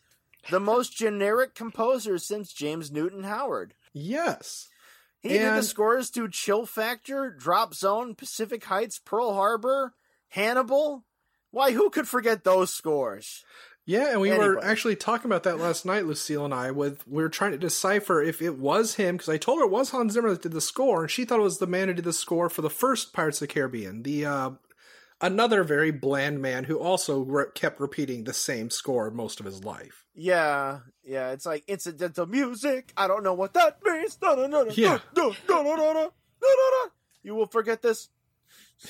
the 0.49 0.59
most 0.59 0.95
generic 0.95 1.55
composer 1.55 2.17
since 2.17 2.51
James 2.51 2.91
Newton 2.91 3.23
Howard. 3.23 3.73
Yes. 3.93 4.67
He 5.21 5.29
did 5.29 5.55
the 5.55 5.63
scores 5.63 6.11
to 6.11 6.29
Chill 6.29 6.65
Factor, 6.65 7.31
Drop 7.31 7.73
Zone, 7.73 8.13
Pacific 8.13 8.63
Heights, 8.65 8.99
Pearl 8.99 9.33
Harbor, 9.33 9.93
Hannibal. 10.27 11.03
Why, 11.49 11.71
who 11.71 11.89
could 11.89 12.07
forget 12.07 12.43
those 12.43 12.75
scores? 12.75 13.43
Yeah, 13.87 14.11
and 14.11 14.19
we 14.21 14.31
were 14.31 14.63
actually 14.63 14.95
talking 14.95 15.27
about 15.29 15.43
that 15.43 15.59
last 15.59 15.85
night, 15.85 16.05
Lucille 16.05 16.43
and 16.43 16.53
I. 16.53 16.71
With 16.71 17.07
we 17.07 17.21
were 17.21 17.29
trying 17.29 17.51
to 17.51 17.57
decipher 17.59 18.21
if 18.21 18.41
it 18.41 18.57
was 18.57 18.95
him 18.95 19.15
because 19.15 19.29
I 19.29 19.37
told 19.37 19.59
her 19.59 19.65
it 19.65 19.71
was 19.71 19.91
Hans 19.91 20.13
Zimmer 20.13 20.31
that 20.31 20.41
did 20.41 20.53
the 20.53 20.61
score, 20.61 21.03
and 21.03 21.11
she 21.11 21.23
thought 21.23 21.39
it 21.39 21.43
was 21.43 21.59
the 21.59 21.67
man 21.67 21.87
who 21.87 21.93
did 21.93 22.05
the 22.05 22.13
score 22.13 22.49
for 22.49 22.63
the 22.63 22.69
first 22.69 23.13
Pirates 23.13 23.41
of 23.41 23.47
the 23.47 23.53
Caribbean. 23.53 24.01
The 24.01 24.25
uh, 24.25 24.49
another 25.21 25.63
very 25.63 25.91
bland 25.91 26.41
man 26.41 26.63
who 26.63 26.79
also 26.79 27.21
re- 27.21 27.45
kept 27.53 27.79
repeating 27.79 28.23
the 28.23 28.33
same 28.33 28.71
score 28.71 29.11
most 29.11 29.39
of 29.39 29.45
his 29.45 29.63
life. 29.63 30.05
Yeah, 30.15 30.79
yeah. 31.03 31.31
It's 31.31 31.45
like 31.45 31.63
incidental 31.67 32.25
music. 32.25 32.91
I 32.97 33.07
don't 33.07 33.23
know 33.23 33.33
what 33.35 33.53
that 33.53 33.77
means. 33.83 34.15
Da, 34.15 34.35
da, 34.35 34.47
da, 34.47 34.63
da, 34.63 34.71
Yeah. 34.73 34.99
You 37.21 37.35
will 37.35 37.47
forget 37.47 37.81
this. 37.81 38.09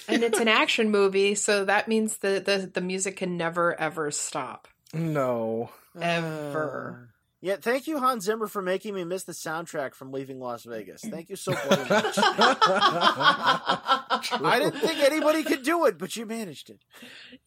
and 0.08 0.24
it's 0.24 0.40
an 0.40 0.48
action 0.48 0.90
movie, 0.90 1.36
so 1.36 1.66
that 1.66 1.88
means 1.88 2.18
the, 2.20 2.42
the, 2.44 2.72
the 2.74 2.82
music 2.82 3.18
can 3.18 3.38
never, 3.38 3.80
ever 3.80 4.10
stop. 4.12 4.68
No, 4.96 5.70
Ever. 6.00 7.00
Uh, 7.04 7.12
yeah, 7.42 7.58
thank 7.62 7.86
you, 7.86 8.00
Hans 8.00 8.24
Zimmer, 8.26 8.48
for 8.48 8.62
making 8.62 8.96
me 8.96 9.04
miss 9.04 9.24
the 9.26 9.34
soundtrack 9.34 9.94
from 9.94 10.12
leaving 10.12 10.40
Las 10.40 10.64
Vegas. 10.64 11.02
Thank 11.02 11.30
you 11.30 11.36
so 11.36 11.52
much. 11.70 12.18
I 14.32 14.60
didn't 14.60 14.80
think 14.80 15.00
anybody 15.00 15.44
could 15.44 15.62
do 15.64 15.86
it, 15.86 16.00
but 16.00 16.16
you 16.16 16.26
managed 16.26 16.72
it. 16.72 16.80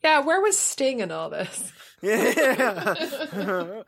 Yeah, 0.05 0.21
where 0.21 0.41
was 0.41 0.57
Sting 0.57 1.01
in 1.01 1.11
all 1.11 1.31
this? 1.31 1.73
Yeah. 2.01 2.95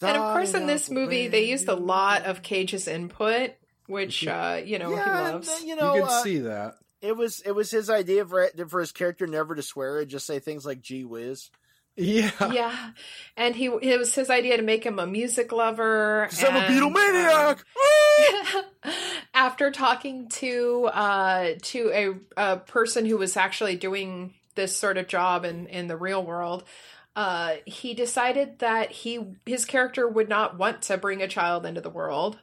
And 0.00 0.16
of 0.16 0.32
course, 0.32 0.54
in 0.54 0.66
this 0.68 0.90
movie, 0.90 1.26
they 1.26 1.44
used 1.46 1.66
a 1.68 1.74
lot 1.74 2.24
of 2.24 2.40
Cage's 2.42 2.86
input, 2.86 3.50
which 3.86 4.24
uh, 4.28 4.60
you 4.64 4.78
know 4.78 4.90
Yeah, 4.90 5.26
he 5.26 5.32
loves. 5.32 5.64
you 5.64 5.74
know, 5.74 5.94
you 5.96 6.02
can 6.02 6.10
uh, 6.10 6.22
see 6.22 6.38
that. 6.38 6.74
It 7.00 7.16
was 7.16 7.40
it 7.44 7.52
was 7.52 7.70
his 7.70 7.90
idea 7.90 8.24
for 8.24 8.48
for 8.68 8.80
his 8.80 8.92
character 8.92 9.26
never 9.26 9.54
to 9.54 9.62
swear 9.62 10.00
and 10.00 10.08
just 10.08 10.26
say 10.26 10.38
things 10.38 10.66
like 10.66 10.80
"gee 10.80 11.04
whiz." 11.04 11.50
Yeah, 11.96 12.30
Yeah, 12.52 12.90
and 13.36 13.56
he 13.56 13.66
it 13.66 13.98
was 13.98 14.14
his 14.14 14.30
idea 14.30 14.56
to 14.56 14.62
make 14.62 14.84
him 14.86 15.00
a 15.00 15.06
music 15.06 15.50
lover. 15.50 16.28
'Cause 16.30 16.44
I'm 16.44 16.54
a 16.54 16.60
and, 16.60 16.94
Beatlemaniac. 16.94 17.58
um, 18.86 18.92
after 19.34 19.70
talking 19.72 20.28
to 20.28 20.86
uh, 20.92 21.54
to 21.62 21.90
a, 22.36 22.52
a 22.52 22.56
person 22.58 23.04
who 23.04 23.16
was 23.18 23.36
actually 23.36 23.76
doing 23.76 24.34
this 24.54 24.76
sort 24.76 24.96
of 24.96 25.08
job 25.08 25.44
in 25.44 25.66
in 25.66 25.88
the 25.88 25.96
real 25.96 26.24
world. 26.24 26.64
Uh, 27.16 27.56
he 27.66 27.94
decided 27.94 28.60
that 28.60 28.92
he 28.92 29.18
his 29.44 29.64
character 29.64 30.06
would 30.06 30.28
not 30.28 30.56
want 30.56 30.82
to 30.82 30.96
bring 30.96 31.20
a 31.20 31.26
child 31.26 31.66
into 31.66 31.80
the 31.80 31.90
world, 31.90 32.38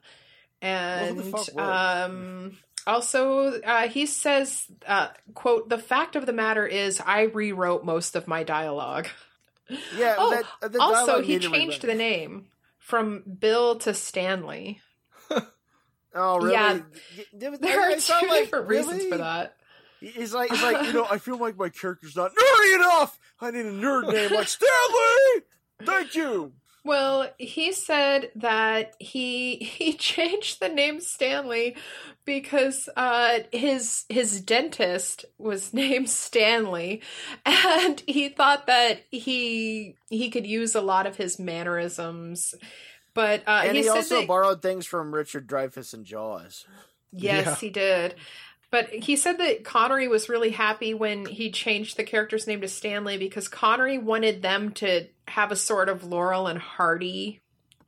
and 0.61 1.31
Well, 1.31 1.45
the 1.45 1.61
um, 1.61 2.57
also 2.87 3.59
uh, 3.61 3.87
he 3.87 4.05
says, 4.05 4.65
uh, 4.87 5.09
"quote 5.33 5.69
The 5.69 5.77
fact 5.77 6.15
of 6.15 6.25
the 6.25 6.33
matter 6.33 6.65
is, 6.65 7.01
I 7.05 7.23
rewrote 7.23 7.83
most 7.83 8.15
of 8.15 8.27
my 8.27 8.43
dialogue." 8.43 9.07
yeah. 9.97 10.15
Oh, 10.17 10.29
that, 10.31 10.43
uh, 10.61 10.67
the 10.67 10.79
also, 10.81 11.05
dialogue 11.07 11.25
he 11.25 11.39
changed 11.39 11.81
the 11.81 11.95
name 11.95 12.47
from 12.79 13.23
Bill 13.39 13.77
to 13.79 13.93
Stanley. 13.93 14.81
Oh, 16.17 16.37
really? 16.37 16.53
Yeah. 16.53 16.79
There, 17.33 17.57
There 17.57 17.81
are 17.91 17.95
two 17.97 18.13
like- 18.27 18.43
different 18.45 18.67
reasons 18.69 18.97
really? 18.99 19.09
for 19.09 19.17
that. 19.17 19.57
He's 19.99 20.33
like, 20.33 20.49
he's 20.49 20.63
like, 20.63 20.85
you 20.87 20.93
know, 20.93 21.05
I 21.09 21.17
feel 21.17 21.37
like 21.37 21.57
my 21.57 21.67
character's 21.67 22.15
not 22.15 22.31
nerdy 22.31 22.75
enough. 22.75 23.19
I 23.41 23.51
need 23.51 23.65
a 23.65 23.71
nerd 23.71 24.13
name 24.13 24.31
like 24.33 24.47
Stanley. 24.47 25.41
Thank 25.83 26.15
you. 26.15 26.53
Well, 26.85 27.27
he 27.39 27.73
said 27.73 28.29
that 28.35 28.93
he 28.99 29.55
he 29.55 29.93
changed 29.93 30.61
the 30.61 30.69
name 30.69 31.01
Stanley 31.01 31.75
because 32.25 32.87
uh, 32.95 33.39
his 33.51 34.05
his 34.07 34.39
dentist 34.39 35.25
was 35.37 35.73
named 35.73 36.09
Stanley, 36.09 37.01
and 37.45 38.01
he 38.05 38.29
thought 38.29 38.67
that 38.67 39.01
he 39.09 39.95
he 40.09 40.29
could 40.29 40.45
use 40.45 40.75
a 40.75 40.81
lot 40.81 41.07
of 41.07 41.17
his 41.17 41.39
mannerisms. 41.39 42.53
But 43.15 43.41
uh, 43.47 43.63
and 43.63 43.75
he, 43.75 43.79
he, 43.79 43.83
said 43.83 43.95
also 43.95 44.19
that, 44.19 44.27
borrowed 44.27 44.61
things 44.61 44.85
from 44.85 45.13
Richard 45.13 45.47
Dreyfuss 45.47 45.93
and 45.93 46.05
Jaws. 46.05 46.65
Yes, 47.11 47.45
Yeah. 47.47 47.55
he 47.55 47.69
did. 47.69 48.15
But 48.75 48.89
he 48.89 49.15
said 49.15 49.37
that 49.37 49.63
Connery 49.63 50.09
was 50.09 50.27
really 50.27 50.49
happy 50.49 50.93
when 50.93 51.25
he 51.25 51.49
changed 51.49 51.95
the 51.95 52.03
character's 52.03 52.45
name 52.45 52.59
to 52.59 52.67
Stanley 52.67 53.17
because 53.17 53.47
Connery 53.47 53.97
wanted 53.97 54.41
them 54.41 54.71
to 54.73 55.07
have 55.29 55.49
a 55.53 55.55
sort 55.55 55.87
of 55.87 56.03
Laurel 56.03 56.47
and 56.47 56.59
Hardy 56.59 57.39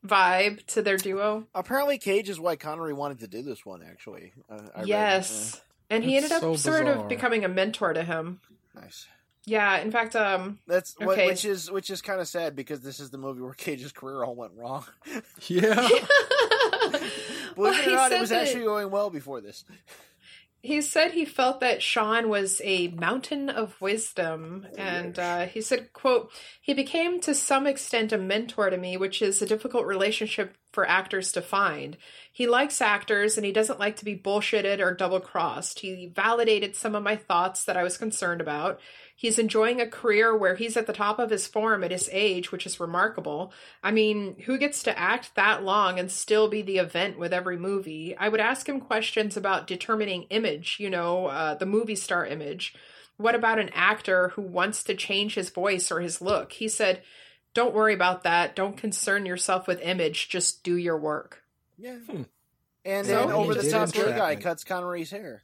vibe 0.05 0.65
to 0.67 0.81
their 0.81 0.95
duo. 0.95 1.45
Apparently, 1.53 1.97
Cage 1.97 2.29
is 2.29 2.39
why 2.39 2.55
Connery 2.55 2.93
wanted 2.93 3.19
to 3.19 3.27
do 3.27 3.41
this 3.41 3.65
one. 3.65 3.81
Actually, 3.83 4.31
uh, 4.49 4.61
I 4.73 4.79
read. 4.79 4.87
yes. 4.87 5.61
And 5.89 6.05
he 6.05 6.13
That's 6.19 6.31
ended 6.31 6.35
up 6.37 6.41
so 6.41 6.69
sort 6.71 6.85
bizarre. 6.85 7.03
of 7.03 7.09
becoming 7.09 7.43
a 7.43 7.49
mentor 7.49 7.91
to 7.91 8.03
him. 8.03 8.39
Uh, 8.77 8.79
nice. 8.81 9.07
Yeah, 9.43 9.79
in 9.79 9.91
fact, 9.91 10.15
um 10.15 10.59
That's 10.67 10.95
what, 10.99 11.17
Okay. 11.17 11.27
which 11.27 11.43
is 11.43 11.69
which 11.69 11.89
is 11.89 12.01
kind 12.01 12.21
of 12.21 12.29
sad 12.29 12.55
because 12.55 12.79
this 12.79 13.01
is 13.01 13.09
the 13.09 13.17
movie 13.17 13.41
where 13.41 13.53
Cage's 13.53 13.91
career 13.91 14.23
all 14.23 14.35
went 14.35 14.53
wrong. 14.55 14.85
yeah. 15.47 15.75
well, 15.75 15.91
Believe 17.55 17.79
it 17.79 17.87
or 17.87 17.95
not, 17.95 18.11
it 18.13 18.21
was 18.21 18.29
that- 18.29 18.43
actually 18.47 18.63
going 18.63 18.89
well 18.89 19.09
before 19.09 19.41
this. 19.41 19.65
He 20.61 20.81
said 20.81 21.11
he 21.11 21.25
felt 21.25 21.59
that 21.59 21.81
sean 21.81 22.29
was 22.29 22.61
a 22.63 22.89
mountain 22.89 23.49
of 23.49 23.79
wisdom. 23.79 24.67
And 24.77 25.17
uh, 25.17 25.45
he 25.45 25.61
said 25.61 25.93
quote 25.93 26.31
he 26.61 26.73
became 26.73 27.19
to 27.21 27.33
some 27.33 27.67
extent 27.67 28.11
a 28.11 28.17
mentor 28.17 28.69
to 28.69 28.77
me 28.77 28.97
which 28.97 29.21
is 29.21 29.41
a 29.41 29.45
difficult 29.45 29.85
relationship 29.85 30.55
for 30.73 30.87
actors 30.87 31.31
to 31.31 31.41
find. 31.41 31.97
He 32.31 32.47
likes 32.47 32.81
actors 32.81 33.37
and 33.37 33.45
he 33.45 33.51
doesn't 33.51 33.79
like 33.79 33.95
to 33.97 34.05
be 34.05 34.15
bullshitted 34.15 34.79
or 34.79 34.93
double 34.93 35.19
crossed 35.19 35.79
he 35.79 36.11
validated 36.13 36.75
some 36.75 36.95
of 36.95 37.03
my 37.03 37.15
thoughts 37.15 37.63
that 37.63 37.77
i 37.77 37.83
was 37.83 37.97
concerned 37.97 38.41
about 38.41 38.79
he's 39.17 39.37
enjoying 39.37 39.81
a 39.81 39.87
career 39.87 40.37
where 40.37 40.55
he's 40.55 40.77
at 40.77 40.87
the 40.87 40.93
top 40.93 41.19
of 41.19 41.31
his 41.31 41.47
form 41.47 41.83
at 41.83 41.91
his 41.91 42.09
age 42.13 42.53
which 42.53 42.65
is 42.65 42.79
remarkable 42.79 43.51
I 43.83 43.91
mean, 43.91 44.35
who 44.45 44.57
gets 44.57 44.83
to 44.83 44.97
act 44.97 45.35
that 45.35 45.63
long 45.63 45.99
and 45.99 46.11
still 46.11 46.49
be 46.49 46.61
the 46.61 46.77
event 46.77 47.17
with 47.17 47.31
every 47.31 47.57
movie? 47.57 48.15
I 48.17 48.29
would 48.29 48.39
ask 48.39 48.67
him 48.67 48.81
questions 48.81 49.37
about 49.37 49.67
determining 49.67 50.23
image, 50.23 50.77
you 50.79 50.89
know, 50.89 51.27
uh, 51.27 51.55
the 51.55 51.65
movie 51.65 51.95
star 51.95 52.25
image. 52.25 52.73
What 53.17 53.35
about 53.35 53.59
an 53.59 53.69
actor 53.73 54.29
who 54.29 54.41
wants 54.41 54.83
to 54.83 54.95
change 54.95 55.35
his 55.35 55.49
voice 55.49 55.91
or 55.91 56.01
his 56.01 56.21
look? 56.21 56.51
He 56.53 56.67
said, 56.67 57.01
Don't 57.53 57.73
worry 57.73 57.93
about 57.93 58.23
that. 58.23 58.55
Don't 58.55 58.77
concern 58.77 59.25
yourself 59.25 59.67
with 59.67 59.81
image. 59.81 60.29
Just 60.29 60.63
do 60.63 60.75
your 60.75 60.97
work. 60.97 61.43
Yeah. 61.77 61.95
Hmm. 61.95 62.23
And 62.85 63.07
So 63.07 63.13
then 63.13 63.27
he 63.27 63.33
over 63.33 63.55
the 63.55 63.69
top, 63.69 63.89
the 63.89 64.01
other 64.01 64.17
guy 64.17 64.35
cuts 64.35 64.63
Connery's 64.63 65.11
hair. 65.11 65.43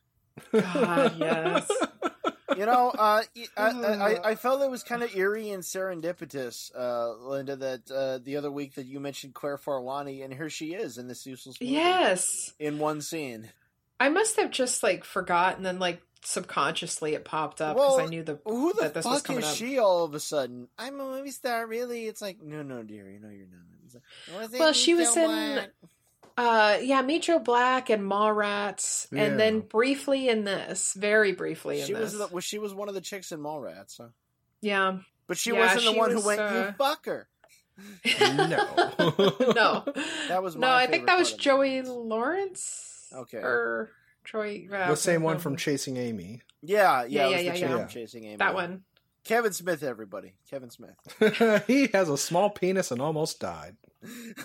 God, 0.51 1.15
yes. 1.17 1.71
You 2.57 2.65
know, 2.65 2.89
uh, 2.97 3.23
I, 3.57 3.69
I, 3.69 4.29
I 4.31 4.35
felt 4.35 4.61
it 4.61 4.69
was 4.69 4.83
kind 4.83 5.03
of 5.03 5.15
eerie 5.15 5.49
and 5.51 5.63
serendipitous, 5.63 6.71
uh, 6.77 7.13
Linda, 7.27 7.55
that 7.55 7.91
uh, 7.91 8.19
the 8.23 8.37
other 8.37 8.51
week 8.51 8.75
that 8.75 8.85
you 8.85 8.99
mentioned 8.99 9.33
Claire 9.33 9.57
Forlani, 9.57 10.23
and 10.23 10.33
here 10.33 10.49
she 10.49 10.73
is 10.73 10.97
in 10.97 11.07
this 11.07 11.25
useless 11.25 11.59
movie. 11.59 11.73
yes. 11.73 12.53
In 12.59 12.79
one 12.79 13.01
scene. 13.01 13.49
I 13.99 14.09
must 14.09 14.35
have 14.37 14.51
just 14.51 14.83
like 14.83 15.03
forgotten 15.05 15.57
and 15.57 15.65
then 15.65 15.79
like 15.79 16.01
subconsciously 16.25 17.13
it 17.15 17.25
popped 17.25 17.61
up 17.61 17.75
because 17.75 17.99
I 17.99 18.05
knew 18.07 18.23
the. 18.23 18.39
Who 18.45 18.73
the 18.73 18.81
That 18.83 18.93
this 18.95 19.05
was 19.05 19.21
fuck 19.21 19.37
is 19.37 19.45
up. 19.45 19.55
she 19.55 19.77
all 19.79 20.03
of 20.03 20.13
a 20.13 20.19
sudden? 20.19 20.67
I'm 20.77 20.99
a 20.99 21.03
movie 21.05 21.31
star, 21.31 21.65
really? 21.67 22.05
It's 22.07 22.21
like, 22.21 22.41
no, 22.41 22.61
no, 22.63 22.83
dear, 22.83 23.09
you 23.09 23.19
know 23.19 23.29
you're 23.29 23.47
not. 23.47 23.59
Like, 24.51 24.59
Well, 24.59 24.73
she 24.73 24.95
was 24.95 25.15
in- 25.15 25.23
what?" 25.29 25.71
Uh, 26.35 26.77
yeah, 26.81 27.01
Meet 27.03 27.23
Joe 27.23 27.39
Black 27.39 27.89
and 27.89 28.01
Mallrats, 28.03 29.07
Yeah. 29.11 29.23
and 29.23 29.39
then 29.39 29.59
briefly 29.59 30.29
in 30.29 30.43
this, 30.45 30.93
very 30.93 31.31
briefly 31.33 31.79
in 31.81 31.85
She 31.87 31.93
was, 31.93 32.13
this. 32.17 32.27
the, 32.27 32.33
well, 32.33 32.41
she 32.41 32.57
was 32.57 32.73
one 32.73 32.89
of 32.89 32.95
the 32.95 33.01
chicks 33.01 33.31
in 33.31 33.39
Mallrats, 33.39 33.97
huh? 33.99 34.07
yeah, 34.61 34.97
But 35.27 35.37
she 35.37 35.51
Yeah, 35.51 35.59
wasn't 35.59 35.93
the 35.93 35.99
one 35.99 36.13
was, 36.15 36.23
who 36.23 36.27
went, 36.27 36.41
uh, 36.41 36.71
you 36.71 36.83
fucker. 36.83 37.25
no. 38.19 38.93
no, 39.53 39.83
That 40.29 40.41
was 40.41 40.55
no. 40.55 40.69
I 40.69 40.87
think 40.87 41.05
that 41.07 41.17
was 41.19 41.29
part 41.29 41.33
of 41.33 41.37
the 41.37 41.43
Joey 41.43 41.81
movie. 41.81 41.89
Lawrence. 41.89 43.07
Okay. 43.13 43.37
or 43.37 43.91
Joy. 44.25 44.67
uh, 44.71 44.89
the 44.89 44.95
same 44.95 45.21
one 45.21 45.37
from 45.37 45.55
Chasing 45.57 45.97
Amy. 45.97 46.41
Yeah, 46.61 47.03
yeah, 47.03 47.05
Yeah, 47.05 47.21
it 47.21 47.25
was 47.25 47.31
yeah, 47.31 47.37
the 47.37 47.43
yeah, 47.45 47.51
chick 47.53 47.61
yeah. 47.69 47.77
from 47.77 47.87
Chasing 47.89 48.23
Amy. 48.25 48.35
that 48.37 48.53
one. 48.55 48.83
Kevin 49.23 49.53
Smith, 49.53 49.83
everybody. 49.83 50.33
Kevin 50.49 50.69
Smith. 50.69 50.95
he 51.67 51.87
has 51.93 52.09
a 52.09 52.17
small 52.17 52.49
penis 52.49 52.91
and 52.91 53.01
almost 53.01 53.39
died. 53.39 53.77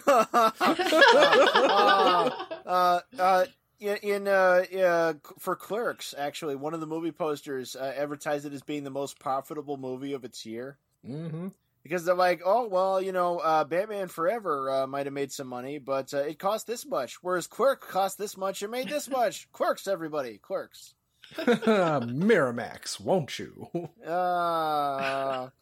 Uh, 0.07 0.25
uh, 2.67 3.01
uh, 3.19 3.45
in, 3.81 3.97
in 3.97 4.29
uh, 4.29 4.65
uh, 4.77 5.15
for 5.39 5.57
Clerks, 5.57 6.15
actually, 6.17 6.57
one 6.57 6.75
of 6.75 6.81
the 6.81 6.87
movie 6.87 7.13
posters 7.13 7.77
uh, 7.77 7.93
advertised 7.97 8.47
it 8.47 8.53
as 8.53 8.63
being 8.63 8.85
the 8.85 8.91
most 8.91 9.19
profitable 9.19 9.77
movie 9.77 10.13
of 10.13 10.25
its 10.25 10.45
year. 10.45 10.79
Mm-hmm. 11.07 11.49
Because 11.85 12.05
they're 12.05 12.15
like, 12.15 12.43
oh 12.45 12.67
well, 12.67 13.01
you 13.01 13.13
know, 13.13 13.39
uh, 13.39 13.65
Batman 13.65 14.09
Forever 14.09 14.71
uh, 14.71 14.87
might 14.87 15.07
have 15.07 15.13
made 15.13 15.33
some 15.33 15.47
money, 15.47 15.79
but 15.79 16.13
uh, 16.13 16.19
it 16.19 16.39
cost 16.39 16.67
this 16.67 16.85
much. 16.85 17.23
Whereas 17.23 17.47
Clerk 17.47 17.81
cost 17.81 18.19
this 18.19 18.37
much 18.37 18.63
and 18.63 18.71
made 18.71 18.89
this 18.89 19.09
much. 19.11 19.51
Clerks, 19.53 19.87
everybody, 19.87 20.39
Clerks. 20.39 20.95
Miramax, 21.39 23.01
won't 23.01 23.39
you? 23.39 23.69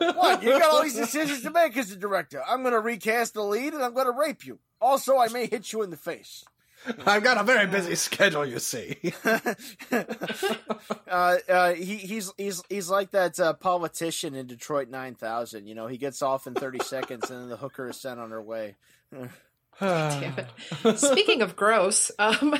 What? 0.14 0.42
You 0.42 0.58
got 0.58 0.62
all 0.62 0.82
these 0.82 0.94
decisions 0.94 1.42
to 1.42 1.50
make 1.50 1.76
as 1.76 1.90
a 1.90 1.96
director. 1.96 2.42
I'm 2.48 2.62
going 2.62 2.72
to 2.72 2.80
recast 2.80 3.34
the 3.34 3.42
lead 3.42 3.74
and 3.74 3.82
I'm 3.82 3.92
going 3.92 4.06
to 4.06 4.12
rape 4.12 4.46
you. 4.46 4.60
Also, 4.80 5.18
I 5.18 5.28
may 5.28 5.46
hit 5.46 5.74
you 5.74 5.82
in 5.82 5.90
the 5.90 5.98
face. 5.98 6.42
I've 7.06 7.22
got 7.22 7.38
a 7.38 7.42
very 7.42 7.66
busy 7.66 7.94
schedule, 7.96 8.46
you 8.46 8.58
see. 8.58 8.96
uh, 9.24 9.54
uh, 11.48 11.72
he, 11.74 11.96
he's 11.96 12.32
he's 12.36 12.62
he's 12.68 12.88
like 12.88 13.10
that 13.10 13.38
uh, 13.38 13.52
politician 13.54 14.34
in 14.34 14.46
Detroit 14.46 14.88
Nine 14.88 15.14
Thousand. 15.14 15.66
You 15.66 15.74
know, 15.74 15.86
he 15.86 15.98
gets 15.98 16.22
off 16.22 16.46
in 16.46 16.54
thirty 16.54 16.82
seconds, 16.84 17.30
and 17.30 17.42
then 17.42 17.48
the 17.48 17.56
hooker 17.56 17.88
is 17.88 18.00
sent 18.00 18.20
on 18.20 18.30
her 18.30 18.42
way. 18.42 18.76
Damn 20.20 20.34
it. 20.38 20.98
Speaking 20.98 21.42
of 21.42 21.56
gross, 21.56 22.10
um, 22.18 22.54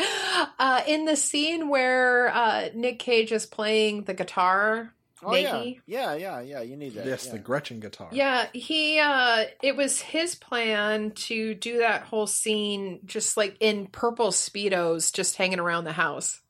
uh, 0.58 0.82
in 0.86 1.04
the 1.04 1.16
scene 1.16 1.68
where 1.68 2.28
uh, 2.28 2.68
Nick 2.74 2.98
Cage 2.98 3.32
is 3.32 3.46
playing 3.46 4.04
the 4.04 4.14
guitar, 4.14 4.94
Oh 5.22 5.34
yeah, 5.34 5.64
yeah, 5.86 6.14
yeah, 6.14 6.40
yeah. 6.40 6.60
You 6.60 6.76
need 6.76 6.94
that. 6.94 7.06
yes, 7.06 7.26
yeah. 7.26 7.32
the 7.32 7.38
Gretsch 7.38 7.80
guitar. 7.80 8.08
Yeah, 8.12 8.46
he 8.52 8.98
uh 9.00 9.44
it 9.62 9.74
was 9.74 10.00
his 10.00 10.34
plan 10.34 11.12
to 11.12 11.54
do 11.54 11.78
that 11.78 12.02
whole 12.02 12.26
scene 12.26 13.00
just 13.06 13.36
like 13.36 13.56
in 13.60 13.86
purple 13.86 14.28
speedos 14.28 15.12
just 15.12 15.36
hanging 15.36 15.58
around 15.58 15.84
the 15.84 15.92
house. 15.92 16.42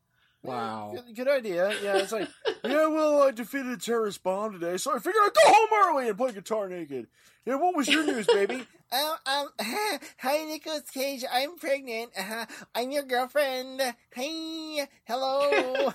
Wow. 0.46 0.92
Good, 0.94 1.16
good 1.16 1.28
idea. 1.28 1.72
Yeah, 1.82 1.96
it's 1.98 2.12
like, 2.12 2.28
yeah, 2.64 2.86
well, 2.86 3.22
I 3.22 3.30
defeated 3.30 3.72
a 3.72 3.76
terrorist 3.76 4.22
bomb 4.22 4.52
today, 4.52 4.76
so 4.76 4.94
I 4.94 4.98
figured 4.98 5.22
I'd 5.24 5.34
go 5.34 5.52
home 5.52 5.68
early 5.94 6.08
and 6.08 6.16
play 6.16 6.32
guitar 6.32 6.68
naked. 6.68 7.06
Yeah, 7.44 7.56
what 7.56 7.76
was 7.76 7.88
your 7.88 8.04
news, 8.04 8.26
baby? 8.26 8.66
um, 8.92 9.16
um, 9.26 9.48
hi, 10.18 10.44
Nicolas 10.44 10.90
Cage. 10.90 11.24
I'm 11.32 11.56
pregnant. 11.56 12.10
Uh, 12.18 12.46
I'm 12.74 12.90
your 12.90 13.04
girlfriend. 13.04 13.80
Hey, 14.14 14.86
hello. 15.04 15.92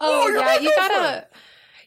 Oh, 0.00 0.28
you're 0.28 0.38
yeah, 0.38 0.58
you 0.58 0.70
girlfriend. 0.70 0.76
gotta 0.76 1.26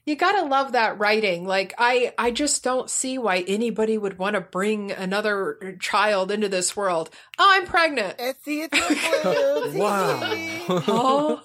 you 0.06 0.15
gotta 0.15 0.46
love 0.46 0.74
that 0.74 1.00
writing. 1.00 1.46
Like 1.46 1.74
I 1.78 2.13
I 2.18 2.32
just 2.32 2.63
don't 2.63 2.89
see 2.89 3.18
why 3.18 3.44
anybody 3.48 3.98
would 3.98 4.18
want 4.20 4.36
to 4.36 4.41
bring 4.41 4.91
another 4.91 5.78
child 5.80 6.32
into 6.32 6.48
this 6.48 6.76
world. 6.78 7.10
Oh, 7.39 7.52
I'm 7.56 7.65
pregnant. 7.65 8.15
It's 8.20 8.44
the 8.44 8.62
it's 8.72 9.74
the 9.74 9.80
Wow. 9.80 10.20
oh. 10.88 11.41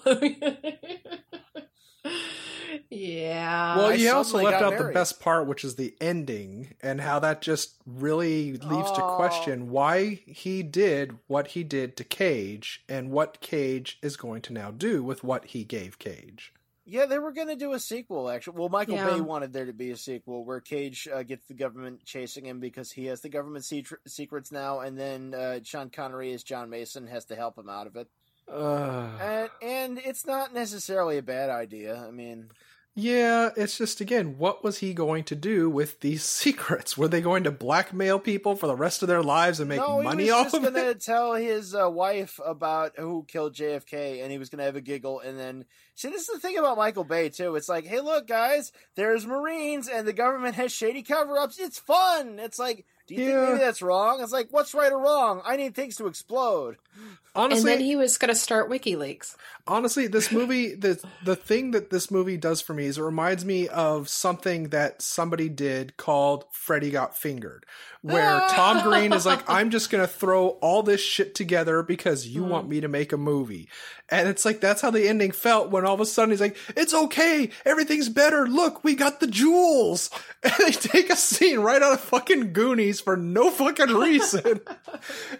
yeah. 2.89 3.77
Well, 3.77 3.87
I 3.87 3.93
you 3.95 4.11
also 4.11 4.37
left 4.37 4.59
got 4.59 4.73
out 4.73 4.77
the 4.79 4.93
best 4.93 5.19
part, 5.19 5.47
which 5.47 5.63
is 5.63 5.75
the 5.75 5.95
ending, 5.99 6.75
and 6.81 7.01
how 7.01 7.19
that 7.19 7.41
just 7.41 7.75
really 7.85 8.53
leaves 8.53 8.91
to 8.91 9.03
Oh. 9.03 9.15
question 9.15 9.69
why 9.69 10.21
he 10.25 10.61
did 10.63 11.17
what 11.27 11.47
he 11.47 11.63
did 11.63 11.97
to 11.97 12.03
Cage, 12.03 12.83
and 12.87 13.11
what 13.11 13.41
Cage 13.41 13.97
is 14.01 14.15
going 14.17 14.41
to 14.43 14.53
now 14.53 14.71
do 14.71 15.03
with 15.03 15.23
what 15.23 15.45
he 15.45 15.63
gave 15.63 15.99
Cage. 15.99 16.53
Yeah, 16.85 17.05
they 17.05 17.19
were 17.19 17.31
going 17.31 17.47
to 17.47 17.55
do 17.55 17.73
a 17.73 17.79
sequel, 17.79 18.29
actually. 18.29 18.57
Well, 18.57 18.69
Michael 18.69 18.95
Yeah. 18.95 19.09
Bay 19.11 19.21
wanted 19.21 19.53
there 19.53 19.65
to 19.67 19.73
be 19.73 19.91
a 19.91 19.97
sequel 19.97 20.43
where 20.43 20.59
Cage 20.59 21.07
uh, 21.13 21.21
gets 21.23 21.45
the 21.47 21.53
government 21.53 22.03
chasing 22.05 22.45
him 22.45 22.59
because 22.59 22.91
he 22.91 23.05
has 23.05 23.21
the 23.21 23.29
government 23.29 23.65
se- 23.65 23.85
secrets 24.07 24.51
now, 24.51 24.79
and 24.79 24.97
then 24.99 25.33
uh, 25.33 25.59
Sean 25.63 25.89
Connery 25.91 26.33
as 26.33 26.43
John 26.43 26.69
Mason 26.69 27.05
has 27.07 27.25
to 27.25 27.35
help 27.35 27.57
him 27.57 27.69
out 27.69 27.85
of 27.87 27.95
it. 27.95 28.07
Uh, 28.51 29.09
And, 29.21 29.49
and 29.61 29.97
it's 29.99 30.25
not 30.25 30.53
necessarily 30.53 31.17
a 31.17 31.21
bad 31.23 31.49
idea. 31.51 31.95
I 32.05 32.11
mean, 32.11 32.49
yeah, 32.93 33.51
it's 33.55 33.77
just 33.77 34.01
again, 34.01 34.37
what 34.37 34.63
was 34.65 34.79
he 34.79 34.93
going 34.93 35.23
to 35.25 35.35
do 35.35 35.69
with 35.69 36.01
these 36.01 36.23
secrets? 36.43 36.97
Were 36.97 37.07
they 37.07 37.21
going 37.21 37.45
to 37.45 37.51
blackmail 37.51 38.19
people 38.19 38.55
for 38.57 38.67
the 38.67 38.75
rest 38.75 39.01
of 39.01 39.07
their 39.07 39.23
lives 39.23 39.59
and 39.61 39.69
make 39.69 39.79
no, 39.79 40.01
money 40.01 40.25
he 40.25 40.31
was 40.31 40.39
off 40.39 40.45
just 40.47 40.55
of 40.55 40.61
going 40.63 40.73
to 40.73 40.89
it? 40.89 40.99
tell 41.01 41.33
his 41.35 41.73
uh, 41.73 41.89
wife 41.89 42.39
about 42.45 42.93
who 42.97 43.23
killed 43.29 43.53
JFK, 43.55 44.21
and 44.23 44.31
he 44.31 44.37
was 44.37 44.49
going 44.49 44.57
to 44.59 44.65
have 44.65 44.75
a 44.75 44.81
giggle, 44.81 45.21
and 45.21 45.39
then 45.39 45.63
see, 46.01 46.09
this 46.09 46.27
is 46.27 46.33
the 46.33 46.39
thing 46.39 46.57
about 46.57 46.77
Michael 46.77 47.03
Bay 47.03 47.29
too. 47.29 47.55
It's 47.55 47.69
like, 47.69 47.85
hey, 47.85 48.01
look, 48.01 48.27
guys, 48.27 48.71
there's 48.95 49.25
Marines, 49.25 49.87
and 49.87 50.07
the 50.07 50.13
government 50.13 50.55
has 50.55 50.71
shady 50.71 51.03
cover-ups. 51.03 51.59
It's 51.59 51.79
fun. 51.79 52.39
It's 52.39 52.59
like. 52.59 52.85
Do 53.15 53.21
you 53.21 53.29
Yeah. 53.29 53.39
think 53.39 53.49
maybe 53.49 53.63
that's 53.65 53.81
wrong? 53.81 54.21
It's 54.21 54.31
like, 54.31 54.47
what's 54.51 54.73
right 54.73 54.91
or 54.91 54.99
wrong? 54.99 55.41
I 55.45 55.57
need 55.57 55.75
things 55.75 55.95
to 55.97 56.07
explode. 56.07 56.77
Honestly, 56.97 57.11
and 57.33 57.53
Honestly, 57.53 57.71
then 57.71 57.81
he 57.81 57.95
was 57.95 58.17
going 58.17 58.29
to 58.29 58.35
start 58.35 58.69
WikiLeaks. 58.69 59.35
honestly 59.67 60.07
this 60.07 60.31
movie 60.31 60.73
the 60.73 60.99
the 61.23 61.35
thing 61.35 61.71
that 61.71 61.91
this 61.91 62.09
movie 62.09 62.35
does 62.35 62.61
for 62.61 62.73
me 62.73 62.87
is 62.87 62.97
it 62.97 63.03
reminds 63.03 63.45
me 63.45 63.67
of 63.67 64.09
something 64.09 64.69
that 64.69 65.01
somebody 65.01 65.47
did 65.47 65.95
called 65.97 66.45
Freddy 66.51 66.89
Got 66.89 67.15
Fingered 67.15 67.65
where 68.01 68.39
Tom 68.49 68.81
Green 68.83 69.13
is 69.13 69.25
like 69.25 69.47
I'm 69.47 69.69
just 69.69 69.91
going 69.91 70.03
to 70.03 70.11
throw 70.11 70.47
all 70.61 70.81
this 70.83 70.99
shit 70.99 71.35
together 71.35 71.83
because 71.83 72.27
you 72.27 72.43
want 72.43 72.65
hmm. 72.65 72.71
me 72.71 72.81
to 72.81 72.87
make 72.87 73.13
a 73.13 73.17
movie 73.17 73.69
and 74.09 74.27
it's 74.27 74.43
like 74.43 74.59
that's 74.59 74.81
how 74.81 74.89
the 74.91 75.07
ending 75.07 75.31
felt 75.31 75.69
when 75.69 75.85
all 75.85 75.93
of 75.93 76.01
a 76.01 76.05
sudden 76.05 76.31
he's 76.31 76.41
like 76.41 76.57
it's 76.75 76.93
okay 76.93 77.51
everything's 77.63 78.09
better 78.09 78.47
look 78.47 78.83
we 78.83 78.95
got 78.95 79.19
the 79.19 79.27
jewels 79.27 80.09
and 80.43 80.53
they 80.59 80.71
take 80.71 81.09
a 81.11 81.15
scene 81.15 81.59
right 81.59 81.83
out 81.83 81.93
of 81.93 82.01
fucking 82.01 82.51
Goonies 82.51 82.99
for 83.01 83.17
no 83.17 83.49
fucking 83.51 83.89
reason 83.89 84.41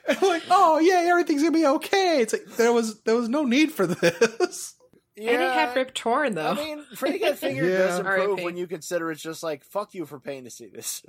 and 0.08 0.21
like 0.21 0.43
oh 0.50 0.80
yeah 0.80 1.04
everything's 1.10 1.41
going 1.41 1.54
to 1.54 1.60
be 1.60 1.65
okay 1.65 2.21
it's 2.21 2.34
like 2.34 2.45
there 2.58 2.74
was 2.74 3.02
there 3.02 3.15
was 3.15 3.30
no 3.30 3.43
need 3.43 3.71
for 3.71 3.86
this 3.88 4.76
Yeah, 5.15 5.32
And 5.34 5.41
it 5.43 5.52
had 5.54 5.76
Rip 5.76 5.93
Torn 5.93 6.34
though. 6.36 6.52
I 6.52 6.54
mean, 6.56 6.84
Freddy 6.95 7.19
Got 7.19 7.38
Fingered 7.38 7.69
Yeah. 7.71 7.78
does 7.80 8.00
improve 8.00 8.30
R.I.P. 8.30 8.43
when 8.45 8.58
you 8.58 8.65
consider 8.67 9.12
it's 9.12 9.21
just 9.21 9.43
like, 9.43 9.63
fuck 9.63 9.93
you 9.93 10.06
for 10.06 10.19
paying 10.19 10.45
to 10.45 10.50
see 10.50 10.67
this. 10.67 11.04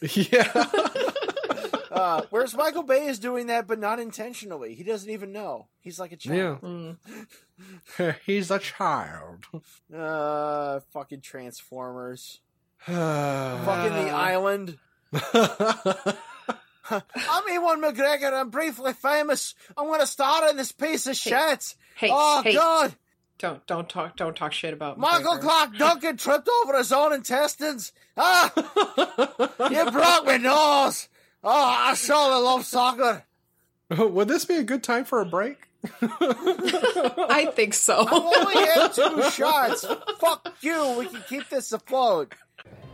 yeah 0.00 0.50
Uh, 1.90 2.22
whereas 2.30 2.54
Michael 2.56 2.82
Bay 2.82 3.06
is 3.06 3.20
doing 3.20 3.46
that, 3.46 3.68
but 3.68 3.78
not 3.78 4.00
intentionally. 4.00 4.74
He 4.74 4.82
doesn't 4.82 5.08
even 5.08 5.30
know. 5.30 5.68
He's 5.80 6.00
like 6.00 6.10
a 6.12 6.16
Yeah. 6.20 6.56
child. 6.58 6.60
Mm. 6.62 8.16
He's 8.26 8.50
a 8.50 8.58
child. 8.58 9.44
Uh, 9.94 10.80
fucking 10.92 11.20
Transformers. 11.20 12.40
Fucking 12.78 12.96
fucking 13.64 13.92
The 13.92 14.10
Island. 14.10 14.78
I'm 16.90 17.42
Ewan 17.52 17.80
McGregor. 17.80 18.32
I'm 18.32 18.50
briefly 18.50 18.92
famous. 18.92 19.54
I'm 19.76 19.86
going 19.86 20.00
to 20.00 20.06
star 20.06 20.50
in 20.50 20.56
this 20.56 20.72
piece 20.72 21.06
of 21.06 21.16
shit. 21.16 21.76
Hey, 21.94 22.08
oh, 22.10 22.42
hey. 22.42 22.54
God. 22.54 22.94
Don't 23.38 23.66
don't 23.66 23.88
talk 23.88 24.16
don't 24.16 24.36
talk 24.36 24.52
shit 24.52 24.72
about 24.72 24.96
me. 24.96 25.02
Michael 25.02 25.34
McGregor. 25.34 25.40
Clarke 25.40 25.76
Duncan 25.76 26.16
tripped 26.16 26.48
over 26.62 26.78
his 26.78 26.92
own 26.92 27.12
intestines. 27.12 27.92
Ah, 28.16 28.52
you 29.70 29.90
broke 29.90 30.26
my 30.26 30.36
nose. 30.40 31.08
Oh, 31.42 31.50
I 31.50 31.94
surely 31.94 32.42
love 32.42 32.64
soccer. 32.64 33.24
Would 33.90 34.28
this 34.28 34.44
be 34.44 34.54
a 34.54 34.62
good 34.62 34.82
time 34.84 35.04
for 35.04 35.20
a 35.20 35.26
break? 35.26 35.68
I 36.00 37.50
think 37.54 37.74
so. 37.74 38.06
I've 38.06 38.12
only 38.12 38.54
had 38.54 38.88
two 38.88 39.30
shots. 39.30 39.84
Fuck 40.20 40.54
you. 40.60 40.96
We 40.98 41.06
can 41.06 41.22
keep 41.28 41.48
this 41.48 41.72
afloat. 41.72 42.34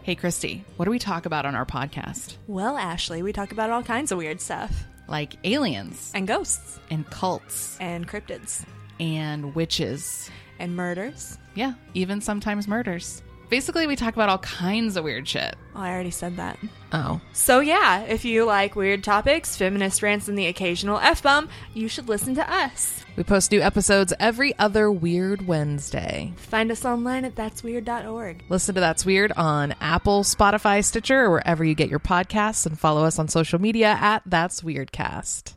Hey, 0.03 0.15
Christy, 0.15 0.65
what 0.77 0.87
do 0.87 0.91
we 0.91 0.99
talk 0.99 1.27
about 1.27 1.47
on 1.47 1.55
our 1.55 1.67
podcast? 1.67 2.37
Well, 2.47 2.77
Ashley, 2.77 3.23
we 3.23 3.33
talk 3.33 3.53
about 3.53 3.71
all 3.71 3.83
kinds 3.83 4.11
of 4.13 4.19
weird 4.19 4.41
stuff. 4.41 4.85
Like 5.09 5.37
aliens 5.45 6.11
And 6.15 6.27
ghosts. 6.27 6.79
and 6.91 7.09
cults 7.11 7.77
And 7.81 8.09
cryptids. 8.09 8.65
and 8.99 9.55
witches. 9.55 10.31
And 10.59 10.77
murders. 10.77 11.39
Yeah, 11.55 11.75
even 11.95 12.21
sometimes 12.21 12.69
murders. 12.69 13.23
Basically, 13.51 13.89
we 13.89 13.97
talk 13.97 14.15
about 14.15 14.29
all 14.29 14.39
kinds 14.39 14.97
of 14.97 15.03
weird 15.03 15.27
shit. 15.27 15.57
Oh, 15.75 15.81
I 15.81 15.91
already 15.91 16.13
said 16.13 16.37
that. 16.37 16.57
Oh. 16.93 17.21
So, 17.33 17.59
yeah, 17.59 18.03
if 18.03 18.25
you 18.25 18.45
like 18.45 18.77
weird 18.77 19.03
topics, 19.03 19.57
feminist 19.57 20.05
rants, 20.05 20.29
and 20.29 20.39
the 20.39 20.47
occasional 20.47 20.99
F 20.99 21.25
bomb, 21.25 21.49
you 21.75 21.89
should 21.89 22.09
listen 22.09 22.37
to 22.37 22.49
us. 22.49 23.05
We 23.17 23.25
post 23.25 23.51
new 23.51 23.61
episodes 23.61 24.15
every 24.21 24.57
other 24.57 24.89
Weird 24.89 25.49
Wednesday. 25.49 26.33
Find 26.37 26.71
us 26.71 26.85
online 26.85 27.25
at 27.25 27.35
that'sweird.org. 27.35 28.45
Listen 28.49 28.77
to 28.77 28.81
That's 28.81 29.05
Weird 29.05 29.33
on 29.33 29.75
Apple, 29.81 30.23
Spotify, 30.23 30.85
Stitcher, 30.85 31.25
or 31.25 31.31
wherever 31.31 31.65
you 31.65 31.75
get 31.75 31.91
your 31.91 31.99
podcasts, 31.99 32.67
and 32.67 32.79
follow 32.79 33.05
us 33.05 33.19
on 33.19 33.27
social 33.27 33.61
media 33.61 33.99
at 34.01 34.23
That's 34.25 34.61
Weirdcast. 34.61 35.55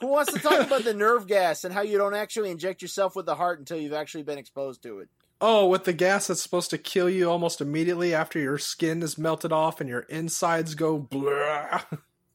Who 0.00 0.08
wants 0.08 0.32
to 0.32 0.38
talk 0.38 0.66
about 0.66 0.84
the 0.84 0.94
nerve 0.94 1.26
gas 1.26 1.64
and 1.64 1.72
how 1.72 1.82
you 1.82 1.98
don't 1.98 2.14
actually 2.14 2.50
inject 2.50 2.80
yourself 2.80 3.14
with 3.14 3.26
the 3.26 3.34
heart 3.34 3.58
until 3.58 3.78
you've 3.78 3.92
actually 3.92 4.24
been 4.24 4.38
exposed 4.38 4.82
to 4.82 5.00
it? 5.00 5.08
Oh, 5.40 5.66
with 5.66 5.84
the 5.84 5.92
gas 5.92 6.28
that's 6.28 6.42
supposed 6.42 6.70
to 6.70 6.78
kill 6.78 7.10
you 7.10 7.30
almost 7.30 7.60
immediately 7.60 8.14
after 8.14 8.38
your 8.38 8.56
skin 8.56 9.02
is 9.02 9.18
melted 9.18 9.52
off 9.52 9.80
and 9.80 9.88
your 9.88 10.00
insides 10.00 10.74
go 10.74 10.98
blah. 10.98 11.82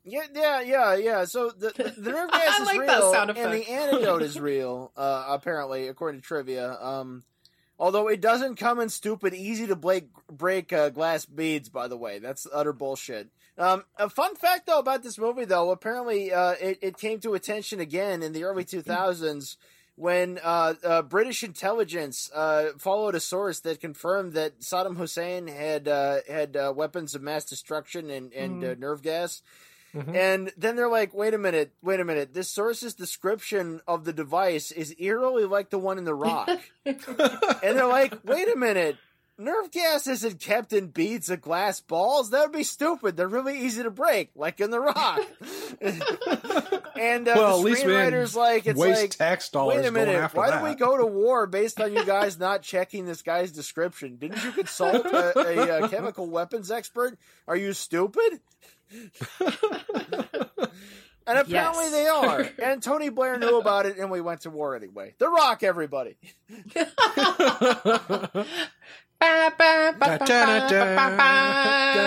Yeah, 0.04 0.24
yeah, 0.34 0.62
yeah, 0.62 0.96
yeah. 0.96 1.26
So 1.26 1.50
the 1.50 1.70
the, 1.76 2.02
the 2.02 2.12
nerve 2.12 2.32
gas 2.32 2.60
I 2.60 2.62
is 2.62 2.68
like 2.68 2.80
real, 2.80 2.88
that 2.88 3.12
sound 3.12 3.38
and 3.38 3.54
the 3.54 3.70
antidote 3.70 4.22
is 4.22 4.40
real. 4.40 4.92
Uh, 4.96 5.26
apparently, 5.30 5.88
according 5.88 6.22
to 6.22 6.28
trivia. 6.28 6.78
Um, 6.80 7.24
although 7.80 8.08
it 8.08 8.22
doesn't 8.22 8.56
come 8.56 8.80
in 8.80 8.90
stupid, 8.90 9.34
easy 9.34 9.68
to 9.68 9.76
break 9.76 10.10
break 10.28 10.74
uh, 10.74 10.90
glass 10.90 11.26
beads. 11.26 11.70
By 11.70 11.88
the 11.88 11.98
way, 11.98 12.20
that's 12.20 12.48
utter 12.54 12.74
bullshit. 12.74 13.30
Um, 13.58 13.84
a 13.98 14.10
fun 14.10 14.36
fact 14.36 14.66
though 14.66 14.80
about 14.80 15.04
this 15.04 15.18
movie, 15.20 15.46
though, 15.46 15.72
apparently 15.72 16.32
uh, 16.32 16.54
it, 16.60 16.80
it 16.82 16.98
came 16.98 17.20
to 17.20 17.34
attention 17.34 17.80
again 17.80 18.24
in 18.24 18.34
the 18.34 18.44
early 18.44 18.64
two 18.64 18.82
thousands. 18.82 19.58
When 20.02 20.40
uh, 20.44 20.74
uh, 20.84 21.02
British 21.04 21.44
intelligence 21.44 22.32
uh, 22.34 22.70
followed 22.80 23.14
a 23.14 23.20
source 23.20 23.60
that 23.60 23.80
confirmed 23.80 24.34
that 24.34 24.60
Saddam 24.62 24.98
Hussein 24.98 25.46
had 25.46 25.88
uh, 25.88 26.22
had 26.28 26.58
uh, 26.58 26.74
weapons 26.76 27.14
of 27.14 27.22
mass 27.22 27.46
destruction 27.46 28.10
and, 28.10 28.34
and 28.34 28.64
uh, 28.64 28.74
nerve 28.80 29.04
gas, 29.04 29.44
and 29.94 30.52
then 30.58 30.76
they're 30.76 30.90
like, 30.90 31.14
wait 31.14 31.36
a 31.36 31.38
minute, 31.38 31.74
wait 31.84 32.00
a 32.00 32.06
minute. 32.06 32.34
This 32.34 32.50
source's 32.50 32.96
description 32.96 33.82
of 33.88 34.06
the 34.06 34.14
device 34.14 34.72
is 34.72 34.96
eerily 34.98 35.46
like 35.46 35.70
the 35.70 35.78
one 35.78 36.00
in 36.00 36.06
The 36.06 36.16
Rock. 36.16 36.50
and 36.86 36.98
they're 37.62 37.86
like, 37.86 38.26
wait 38.26 38.48
a 38.48 38.56
minute. 38.56 38.98
Nerve 39.38 39.72
gas 39.72 40.06
isn't 40.06 40.40
kept 40.40 40.72
in 40.72 40.88
beads 40.88 41.30
of 41.30 41.42
glass 41.42 41.80
balls. 41.82 42.30
That 42.30 42.42
would 42.44 42.52
be 42.56 42.64
stupid. 42.64 43.18
They're 43.18 43.28
really 43.28 43.60
easy 43.62 43.82
to 43.82 43.90
break, 43.90 44.30
like 44.36 44.60
in 44.60 44.70
The 44.70 44.80
Rock. 44.80 45.22
And 47.02 47.28
uh, 47.28 47.34
well, 47.36 47.48
at 47.48 47.58
the 47.58 47.64
least 47.64 47.84
we 47.84 47.94
didn't 47.94 48.14
screenwriter's 48.14 48.36
like, 48.36 48.68
it's 48.68 48.78
waste 48.80 49.02
like, 49.02 49.10
tax 49.12 49.50
dollars 49.50 49.78
wait 49.78 49.80
a 49.80 49.92
going 49.92 49.94
minute, 50.06 50.16
after 50.18 50.38
why 50.38 50.52
that. 50.52 50.62
did 50.62 50.70
we 50.70 50.76
go 50.76 50.98
to 50.98 51.06
war 51.08 51.48
based 51.48 51.82
on 51.82 51.94
you 51.94 52.06
guys 52.06 52.38
not 52.38 52.62
checking 52.62 53.06
this 53.06 53.24
guy's 53.24 53.52
description? 53.52 54.18
Didn't 54.18 54.44
you 54.44 54.52
consult 54.52 55.06
a, 55.08 55.40
a, 55.40 55.80
uh 55.86 55.88
chemical 55.88 56.30
weapons 56.30 56.70
expert? 56.70 57.18
Are 57.48 57.56
you 57.56 57.74
stupid? 57.74 58.40
And 61.28 61.38
apparently 61.38 61.86
Yes. 61.86 61.92
they 61.92 62.08
are. 62.08 62.50
And 62.64 62.82
Tony 62.84 63.10
Blair 63.10 63.38
knew 63.38 63.60
about 63.60 63.86
it, 63.86 63.98
and 63.98 64.10
we 64.12 64.22
went 64.22 64.42
to 64.42 64.50
war 64.50 64.76
anyway. 64.76 65.14
The 65.20 65.30
Rock, 65.30 65.62
everybody. 65.64 66.18
Ba, 69.22 69.54
ba. 69.58 69.94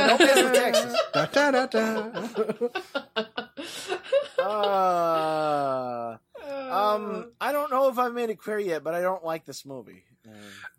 Don't 0.08 0.18
mess 0.20 0.42
with 0.42 0.54
Texas. 0.54 1.00
Da, 1.12 1.26
da, 1.26 1.50
da, 1.52 1.66
da. 1.66 2.10
Uh, 4.44 6.16
um, 6.72 7.30
I 7.40 7.52
don't 7.52 7.70
know 7.70 7.88
if 7.88 7.98
I've 7.98 8.12
made 8.14 8.30
it 8.30 8.38
clear 8.38 8.58
yet, 8.58 8.82
but 8.82 8.94
I 8.94 9.00
don't 9.00 9.24
like 9.24 9.44
this 9.44 9.64
movie. 9.64 10.02
Um, 10.26 10.32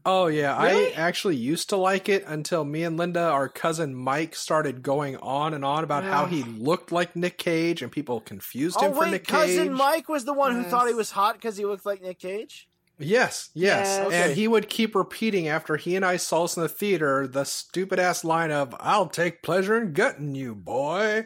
Oh 0.06 0.28
yeah, 0.28 0.62
Really? 0.64 0.94
I 0.94 0.98
actually 0.98 1.36
used 1.38 1.70
to 1.70 1.78
like 1.78 2.10
it 2.10 2.24
until 2.28 2.64
me 2.66 2.84
and 2.84 2.98
Linda, 2.98 3.22
our 3.22 3.48
cousin 3.48 3.96
Mike, 3.96 4.36
started 4.36 4.82
going 4.84 5.16
on 5.18 5.54
and 5.54 5.64
on 5.64 5.84
about 5.84 6.04
how 6.04 6.26
he 6.26 6.44
looked 6.44 6.92
like 6.92 7.16
Nick 7.16 7.38
Cage, 7.38 7.82
and 7.82 7.92
people 7.92 8.20
confused 8.20 8.82
him 8.82 8.92
oh 8.92 8.94
for 8.96 9.00
wait, 9.02 9.12
Nick 9.12 9.28
cousin 9.28 9.74
Mike 9.74 10.10
was 10.10 10.26
the 10.26 10.34
one 10.34 10.54
who 10.54 10.62
Yes. 10.62 10.70
thought 10.72 10.88
he 10.88 10.94
was 10.94 11.12
hot 11.12 11.36
because 11.36 11.56
he 11.58 11.66
looked 11.66 11.86
like 11.86 12.02
Nick 12.02 12.20
Cage. 12.20 12.68
Yes, 12.98 13.50
yes, 13.54 14.00
Yes. 14.00 14.00
Okay. 14.00 14.24
and 14.24 14.34
he 14.34 14.48
would 14.48 14.70
keep 14.70 14.96
repeating 14.96 15.48
after 15.48 15.76
he 15.76 15.96
and 15.96 16.06
I 16.06 16.18
saw 16.18 16.46
us 16.46 16.56
in 16.56 16.64
the 16.64 16.70
theater 16.70 17.28
the 17.28 17.44
stupid 17.44 18.00
ass 18.00 18.24
line 18.24 18.52
of 18.52 18.74
"I'll 18.80 19.08
take 19.08 19.44
pleasure 19.44 19.78
in 19.78 19.94
gutting 19.94 20.34
you, 20.36 20.56
boy," 20.56 21.26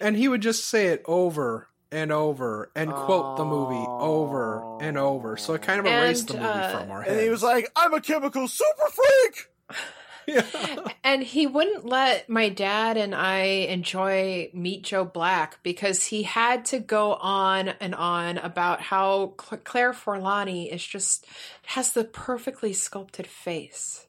and 0.00 0.16
he 0.16 0.28
would 0.28 0.42
just 0.42 0.66
say 0.66 0.88
it 0.88 1.02
over 1.06 1.68
and 1.90 2.12
over 2.12 2.70
and 2.74 2.94
quote 2.94 3.36
the 3.36 3.44
movie 3.44 3.94
over 3.98 4.68
and 4.78 4.98
over. 4.98 5.36
So 5.36 5.54
it 5.54 5.62
kind 5.62 5.80
of 5.80 5.86
erased 5.86 6.28
And, 6.30 6.38
the 6.38 6.42
movie 6.42 6.58
uh, 6.58 6.68
from 6.80 6.90
our 6.90 7.02
And 7.02 7.20
he 7.20 7.30
was 7.30 7.42
like, 7.42 7.70
"I'm 7.76 7.94
a 7.94 8.00
chemical 8.00 8.46
super 8.48 8.90
freak." 8.90 9.46
yeah. 10.26 10.44
And 11.04 11.22
he 11.22 11.46
wouldn't 11.46 11.86
let 11.86 12.28
my 12.28 12.48
dad 12.48 12.96
and 12.96 13.14
I 13.14 13.38
enjoy 13.70 14.50
Meet 14.52 14.82
Joe 14.82 15.04
Black 15.04 15.62
because 15.62 16.04
he 16.06 16.24
had 16.24 16.64
to 16.66 16.80
go 16.80 17.14
on 17.14 17.68
and 17.68 17.94
on 17.94 18.38
about 18.38 18.80
how 18.80 19.34
Claire 19.36 19.92
Forlani 19.92 20.68
is 20.72 20.84
just 20.84 21.24
has 21.66 21.92
the 21.92 22.02
perfectly 22.02 22.72
sculpted 22.72 23.28
face. 23.28 24.06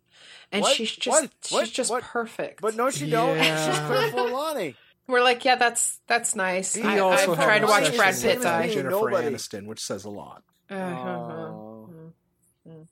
And 0.52 0.64
What? 0.64 0.74
she's 0.76 0.92
just 0.92 1.22
What? 1.22 1.32
she's 1.44 1.52
What? 1.52 1.70
just 1.70 1.92
What? 1.92 2.04
perfect. 2.04 2.62
But 2.62 2.76
no, 2.76 2.90
she 2.90 3.10
don't. 3.10 3.38
Yeah. 3.38 3.70
She's 3.72 3.80
Claire 3.86 4.10
Forlani. 4.12 4.76
We're 5.08 5.22
like, 5.24 5.46
yeah, 5.46 5.56
that's 5.56 6.00
that's 6.08 6.36
nice. 6.36 6.74
He 6.74 6.82
I, 6.82 6.98
also 7.00 7.34
I've 7.34 7.38
had 7.38 7.46
tried 7.46 7.60
to 7.60 7.66
an 7.66 7.70
watch 7.70 7.90
obsession 7.90 7.98
Brad 7.98 8.14
with 8.16 8.24
Pitt's 8.24 8.24
Same 8.24 8.40
as 8.40 8.46
eye. 8.46 8.68
me. 8.68 8.74
Jennifer 8.74 8.90
Nobody. 8.90 9.28
Aniston, 9.30 9.66
which 9.68 9.82
says 9.82 10.04
a 10.06 10.10
lot. 10.10 10.44
Oh. 10.72 10.76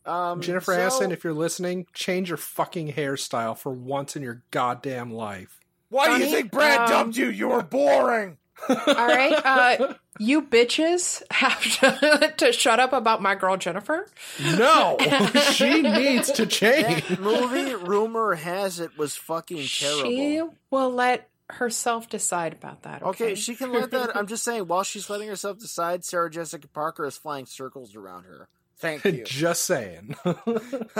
Um, 0.05 0.41
Jennifer 0.41 0.73
so- 0.73 0.79
Aniston, 0.79 1.11
if 1.11 1.23
you're 1.23 1.33
listening, 1.33 1.87
change 1.93 2.29
your 2.29 2.37
fucking 2.37 2.93
hairstyle 2.93 3.57
for 3.57 3.71
once 3.71 4.15
in 4.15 4.21
your 4.21 4.43
goddamn 4.51 5.11
life. 5.11 5.59
Why 5.89 6.17
do 6.17 6.23
you 6.23 6.31
think 6.31 6.51
Brad 6.51 6.81
um, 6.81 6.89
dumped 6.89 7.17
you? 7.17 7.29
You 7.29 7.47
were 7.49 7.63
boring. 7.63 8.37
All 8.69 8.75
right, 8.77 9.33
uh, 9.33 9.93
you 10.17 10.41
bitches 10.41 11.21
have 11.29 11.61
to, 11.61 12.33
to 12.37 12.53
shut 12.53 12.79
up 12.79 12.93
about 12.93 13.21
my 13.21 13.35
girl 13.35 13.57
Jennifer. 13.57 14.07
No, 14.41 14.97
she 15.51 15.81
needs 15.81 16.31
to 16.33 16.45
change. 16.45 17.07
That 17.07 17.19
movie, 17.19 17.75
rumor 17.75 18.35
has 18.35 18.79
it, 18.79 18.97
was 18.97 19.15
fucking 19.15 19.65
terrible. 19.67 20.09
She 20.09 20.41
will 20.71 20.89
let 20.91 21.29
herself 21.49 22.09
decide 22.09 22.53
about 22.53 22.83
that. 22.83 23.03
Okay, 23.03 23.25
Okay, 23.25 23.35
she 23.35 23.55
can 23.55 23.73
let 23.73 23.91
that. 23.91 24.15
I'm 24.15 24.27
just 24.27 24.43
saying, 24.43 24.67
while 24.67 24.83
she's 24.83 25.09
letting 25.09 25.27
herself 25.27 25.59
decide, 25.59 26.05
Sarah 26.05 26.29
Jessica 26.29 26.67
Parker 26.69 27.05
is 27.05 27.17
flying 27.17 27.45
circles 27.45 27.95
around 27.95 28.23
her. 28.23 28.47
Thank 28.77 29.05
you. 29.05 29.23
Just 29.23 29.65
saying. 29.65 30.15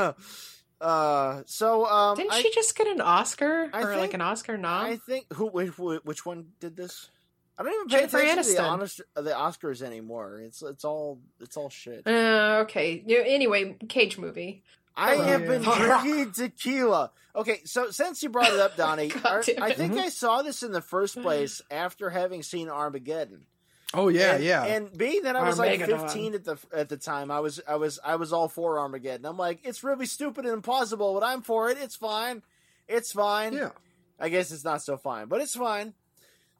uh, 0.82 1.42
so 1.46 1.86
um, 1.86 2.18
Didn't 2.18 2.34
I, 2.34 2.42
she 2.42 2.52
just 2.52 2.76
get 2.78 2.88
an 2.88 3.02
Oscar 3.02 3.70
I 3.74 3.84
or 3.84 3.98
like 3.98 4.14
an 4.14 4.22
Oscar 4.22 4.58
nom? 4.58 4.86
I 4.86 4.98
think 4.98 5.32
who 5.34 5.48
which, 5.48 5.78
which 5.78 6.26
one 6.26 6.48
did 6.60 6.76
this? 6.76 7.10
I 7.58 7.64
don't 7.64 7.74
even 7.74 7.88
pay 7.88 7.98
Jennifer 8.00 8.18
attention 8.20 8.44
to 8.44 8.52
the, 8.54 8.62
honest, 8.62 9.02
the 9.16 9.32
Oscars 9.32 9.82
anymore. 9.82 10.42
It's 10.42 10.62
it's 10.62 10.84
all 10.84 11.20
it's 11.40 11.56
all 11.56 11.70
shit. 11.70 12.06
Uh, 12.06 12.64
okay. 12.64 13.04
Anyway, 13.08 13.78
Cage 13.88 14.18
movie. 14.18 14.64
I 14.98 15.16
have 15.16 15.42
Yeah. 15.42 15.48
been 15.48 15.62
drinking 15.64 16.32
tequila. 16.32 17.12
Okay, 17.36 17.62
so 17.66 17.92
since 17.92 18.24
you 18.24 18.30
brought 18.30 18.54
it 18.54 18.60
up, 18.60 18.78
Donnie, 18.78 19.10
God 19.10 19.46
I, 19.60 19.66
I 19.68 19.74
think 19.74 19.98
I 19.98 20.10
saw 20.10 20.42
this 20.42 20.64
in 20.64 20.72
the 20.72 20.82
first 20.82 21.22
place 21.22 21.62
after 21.70 22.10
having 22.10 22.44
seen 22.44 22.70
Armageddon. 22.70 23.46
Oh 23.96 24.08
yeah, 24.10 24.36
and, 24.36 24.44
yeah. 24.44 24.64
And 24.64 24.98
being 24.98 25.24
that 25.24 25.36
I 25.36 25.44
was 25.44 25.58
like 25.60 25.80
15 25.86 26.34
at 26.36 26.44
the 26.46 26.58
at 26.74 26.90
the 26.90 26.98
time, 26.98 27.32
I 27.32 27.40
was 27.40 27.62
I 27.68 27.76
was 27.76 28.00
I 28.04 28.16
was 28.18 28.32
all 28.34 28.48
for 28.48 28.80
Armageddon. 28.80 29.26
I'm 29.26 29.38
like, 29.38 29.60
it's 29.64 29.84
really 29.84 30.06
stupid 30.06 30.46
and 30.46 30.54
impossible, 30.54 31.14
but 31.14 31.24
I'm 31.24 31.42
for 31.42 31.70
it. 31.70 31.78
It's 31.80 31.96
fine. 31.96 32.42
It's 32.88 33.12
fine. 33.12 33.54
yeah. 33.54 33.70
I 34.20 34.30
guess 34.30 34.52
it's 34.52 34.64
not 34.64 34.82
so 34.82 34.96
fine, 34.98 35.28
but 35.28 35.42
it's 35.42 35.56
fine. 35.56 35.94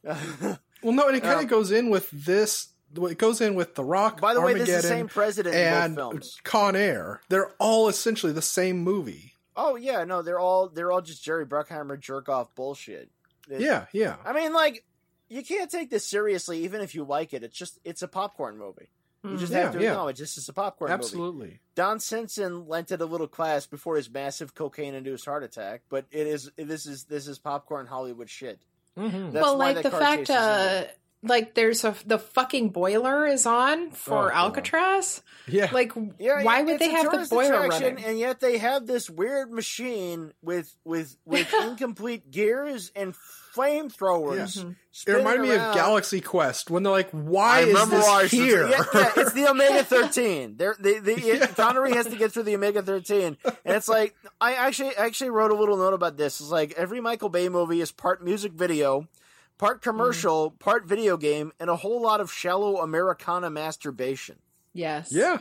Well, 0.84 0.94
no, 0.94 1.08
and 1.08 1.18
it 1.18 1.22
kind 1.24 1.36
of 1.36 1.46
Um, 1.46 1.48
goes 1.48 1.72
in 1.72 1.90
with 1.90 2.12
this. 2.12 2.68
It 2.96 3.18
goes 3.18 3.42
in 3.42 3.56
with 3.56 3.74
The 3.74 3.84
Rock. 3.84 4.22
By 4.22 4.36
the 4.36 4.42
way, 4.42 4.54
this 4.54 4.70
is 4.70 4.84
the 4.84 4.88
same 4.88 5.08
president 5.08 5.56
in 5.56 5.62
and 5.62 5.96
both 5.96 6.12
films. 6.12 6.38
Con 6.44 6.76
Air. 6.76 7.22
They're 7.30 7.50
all 7.60 7.88
essentially 7.88 8.32
the 8.32 8.42
same 8.42 8.80
movie. 8.84 9.34
Oh 9.56 9.78
yeah, 9.78 10.04
no, 10.04 10.22
they're 10.22 10.38
all 10.40 10.70
they're 10.70 10.92
all 10.92 11.02
just 11.02 11.24
Jerry 11.24 11.46
Bruckheimer 11.46 12.00
jerk 12.00 12.30
off 12.30 12.54
bullshit. 12.54 13.10
It- 13.50 13.62
Yeah, 13.62 13.86
yeah. 13.94 14.18
I 14.24 14.34
mean, 14.34 14.54
like, 14.54 14.84
you 15.30 15.44
can't 15.44 15.70
take 15.72 15.90
this 15.90 16.06
seriously, 16.08 16.64
even 16.64 16.82
if 16.82 16.96
you 16.96 17.04
like 17.04 17.34
it. 17.34 17.44
It's 17.44 17.58
just 17.58 17.80
it's 17.84 18.02
a 18.02 18.08
popcorn 18.08 18.58
movie. 18.58 18.90
You 19.24 19.38
just 19.38 19.52
Yeah, 19.52 19.64
have 19.64 19.74
to 19.74 19.82
yeah. 19.82 19.90
acknowledge 19.90 20.20
this 20.20 20.38
is 20.38 20.48
a 20.50 20.54
popcorn 20.54 20.92
movie. 20.92 21.00
Absolutely. 21.04 21.60
Don 21.74 22.00
Simpson 22.00 22.68
lent 22.68 22.92
it 22.92 23.02
a 23.02 23.06
little 23.08 23.28
class 23.28 23.66
before 23.66 23.96
his 23.96 24.08
massive 24.08 24.54
cocaine-induced 24.54 25.26
heart 25.26 25.44
attack, 25.44 25.82
but 25.90 26.06
it 26.12 26.28
is 26.28 26.52
this 26.58 26.86
is 26.86 27.06
this 27.06 27.28
is 27.28 27.40
popcorn 27.40 27.88
Hollywood 27.88 28.30
shit. 28.30 28.60
Mhm. 28.98 29.32
That's 29.32 29.44
well, 29.44 29.58
why 29.58 29.72
like 29.72 29.76
that 29.78 29.84
the 29.84 29.92
fact, 29.98 30.28
chase 30.28 30.30
is 30.30 30.36
in 30.36 30.42
uh, 30.42 30.88
like 31.24 31.56
there's 31.56 31.84
a 31.84 31.96
the 32.06 32.20
fucking 32.20 32.70
boiler 32.70 33.26
is 33.26 33.48
on 33.48 33.90
for 33.90 34.32
Oh, 34.32 34.36
Alcatraz. 34.36 35.24
Yeah. 35.48 35.72
Like, 35.72 35.94
Yeah, 36.20 36.44
why 36.44 36.62
would 36.62 36.78
they 36.78 36.92
have 36.92 37.12
the 37.12 37.28
boiler 37.28 37.64
attraction, 37.64 37.96
running? 37.96 38.06
And 38.06 38.20
yet 38.20 38.40
they 38.42 38.60
have 38.60 38.86
this 38.86 39.10
weird 39.10 39.52
machine 39.52 40.34
with 40.44 40.72
with 40.84 41.18
with 41.26 41.52
incomplete 41.64 42.30
gears 42.30 42.92
and 42.96 43.16
flamethrowers. 43.56 44.64
Mhm. 44.64 44.72
it 44.72 44.76
spinning 44.92 45.20
reminded 45.26 45.42
me 45.50 45.56
of 45.56 45.74
Galaxy 45.74 46.22
Quest 46.22 46.70
when 46.70 46.84
they're 46.84 46.92
like, 46.92 47.10
"Why 47.12 47.58
I 47.58 47.60
is 47.62 47.68
remember 47.68 47.98
this 47.98 48.06
why 48.06 48.28
here?" 48.28 48.68
Yeah, 48.68 48.84
yeah, 48.94 49.12
it's 49.18 49.34
the 49.34 49.50
Omega 49.50 49.84
Thirteen. 49.86 50.58
There, 50.58 50.76
the, 50.80 51.00
the 51.00 51.20
Yeah. 51.22 51.48
Connery 51.48 51.94
has 51.94 52.08
to 52.08 52.16
get 52.16 52.32
through 52.32 52.44
the 52.44 52.56
Omega 52.56 52.82
Thirteen, 52.82 53.38
and 53.44 53.56
it's 53.76 53.88
like 53.88 54.16
I 54.42 54.54
actually 54.54 54.96
actually 54.96 55.30
wrote 55.32 55.52
a 55.52 55.56
little 55.56 55.78
note 55.78 55.94
about 55.94 56.18
this. 56.18 56.40
It's 56.40 56.50
like 56.52 56.74
every 56.74 57.02
Michael 57.02 57.30
Bay 57.30 57.50
movie 57.50 57.82
is 57.82 57.92
part 57.92 58.24
music 58.24 58.52
video, 58.54 59.08
part 59.58 59.82
commercial, 59.82 60.52
part 60.52 60.86
video 60.86 61.18
game, 61.18 61.52
and 61.60 61.70
a 61.70 61.76
whole 61.76 62.02
lot 62.02 62.22
of 62.22 62.32
shallow 62.32 62.78
Americana 62.82 63.50
masturbation. 63.50 64.38
yes, 64.74 65.10
yeah, 65.12 65.40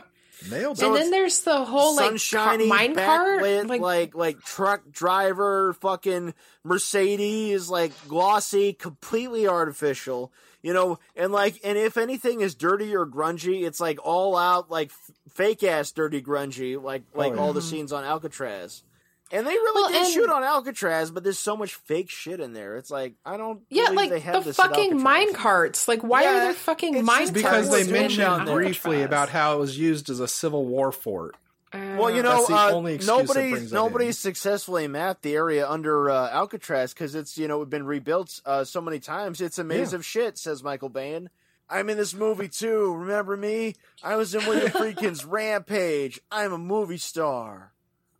nailed. 0.49 0.77
So 0.77 0.87
and 0.87 0.95
then 0.95 1.11
there's 1.11 1.41
the 1.43 1.63
whole 1.65 1.95
like 1.95 2.05
Sunshiny, 2.19 2.67
mine 2.67 2.95
cart, 2.95 3.41
like, 3.41 3.81
like, 3.81 4.15
like 4.15 4.41
truck 4.41 4.91
driver, 4.91 5.73
fucking 5.73 6.33
Mercedes, 6.63 7.69
like 7.69 7.91
glossy, 8.07 8.73
completely 8.73 9.47
artificial. 9.47 10.31
You 10.61 10.73
know, 10.73 10.97
and 11.15 11.31
like, 11.31 11.59
and 11.63 11.77
if 11.77 11.95
anything 11.95 12.41
is 12.41 12.55
dirty 12.55 12.95
or 12.95 13.05
grungy, 13.05 13.67
it's 13.67 13.79
like 13.79 13.99
all 14.03 14.35
out, 14.35 14.71
like 14.71 14.91
fake 15.29 15.63
ass 15.63 15.91
dirty 15.91 16.21
grungy, 16.21 16.81
like 16.81 17.03
like 17.13 17.33
Oh, 17.33 17.35
yeah. 17.35 17.41
all 17.41 17.53
the 17.53 17.61
scenes 17.61 17.91
on 17.93 18.03
Alcatraz. 18.03 18.83
And 19.31 19.45
they 19.45 19.51
really 19.51 19.81
Well, 19.81 19.91
did 19.91 20.03
and- 20.03 20.13
shoot 20.13 20.29
on 20.29 20.43
Alcatraz, 20.43 21.09
but 21.09 21.23
there's 21.23 21.39
so 21.39 21.57
much 21.57 21.73
fake 21.73 22.09
shit 22.11 22.39
in 22.39 22.53
there. 22.53 22.77
It's 22.77 22.91
like 22.91 23.15
I 23.25 23.37
don't. 23.37 23.61
yeah, 23.69 23.85
believe 23.85 23.95
like 23.97 24.09
they 24.11 24.19
have 24.19 24.43
the 24.43 24.49
this 24.51 24.55
fucking 24.57 25.01
mine 25.01 25.33
carts. 25.33 25.87
Like, 25.87 26.01
why 26.03 26.23
Yeah, 26.23 26.29
are 26.29 26.39
there 26.41 26.53
fucking 26.53 26.95
it's 26.95 27.05
mine 27.05 27.21
just 27.21 27.33
because 27.33 27.71
they 27.71 27.91
mentioned 27.91 28.45
briefly 28.45 29.01
about 29.01 29.29
how 29.29 29.55
it 29.55 29.59
was 29.59 29.77
used 29.79 30.09
as 30.11 30.19
a 30.19 30.27
Civil 30.27 30.65
War 30.65 30.91
fort. 30.91 31.35
Well, 31.73 32.09
you 32.11 32.19
Uh, 32.19 32.23
know, 32.23 32.37
That's 32.47 32.49
uh, 32.51 32.71
only 32.71 32.93
excuse 32.93 33.07
that 33.07 33.27
nobody 33.27 33.51
brings 33.51 33.71
nobody 33.73 34.11
successfully 34.13 34.87
mapped 34.87 35.23
the 35.23 35.33
area 35.35 35.67
under 35.67 36.09
uh, 36.09 36.29
Alcatraz 36.29 36.93
because 36.93 37.15
it's 37.15 37.37
you 37.37 37.47
know 37.49 37.57
it'd 37.57 37.69
been 37.71 37.85
rebuilt 37.85 38.39
uh, 38.45 38.63
so 38.63 38.79
many 38.79 38.99
times. 38.99 39.41
It's 39.41 39.57
a 39.57 39.63
maze 39.63 39.91
Yeah. 39.91 39.97
of 39.97 40.05
shit, 40.05 40.37
says 40.37 40.63
Michael 40.63 40.89
Biehn. 40.89 41.27
I'm 41.67 41.89
in 41.89 41.97
this 41.97 42.13
movie 42.13 42.47
too. 42.47 42.93
Remember 42.95 43.35
me? 43.35 43.73
I 44.03 44.15
was 44.17 44.35
in 44.35 44.45
William 44.45 44.71
Friedkin's 44.71 45.25
Rampage. 45.25 46.21
I'm 46.31 46.53
a 46.53 46.57
movie 46.59 46.97
star. 46.99 47.73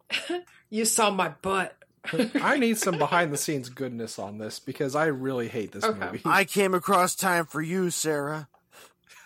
you 0.69 0.85
saw 0.85 1.09
my 1.09 1.29
butt. 1.29 1.75
I 2.35 2.57
need 2.57 2.77
some 2.77 2.97
behind 2.99 3.33
the 3.33 3.37
scenes 3.37 3.69
goodness 3.69 4.19
on 4.19 4.37
this 4.37 4.59
because 4.59 4.95
I 4.95 5.05
really 5.07 5.47
hate 5.47 5.71
this 5.71 5.83
Okay. 5.83 6.05
movie. 6.05 6.21
I 6.25 6.43
came 6.45 6.73
across 6.75 7.15
time 7.15 7.45
for 7.45 7.61
you, 7.61 7.89
Sarah. 7.89 8.47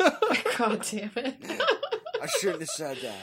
God 0.57 0.85
damn 0.89 1.11
it. 1.17 1.35
I 2.21 2.27
shouldn't 2.39 2.61
have 2.61 2.69
said 2.69 2.97
that. 3.01 3.17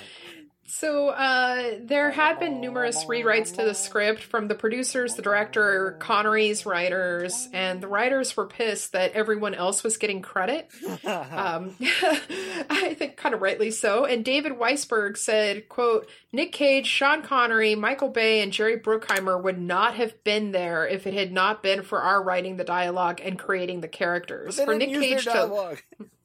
So 0.79 1.09
uh, 1.09 1.79
there 1.81 2.11
had 2.11 2.39
been 2.39 2.61
numerous 2.61 3.07
rewrites 3.07 3.55
to 3.57 3.64
the 3.64 3.72
script 3.72 4.22
from 4.22 4.47
the 4.47 4.55
producers, 4.55 5.14
the 5.14 5.22
director, 5.22 5.97
Connery's 6.01 6.66
writers, 6.66 7.49
and 7.55 7.81
the 7.81 7.89
writers 7.89 8.37
were 8.37 8.47
pissed 8.47 8.93
that 8.93 9.12
everyone 9.12 9.55
else 9.55 9.83
was 9.83 9.97
getting 9.97 10.20
credit. 10.20 10.70
Um, 11.07 11.77
I 11.81 12.95
think 12.99 13.16
kind 13.16 13.35
of 13.35 13.41
rightly 13.41 13.70
so. 13.70 14.05
And 14.05 14.24
David 14.24 14.53
Weisberg 14.53 15.16
said, 15.16 15.68
"quote 15.68 16.09
Nick 16.33 16.53
Cage, 16.53 16.87
Sean 16.87 17.22
Connery, 17.22 17.74
Michael 17.74 18.09
Bay, 18.09 18.41
and 18.41 18.53
Jerry 18.53 18.79
Bruckheimer 18.79 19.41
would 19.41 19.59
not 19.59 19.95
have 19.95 20.22
been 20.24 20.53
there 20.53 20.87
if 20.87 21.07
it 21.07 21.14
had 21.14 21.33
not 21.33 21.62
been 21.62 21.83
for 21.83 22.03
our 22.03 22.22
writing 22.22 22.57
the 22.57 22.64
dialogue 22.64 23.20
and 23.22 23.39
creating 23.39 23.81
the 23.81 23.89
characters. 23.89 24.61
For 24.61 24.74
Nick 24.74 24.91
Cage 24.91 25.24
to 25.24 25.31
dialogue. 25.31 25.83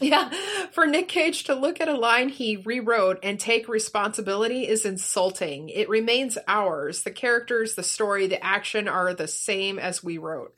yeah, 0.02 0.30
for 0.72 0.86
Nick 0.86 1.08
Cage 1.08 1.44
to 1.44 1.54
look 1.54 1.80
at 1.80 1.88
a 1.88 1.96
line 1.96 2.30
he 2.30 2.56
rewrote 2.56 3.18
and 3.22 3.38
take 3.38 3.68
responsibility 3.68 4.66
is 4.66 4.86
insulting. 4.86 5.68
It 5.68 5.88
remains 5.88 6.38
ours. 6.48 7.02
The 7.02 7.10
characters, 7.10 7.74
the 7.74 7.82
story, 7.82 8.26
the 8.26 8.42
action 8.42 8.88
are 8.88 9.12
the 9.12 9.28
same 9.28 9.78
as 9.78 10.02
we 10.02 10.16
wrote. 10.18 10.54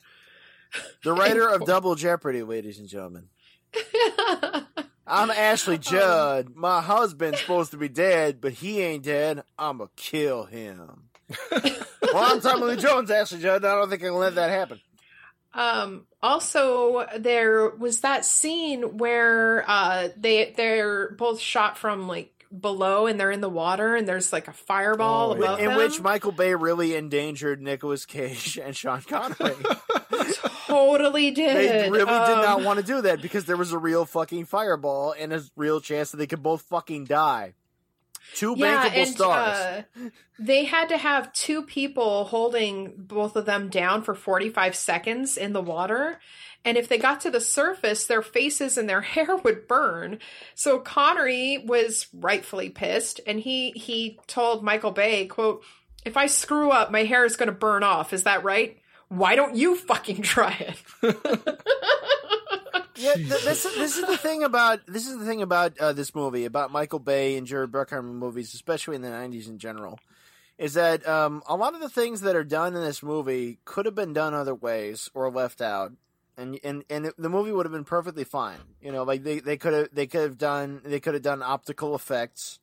The 1.03 1.13
writer 1.13 1.47
of 1.47 1.65
Double 1.65 1.95
Jeopardy, 1.95 2.43
ladies 2.43 2.79
and 2.79 2.87
gentlemen. 2.87 3.27
I'm 5.05 5.29
Ashley 5.29 5.75
um, 5.75 5.81
Judd. 5.81 6.55
My 6.55 6.81
husband's 6.81 7.41
supposed 7.41 7.71
to 7.71 7.77
be 7.77 7.89
dead, 7.89 8.39
but 8.39 8.53
he 8.53 8.81
ain't 8.81 9.03
dead. 9.03 9.43
I'ma 9.59 9.87
kill 9.97 10.45
him. 10.45 11.09
well, 11.51 11.83
I'm 12.15 12.39
Tommy 12.39 12.63
Lee 12.63 12.75
Jones, 12.77 13.11
Ashley 13.11 13.39
Judd. 13.39 13.65
I 13.65 13.75
don't 13.75 13.89
think 13.89 14.03
I 14.03 14.05
can 14.05 14.15
let 14.15 14.35
that 14.35 14.49
happen. 14.49 14.79
Um, 15.53 16.05
also, 16.21 17.05
there 17.17 17.69
was 17.69 18.01
that 18.01 18.25
scene 18.25 18.97
where 18.97 19.63
uh, 19.67 20.09
they 20.17 20.53
they're 20.55 21.11
both 21.11 21.39
shot 21.39 21.77
from 21.77 22.07
like 22.07 22.29
below 22.59 23.07
and 23.07 23.19
they're 23.19 23.31
in 23.31 23.41
the 23.41 23.49
water 23.49 23.95
and 23.95 24.07
there's 24.07 24.31
like 24.31 24.47
a 24.47 24.53
fireball 24.53 25.31
Oh, 25.31 25.33
above 25.33 25.59
In 25.59 25.69
them. 25.69 25.77
which 25.77 25.99
Michael 26.01 26.31
Bay 26.31 26.53
really 26.53 26.95
endangered 26.95 27.61
Nicolas 27.61 28.05
Cage 28.05 28.57
and 28.63 28.75
Sean 28.75 29.01
Connery. 29.01 29.55
totally 30.67 31.31
did. 31.31 31.55
They 31.55 31.89
really 31.89 32.05
did 32.05 32.09
Um, 32.09 32.41
not 32.43 32.61
want 32.63 32.79
to 32.79 32.85
do 32.85 33.01
that 33.01 33.21
because 33.21 33.45
there 33.45 33.57
was 33.57 33.71
a 33.71 33.77
real 33.77 34.05
fucking 34.05 34.45
fireball 34.45 35.15
and 35.17 35.33
a 35.33 35.41
real 35.55 35.81
chance 35.81 36.11
that 36.11 36.17
they 36.17 36.27
could 36.27 36.43
both 36.43 36.61
fucking 36.63 37.05
die. 37.05 37.53
Two 38.35 38.55
yeah, 38.57 38.89
bankable 38.89 38.97
and 38.97 39.09
stars. 39.09 39.57
uh, 39.57 40.09
they 40.39 40.65
had 40.65 40.89
to 40.89 40.97
have 40.97 41.33
two 41.33 41.63
people 41.63 42.25
holding 42.25 42.93
both 42.97 43.35
of 43.35 43.45
them 43.45 43.69
down 43.69 44.01
for 44.01 44.15
45 44.15 44.75
seconds 44.75 45.37
in 45.37 45.53
the 45.53 45.61
water. 45.61 46.19
And 46.65 46.77
if 46.77 46.87
they 46.87 46.97
got 46.97 47.21
to 47.21 47.31
the 47.31 47.41
surface, 47.41 48.05
their 48.05 48.21
faces 48.21 48.77
and 48.77 48.89
their 48.89 49.01
hair 49.13 49.35
would 49.35 49.67
burn. 49.67 50.19
So 50.55 50.79
Connery 50.79 51.63
was 51.65 52.07
rightfully 52.13 52.69
pissed, 52.69 53.19
and 53.27 53.39
he 53.39 53.71
he 53.71 54.19
told 54.27 54.63
Michael 54.63 54.91
Bay, 54.91 55.25
"quote 55.27 55.63
If 56.05 56.17
I 56.17 56.27
screw 56.27 56.71
up, 56.71 56.91
my 56.91 57.03
hair 57.03 57.25
is 57.25 57.35
going 57.35 57.47
to 57.47 57.53
burn 57.53 57.83
off. 57.83 58.13
Is 58.13 58.23
that 58.23 58.43
right? 58.43 58.77
Why 59.09 59.35
don't 59.35 59.55
you 59.55 59.75
fucking 59.75 60.21
try 60.21 60.55
it?" 60.59 60.81
Yeah, 62.95 63.13
th- 63.15 63.27
this 63.27 63.65
is 63.65 63.75
this 63.75 63.97
is 63.97 64.05
the 64.05 64.17
thing 64.17 64.43
about 64.43 64.85
this 64.87 65.07
is 65.07 65.17
the 65.17 65.25
thing 65.25 65.41
about 65.41 65.77
uh, 65.79 65.93
this 65.93 66.13
movie 66.13 66.45
about 66.45 66.71
Michael 66.71 66.99
Bay 66.99 67.37
and 67.37 67.47
Jerry 67.47 67.67
Bruckheimer 67.67 68.03
movies, 68.13 68.53
especially 68.53 68.95
in 68.95 69.01
the 69.01 69.09
'90s 69.09 69.47
in 69.47 69.57
general, 69.57 69.99
is 70.57 70.73
that 70.75 71.07
um, 71.07 71.41
a 71.47 71.55
lot 71.55 71.73
of 71.73 71.81
the 71.81 71.89
things 71.89 72.21
that 72.21 72.35
are 72.35 72.43
done 72.43 72.75
in 72.75 72.81
this 72.83 73.01
movie 73.01 73.59
could 73.65 73.85
have 73.85 73.95
been 73.95 74.13
done 74.13 74.33
other 74.33 74.55
ways 74.55 75.09
or 75.13 75.29
left 75.31 75.61
out, 75.61 75.93
and 76.37 76.59
and 76.63 76.83
and 76.89 77.11
the 77.17 77.29
movie 77.29 77.51
would 77.51 77.65
have 77.65 77.73
been 77.73 77.83
perfectly 77.83 78.23
fine. 78.23 78.59
You 78.81 78.91
know, 78.91 79.03
like 79.03 79.23
they 79.23 79.39
they 79.39 79.57
could 79.57 79.73
have 79.73 79.89
they 79.91 80.05
could 80.07 80.21
have 80.21 80.37
done 80.37 80.81
they 80.85 80.99
could 80.99 81.13
have 81.15 81.23
done 81.23 81.41
optical 81.41 81.95
effects. 81.95 82.59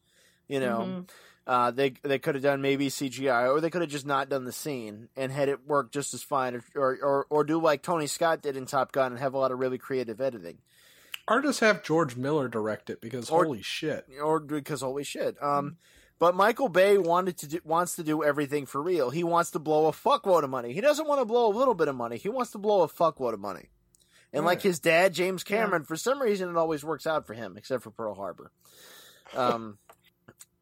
You 0.48 0.60
know, 0.60 0.78
Mhm. 0.80 1.08
Uh, 1.46 1.70
they 1.70 1.94
they 2.02 2.18
could 2.18 2.34
have 2.36 2.44
done 2.44 2.60
maybe 2.62 2.88
CGI, 2.88 3.48
or 3.50 3.60
they 3.60 3.70
could 3.70 3.80
have 3.82 3.90
just 3.90 4.06
not 4.06 4.28
done 4.28 4.44
the 4.44 4.52
scene 4.52 5.08
and 5.16 5.32
had 5.32 5.48
it 5.48 5.66
work 5.66 5.90
just 5.92 6.14
as 6.14 6.22
fine, 6.22 6.54
or, 6.54 6.62
or 6.74 6.98
or 7.02 7.26
or 7.30 7.44
do 7.44 7.60
like 7.60 7.82
Tony 7.82 8.06
Scott 8.06 8.42
did 8.42 8.56
in 8.56 8.66
Top 8.66 8.92
Gun 8.92 9.12
and 9.12 9.20
have 9.20 9.34
a 9.34 9.38
lot 9.38 9.50
of 9.52 9.58
really 9.58 9.78
creative 9.78 10.20
editing, 10.20 10.58
Or 11.26 11.40
just 11.42 11.60
have 11.60 11.82
George 11.82 12.16
Miller 12.16 12.48
direct 12.48 12.90
it 12.90 13.00
because 13.00 13.30
Or- 13.30 13.44
holy 13.44 13.62
shit. 13.62 14.06
or 14.22 14.38
because 14.40 14.82
holy 14.82 15.04
shit. 15.04 15.42
Um, 15.42 15.76
but 16.18 16.34
Michael 16.34 16.68
Bay 16.68 16.98
wanted 16.98 17.38
to 17.38 17.46
do, 17.48 17.60
wants 17.64 17.96
to 17.96 18.02
do 18.02 18.22
everything 18.22 18.66
for 18.66 18.82
real. 18.82 19.08
He 19.08 19.24
wants 19.24 19.52
to 19.52 19.58
blow 19.58 19.86
a 19.86 19.92
fuckload 19.92 20.44
of 20.44 20.50
money. 20.50 20.74
He 20.74 20.82
doesn't 20.82 21.08
want 21.08 21.20
to 21.20 21.24
blow 21.24 21.48
a 21.48 21.56
little 21.56 21.72
bit 21.74 21.88
of 21.88 21.96
money. 21.96 22.18
He 22.18 22.28
wants 22.28 22.50
to 22.52 22.58
blow 22.58 22.82
a 22.82 22.88
fuckload 22.88 23.32
of 23.32 23.40
money. 23.40 23.70
And 24.32 24.44
like 24.44 24.60
his 24.60 24.78
dad, 24.78 25.14
James 25.14 25.42
Cameron, 25.42 25.82
for 25.84 25.96
some 25.96 26.20
reason 26.22 26.50
it 26.50 26.56
always 26.56 26.84
works 26.84 27.06
out 27.06 27.26
for 27.26 27.32
him, 27.34 27.56
except 27.56 27.82
for 27.82 27.90
Pearl 27.90 28.14
Harbor. 28.14 28.52
Um, 29.34 29.78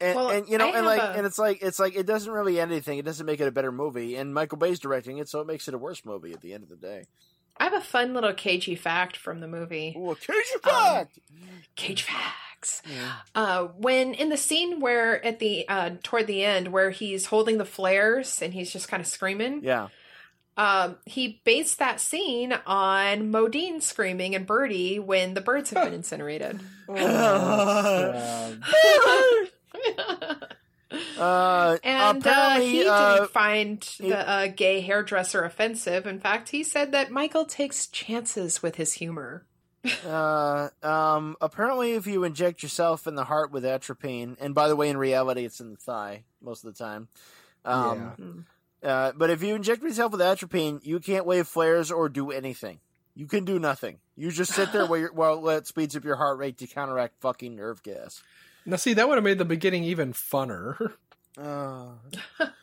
and, 0.01 0.16
Well, 0.16 0.30
and 0.30 0.49
you 0.49 0.59
know, 0.59 0.68
I 0.68 0.76
and 0.78 0.86
like, 0.86 1.01
a- 1.01 1.12
and 1.16 1.26
it's 1.26 1.38
like, 1.38 1.59
it's 1.62 1.78
like 1.78 1.96
it 1.96 2.07
doesn't 2.07 2.32
really 2.32 2.61
end 2.61 2.70
anything. 2.72 2.99
It 2.99 3.05
doesn't 3.05 3.26
make 3.26 3.40
it 3.40 3.49
a 3.49 3.53
better 3.53 3.72
movie. 3.72 4.16
And 4.16 4.32
Michael 4.34 4.59
Bay's 4.59 4.78
directing 4.78 5.18
it, 5.18 5.28
so 5.28 5.40
it 5.40 5.46
makes 5.46 5.66
it 5.68 5.74
a 5.74 5.78
worse 5.78 6.05
movie 6.05 6.32
at 6.32 6.40
the 6.40 6.53
end 6.55 6.62
of 6.62 6.68
the 6.68 6.76
day. 6.76 7.05
I 7.61 7.64
have 7.64 7.74
a 7.74 7.80
fun 7.80 8.14
little 8.14 8.32
cagey 8.34 8.76
fact 8.76 9.16
from 9.16 9.40
the 9.40 9.49
movie. 9.49 9.92
Ooh, 9.99 10.14
cage 10.14 10.62
fact. 10.62 11.18
Cage 11.74 12.03
facts. 12.03 12.82
Uh, 13.34 13.64
when 13.76 14.14
in 14.14 14.28
the 14.28 14.36
scene 14.36 14.78
where 14.80 15.24
at 15.26 15.38
the 15.40 15.68
uh, 15.68 15.90
toward 16.05 16.26
the 16.28 16.44
end 16.44 16.68
where 16.68 16.90
he's 16.90 17.26
holding 17.26 17.59
the 17.59 17.64
flares 17.64 18.40
and 18.42 18.53
he's 18.55 18.72
just 18.72 18.88
kind 18.88 19.01
of 19.01 19.07
screaming, 19.09 19.62
Yeah. 19.64 19.88
um, 20.57 20.99
he 21.05 21.40
based 21.44 21.78
that 21.80 22.01
scene 22.01 22.53
on 22.66 23.32
Modine 23.32 23.82
screaming 23.82 24.34
and 24.36 24.46
Birdy 24.46 24.99
when 25.01 25.34
the 25.34 25.40
birds 25.40 25.70
have 25.70 25.84
been 25.84 25.94
incinerated. 26.03 26.61
sad. 26.96 28.59
Uh, 31.18 31.76
and 31.85 32.26
uh, 32.26 32.61
he 32.61 32.87
uh, 32.87 33.16
didn't 33.16 33.31
find 33.31 33.81
the 34.01 34.26
uh, 34.26 34.47
gay 34.47 34.81
hairdresser 34.81 35.43
offensive. 35.45 36.07
In 36.07 36.18
fact, 36.18 36.49
he 36.49 36.62
said 36.62 36.93
that 36.93 37.11
Michael 37.11 37.45
takes 37.45 37.89
chances 37.89 38.62
with 38.62 38.76
his 38.76 38.95
humor. 38.95 39.45
Uh, 40.05 40.68
um, 40.83 41.37
apparently, 41.41 41.93
if 41.93 42.07
you 42.07 42.24
inject 42.24 42.62
yourself 42.62 43.07
in 43.07 43.14
the 43.14 43.24
heart 43.24 43.53
with 43.53 43.64
atropine, 43.64 44.37
and 44.41 44.55
by 44.55 44.68
the 44.68 44.76
way, 44.76 44.91
in 44.91 44.97
reality, 44.97 45.45
it's 45.45 45.61
in 45.61 45.70
the 45.70 45.76
thigh 45.76 46.24
most 46.43 46.64
of 46.64 46.74
the 46.74 46.85
time. 46.85 47.09
Um, 47.64 48.45
uh, 48.83 49.12
but 49.16 49.31
if 49.31 49.43
you 49.43 49.55
inject 49.55 49.83
yourself 49.83 50.12
with 50.12 50.20
atropine, 50.20 50.81
you 50.83 51.01
can't 51.01 51.24
wave 51.24 51.47
flares 51.47 51.91
or 51.91 52.09
do 52.09 52.33
anything. 52.33 52.81
You 53.14 53.26
can 53.26 53.45
do 53.45 53.59
nothing. 53.59 53.99
You 54.16 54.31
just 54.31 54.53
sit 54.53 54.72
there 54.72 54.87
while, 54.87 54.99
you're, 54.99 55.12
while 55.12 55.49
it 55.51 55.66
speeds 55.66 55.97
up 55.97 56.05
your 56.05 56.16
heart 56.16 56.39
rate 56.39 56.59
to 56.59 56.66
counteract 56.66 57.20
fucking 57.20 57.57
nerve 57.57 57.83
gas. 57.83 58.22
Now, 58.69 58.77
see, 58.77 58.93
that 58.95 59.09
would 59.09 59.16
have 59.16 59.25
made 59.25 59.39
the 59.39 59.45
beginning 59.45 59.85
even 59.85 60.12
funner. 60.12 60.93
Uh, 61.41 61.91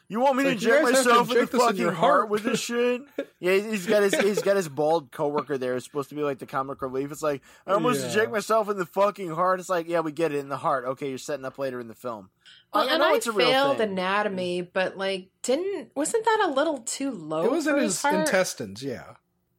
you 0.09 0.19
want 0.19 0.35
me 0.35 0.43
to 0.43 0.49
It's 0.49 0.61
like, 0.65 0.67
you 0.69 0.75
inject 0.75 0.83
guys 0.83 1.03
to 1.03 1.09
myself 1.09 1.29
in 1.29 1.33
the 1.35 1.39
inject 1.39 1.51
this 1.53 1.61
in 1.61 1.65
fucking 1.67 1.81
your 1.81 1.91
heart 1.93 2.13
heart. 2.13 2.29
with 2.29 2.43
this 2.43 2.59
shit? 2.59 3.01
yeah, 3.39 3.53
he's 3.53 3.85
got 3.85 4.03
his 4.03 4.13
he's 4.19 4.41
got 4.41 4.57
his 4.57 4.67
bald 4.67 5.11
coworker 5.13 5.57
there. 5.57 5.77
It's 5.77 5.85
supposed 5.85 6.09
to 6.09 6.15
be 6.15 6.23
like 6.23 6.39
the 6.39 6.45
comic 6.45 6.81
relief. 6.81 7.09
It's 7.09 7.21
like 7.23 7.41
I 7.65 7.71
almost 7.71 8.01
Yeah. 8.01 8.07
inject 8.07 8.31
myself 8.33 8.67
in 8.67 8.75
the 8.75 8.85
fucking 8.85 9.29
heart. 9.29 9.61
It's 9.61 9.69
like 9.69 9.87
yeah, 9.87 10.01
we 10.01 10.11
get 10.11 10.33
it 10.33 10.39
in 10.39 10.49
the 10.49 10.57
heart. 10.57 10.83
Okay, 10.87 11.07
you're 11.07 11.17
setting 11.17 11.45
up 11.45 11.57
later 11.57 11.79
in 11.79 11.87
the 11.87 11.93
film. 11.95 12.31
Well, 12.73 12.83
I 12.89 12.91
and 12.91 12.99
know 12.99 13.13
I 13.13 13.15
it's 13.15 13.27
a 13.27 13.31
real 13.31 13.47
failed 13.49 13.77
thing. 13.77 13.91
anatomy, 13.91 14.61
but 14.63 14.97
like, 14.97 15.29
didn't 15.41 15.91
wasn't 15.95 16.25
that 16.25 16.47
a 16.49 16.51
little 16.51 16.79
too 16.79 17.11
low? 17.11 17.45
it 17.45 17.51
was 17.51 17.65
in 17.65 17.75
for 17.75 17.79
his 17.79 18.01
heart? 18.01 18.15
intestines, 18.15 18.83
yeah. 18.83 19.13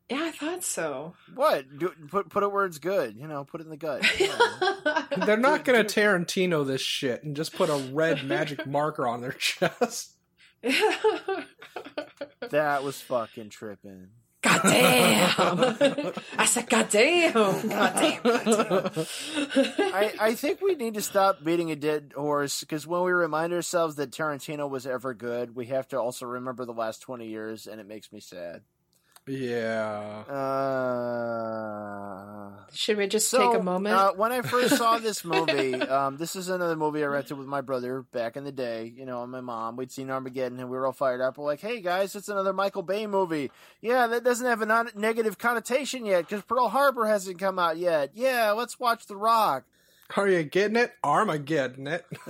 Yeah, 0.09 0.23
I 0.23 0.31
thought 0.31 0.63
so. 0.63 1.15
What? 1.35 1.79
Do, 1.79 1.93
put 2.09 2.29
put 2.29 2.45
it 2.45 2.53
where 2.53 2.65
it's 2.65 2.79
good. 2.79 3.17
You 3.17 3.27
know, 3.27 3.45
put 3.45 3.61
it 3.61 3.65
in 3.65 3.71
the 3.71 3.77
gut. 3.77 4.05
Yeah. 4.21 5.03
They're 5.27 5.37
not 5.37 5.65
going 5.65 5.85
to 5.85 6.01
Tarantino 6.01 6.67
this 6.67 6.81
shit 6.81 7.25
and 7.25 7.35
just 7.35 7.55
put 7.55 7.69
a 7.69 7.77
red 7.93 8.25
magic 8.25 8.67
marker 8.67 9.07
on 9.07 9.21
their 9.21 9.33
chest. 9.33 10.13
that 10.63 11.47
was 12.83 13.01
fucking 13.01 13.51
tripping. 13.51 14.09
God 14.43 14.61
damn! 14.63 16.13
I 16.39 16.45
said, 16.45 16.69
God 16.69 16.89
damn! 16.89 17.33
God 17.33 17.63
damn! 17.69 18.23
God 18.23 18.93
damn. 18.95 19.07
I, 19.93 20.13
I 20.21 20.35
think 20.35 20.61
we 20.61 20.77
need 20.77 20.95
to 20.95 21.03
stop 21.03 21.43
beating 21.43 21.73
a 21.73 21.77
dead 21.77 22.13
horse 22.15 22.61
because 22.61 22.87
when 22.87 23.03
we 23.03 23.11
remind 23.11 23.53
ourselves 23.53 23.97
that 23.97 24.13
Tarantino 24.13 24.71
was 24.71 24.87
ever 24.87 25.15
good, 25.15 25.57
we 25.57 25.67
have 25.67 25.89
to 25.89 25.99
also 25.99 26.27
remember 26.27 26.65
the 26.65 26.73
last 26.73 27.01
20 27.01 27.27
years, 27.27 27.67
and 27.67 27.81
it 27.81 27.89
makes 27.89 28.13
me 28.13 28.21
sad. 28.21 28.63
Yeah. 29.29 30.23
Uh, 30.29 31.33
Should 32.73 32.99
we 32.99 33.09
just 33.09 33.29
so, 33.29 33.51
take 33.51 33.61
a 33.61 33.63
moment? 33.63 33.97
Uh, 33.97 34.13
when 34.13 34.31
I 34.31 34.43
first 34.43 34.77
saw 34.77 34.99
this 34.99 35.25
movie, 35.25 35.75
um, 35.75 36.17
this 36.17 36.37
is 36.37 36.49
another 36.49 36.77
movie 36.77 37.03
I 37.03 37.09
rented 37.09 37.37
with 37.37 37.49
my 37.49 37.61
brother 37.61 38.03
back 38.13 38.37
in 38.37 38.45
the 38.45 38.53
day, 38.53 38.93
you 38.97 39.05
know, 39.05 39.25
and 39.25 39.33
my 39.33 39.41
mom. 39.41 39.75
We'd 39.77 39.91
seen 39.91 40.11
Armageddon 40.11 40.61
and 40.61 40.71
we 40.71 40.77
were 40.77 40.87
all 40.87 40.93
fired 40.93 41.21
up. 41.21 41.39
We're 41.39 41.45
like, 41.45 41.61
hey 41.61 41.81
guys, 41.81 42.15
it's 42.15 42.29
another 42.29 42.53
Michael 42.53 42.83
Bay 42.83 43.09
movie. 43.09 43.51
Yeah, 43.81 44.07
that 44.07 44.23
doesn't 44.23 44.47
have 44.47 44.63
a 44.63 44.67
non- 44.67 44.91
negative 44.95 45.39
connotation 45.39 46.07
yet 46.07 46.29
because 46.29 46.45
Pearl 46.45 46.69
Harbor 46.69 47.07
hasn't 47.07 47.41
come 47.41 47.59
out 47.59 47.79
yet. 47.79 48.11
Yeah, 48.15 48.53
let's 48.53 48.79
watch 48.79 49.07
The 49.07 49.17
Rock. 49.17 49.65
Are 50.17 50.29
you 50.29 50.45
getting 50.45 50.77
it? 50.77 50.93
Armageddon 51.03 51.89
it. 51.89 52.07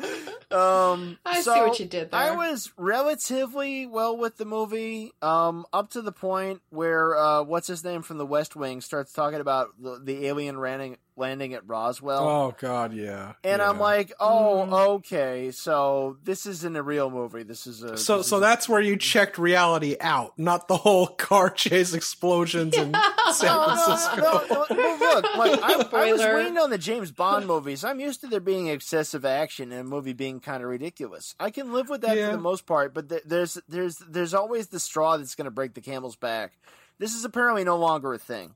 Oh, 0.00 0.37
um, 0.50 1.18
I 1.24 1.40
see 1.40 1.50
what 1.50 1.78
you 1.78 1.86
did 1.86 2.10
there. 2.10 2.20
I 2.20 2.30
was 2.30 2.72
relatively 2.76 3.86
well 3.86 4.16
with 4.16 4.36
the 4.36 4.44
movie, 4.44 5.12
um, 5.20 5.66
up 5.72 5.90
to 5.90 6.02
the 6.02 6.12
point 6.12 6.62
where 6.70 7.16
uh, 7.16 7.42
what's 7.42 7.66
his 7.66 7.84
name 7.84 8.02
from 8.02 8.18
The 8.18 8.26
West 8.26 8.56
Wing 8.56 8.80
starts 8.80 9.12
talking 9.12 9.40
about 9.40 9.68
the, 9.78 10.00
the 10.02 10.26
alien 10.26 10.58
landing 10.58 10.96
landing 11.18 11.52
at 11.54 11.66
Roswell. 11.68 12.26
oh 12.28 12.54
God, 12.58 12.92
yeah. 12.94 13.32
And 13.44 13.60
yeah. 13.60 13.68
I'm 13.68 13.78
like, 13.78 14.12
oh, 14.20 14.66
mm. 14.68 14.72
okay, 14.96 15.50
so 15.50 16.16
this 16.24 16.46
isn't 16.46 16.76
a 16.76 16.82
real 16.82 17.10
movie. 17.10 17.42
This 17.42 17.66
is 17.66 17.82
a 17.82 17.96
So, 17.98 18.22
so 18.22 18.36
is- 18.36 18.40
that's 18.42 18.68
where 18.68 18.80
you 18.80 18.96
checked 18.96 19.36
reality 19.38 19.96
out, 20.00 20.38
not 20.38 20.68
the 20.68 20.76
whole 20.76 21.06
car 21.18 21.50
chase 21.50 21.92
explosions 21.94 22.76
in 22.76 22.92
San 23.32 23.50
oh, 23.50 23.66
No, 23.66 23.66
no, 23.66 23.84
Francisco. 23.84 24.20
no, 24.20 24.66
no, 24.70 24.96
no, 24.96 24.98
look, 25.14 25.36
like, 25.36 25.62
I, 25.62 25.72
I 25.72 25.76
was 25.76 25.86
Spoiler. 26.20 26.34
waiting 26.36 26.58
on 26.58 26.70
the 26.70 26.78
James 26.78 27.10
Bond 27.10 27.46
movies. 27.46 27.84
I'm 27.84 28.00
used 28.00 28.20
to 28.22 28.26
there 28.28 28.40
being 28.40 28.68
excessive 28.68 29.24
action 29.24 29.72
and 29.72 29.80
a 29.80 29.84
movie 29.84 30.12
being 30.12 30.40
kind 30.40 30.62
of 30.62 30.68
ridiculous. 30.68 31.34
I 31.40 31.50
can 31.50 31.72
live 31.72 31.88
with 31.88 32.02
that 32.02 32.16
Yeah. 32.16 32.26
for 32.30 32.32
the 32.36 32.42
most 32.42 32.66
part, 32.66 32.94
but 32.94 33.08
th- 33.08 33.22
there's 33.26 33.58
there's 33.68 33.96
there's 34.08 34.34
always 34.34 34.68
the 34.68 34.80
straw 34.80 35.16
that's 35.16 35.34
going 35.34 35.46
to 35.46 35.50
break 35.50 35.74
the 35.74 35.80
camel's 35.80 36.16
back. 36.16 36.52
This 36.98 37.14
is 37.14 37.24
apparently 37.24 37.64
no 37.64 37.76
longer 37.76 38.12
a 38.14 38.18
thing. 38.18 38.54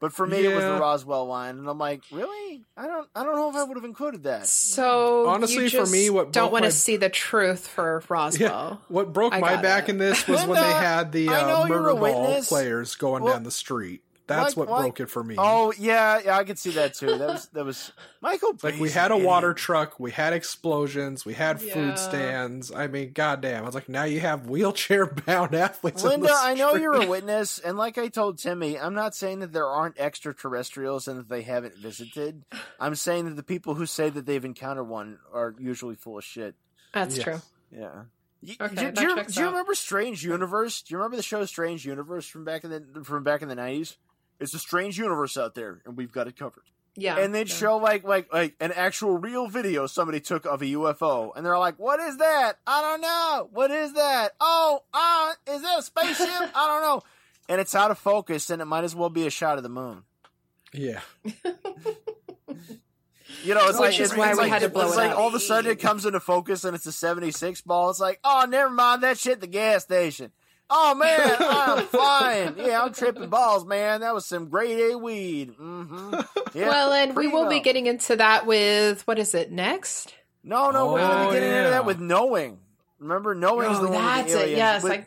But 0.00 0.14
for 0.14 0.26
me, 0.26 0.38
it 0.46 0.54
was 0.54 0.64
the 0.64 0.78
Roswell 0.80 1.26
line, 1.26 1.58
and 1.58 1.68
I'm 1.68 1.76
like, 1.78 2.00
really? 2.10 2.64
I 2.74 2.86
don't, 2.86 3.06
I 3.14 3.22
don't 3.22 3.36
know 3.36 3.50
if 3.50 3.56
I 3.56 3.64
would 3.64 3.76
have 3.76 3.84
included 3.84 4.22
that. 4.22 4.46
so 4.46 5.28
Honestly, 5.28 5.64
you 5.64 5.68
for 5.70 5.84
me, 5.84 6.08
what 6.08 6.32
don't 6.32 6.44
broke 6.44 6.52
want 6.52 6.62
to 6.64 6.68
my- 6.68 6.70
see 6.70 6.96
the 6.96 7.10
truth 7.10 7.66
for 7.68 8.02
Roswell. 8.08 8.40
Yeah, 8.70 8.76
what 8.88 9.12
broke 9.12 9.34
I 9.34 9.40
my 9.40 9.56
back 9.60 9.84
it. 9.84 9.92
in 9.92 9.98
this 9.98 10.26
was 10.26 10.42
when 10.46 10.60
they 10.60 10.70
had 10.72 11.12
the 11.12 11.28
uh, 11.28 11.66
murder 11.68 11.90
ball 11.92 12.00
witness. 12.00 12.48
players 12.48 12.94
going 12.94 13.24
Well, 13.24 13.34
down 13.34 13.42
the 13.42 13.50
street. 13.50 14.02
That's 14.36 14.56
like- 14.56 14.68
what 14.68 14.68
like- 14.70 14.80
broke 14.82 15.00
it 15.00 15.10
for 15.10 15.22
me. 15.22 15.34
Oh 15.38 15.72
yeah, 15.78 16.20
yeah, 16.24 16.36
I 16.38 16.44
could 16.44 16.58
see 16.58 16.70
that 16.70 16.94
too. 16.94 17.18
That 17.18 17.28
was 17.28 17.46
that 17.48 17.64
was 17.64 17.92
Michael. 18.20 18.56
like 18.62 18.78
we 18.78 18.90
had 18.90 19.10
a 19.10 19.14
an 19.16 19.24
water 19.24 19.52
truck, 19.54 20.00
we 20.00 20.10
had 20.10 20.32
explosions, 20.32 21.24
we 21.26 21.34
had 21.34 21.60
Yeah. 21.62 21.74
food 21.74 21.98
stands. 21.98 22.70
I 22.72 22.86
mean, 22.86 23.12
goddamn! 23.12 23.62
I 23.62 23.66
was 23.66 23.74
like, 23.74 23.88
now 23.88 24.04
you 24.04 24.20
have 24.20 24.48
wheelchair 24.48 25.06
bound 25.06 25.54
athletes. 25.66 26.02
in 26.02 26.10
Linda, 26.10 26.28
the 26.28 26.34
I 26.36 26.54
know 26.54 26.74
you're 26.74 27.02
a 27.02 27.06
witness, 27.06 27.58
and 27.58 27.76
like 27.76 27.98
I 27.98 28.08
told 28.08 28.38
Timmy, 28.38 28.78
I'm 28.78 28.94
not 28.94 29.14
saying 29.14 29.40
that 29.40 29.52
there 29.52 29.66
aren't 29.66 29.98
extraterrestrials 29.98 31.08
and 31.08 31.18
that 31.18 31.28
they 31.28 31.42
haven't 31.42 31.76
visited. 31.76 32.44
I'm 32.78 32.94
saying 32.94 33.24
that 33.26 33.36
the 33.36 33.42
people 33.42 33.74
who 33.74 33.86
say 33.86 34.10
that 34.10 34.26
they've 34.26 34.44
encountered 34.44 34.84
one 34.84 35.18
are 35.32 35.54
usually 35.58 35.94
full 35.96 36.18
of 36.18 36.24
shit. 36.24 36.54
That's 36.94 37.16
Yes. 37.16 37.24
true. 37.24 37.40
Yeah. 37.72 38.02
Okay, 38.58 38.74
do, 38.74 38.92
do 38.92 39.02
you, 39.02 39.24
do 39.24 39.40
you 39.40 39.46
remember 39.48 39.74
Strange 39.74 40.24
Universe? 40.24 40.80
Do 40.80 40.94
you 40.94 40.96
remember 40.98 41.16
the 41.18 41.22
show 41.22 41.44
Strange 41.44 41.84
Universe 41.84 42.26
from 42.26 42.42
back 42.44 42.64
in 42.64 42.70
the 42.70 43.04
from 43.04 43.22
back 43.22 43.42
in 43.42 43.48
the 43.48 43.54
nineties? 43.54 43.98
It's 44.40 44.54
a 44.54 44.58
strange 44.58 44.98
universe 44.98 45.36
out 45.36 45.54
there, 45.54 45.80
and 45.84 45.96
we've 45.96 46.12
got 46.12 46.26
it 46.26 46.36
covered. 46.36 46.64
Yeah. 46.96 47.18
and 47.18 47.32
they'd 47.32 47.48
yeah. 47.48 47.54
show 47.54 47.76
like 47.76 48.02
like 48.02 48.32
like 48.32 48.56
an 48.58 48.72
actual 48.72 49.16
real 49.16 49.46
video 49.46 49.86
somebody 49.86 50.20
took 50.20 50.44
of 50.44 50.60
a 50.60 50.66
UFO, 50.66 51.30
and 51.36 51.46
they're 51.46 51.58
like, 51.58 51.78
"What 51.78 52.00
is 52.00 52.16
that? 52.18 52.58
I 52.66 52.82
don't 52.82 53.00
know. 53.00 53.48
What 53.52 53.70
is 53.70 53.92
that? 53.94 54.32
Oh, 54.40 54.82
uh, 54.92 55.32
is 55.54 55.62
that 55.62 55.78
a 55.78 55.82
spaceship? 55.82 56.26
I 56.54 56.66
don't 56.66 56.82
know." 56.82 57.02
And 57.48 57.60
it's 57.60 57.74
out 57.74 57.90
of 57.90 57.98
focus, 57.98 58.50
and 58.50 58.60
it 58.60 58.64
might 58.64 58.84
as 58.84 58.94
well 58.94 59.08
be 59.10 59.26
a 59.26 59.30
shot 59.30 59.56
of 59.56 59.62
the 59.62 59.68
moon. 59.68 60.02
Yeah, 60.72 61.00
You 63.42 63.54
know, 63.54 63.68
it's 63.68 63.78
Which 63.78 63.80
like 63.80 64.00
is 64.00 64.10
it's, 64.10 64.16
why 64.16 64.30
it's 64.30 64.38
we 64.38 64.44
like, 64.44 64.52
had 64.52 64.62
to 64.62 64.68
blow 64.68 64.86
it's 64.86 64.94
it 64.94 64.98
like 64.98 65.10
up. 65.12 65.18
all 65.18 65.28
of 65.28 65.34
a 65.34 65.40
sudden 65.40 65.70
it 65.70 65.80
comes 65.80 66.04
into 66.04 66.20
focus, 66.20 66.64
and 66.64 66.74
it's 66.74 66.86
a 66.86 66.92
'76 66.92 67.62
ball. 67.62 67.90
It's 67.90 68.00
like, 68.00 68.20
oh, 68.22 68.46
never 68.48 68.68
mind 68.70 69.02
that 69.02 69.18
shit. 69.18 69.40
The 69.40 69.46
gas 69.46 69.84
station. 69.84 70.32
Oh 70.70 70.94
man, 70.94 71.36
I'm 71.40 71.86
flying. 71.86 72.54
Yeah, 72.56 72.82
I'm 72.82 72.92
tripping 72.92 73.28
balls, 73.28 73.64
man. 73.66 74.00
That 74.02 74.14
was 74.14 74.24
some 74.26 74.48
grade 74.48 74.92
A 74.92 74.98
weed. 74.98 75.56
Mm-hmm. 75.58 76.14
Yeah, 76.54 76.68
well, 76.68 76.92
and 76.92 77.16
we 77.16 77.26
will 77.26 77.48
be 77.48 77.60
getting 77.60 77.86
into 77.86 78.16
that 78.16 78.46
with 78.46 79.06
what 79.06 79.18
is 79.18 79.34
it 79.34 79.50
next? 79.50 80.14
No, 80.44 80.70
no, 80.70 80.92
we're 80.92 81.00
gonna 81.00 81.24
Oh, 81.24 81.28
be 81.30 81.34
getting 81.34 81.50
into 81.56 81.70
that 81.70 81.84
with 81.84 81.98
knowing. 82.00 82.58
Remember, 82.98 83.34
knowing 83.34 83.70
is 83.70 83.78
Oh, 83.78 83.82
the 83.82 83.88
one 83.90 83.96
with 84.04 84.14
that's 84.26 84.32
the 84.32 84.48
it. 84.52 84.56
Yes, 84.56 84.82
with, 84.82 84.92
I, 84.92 85.04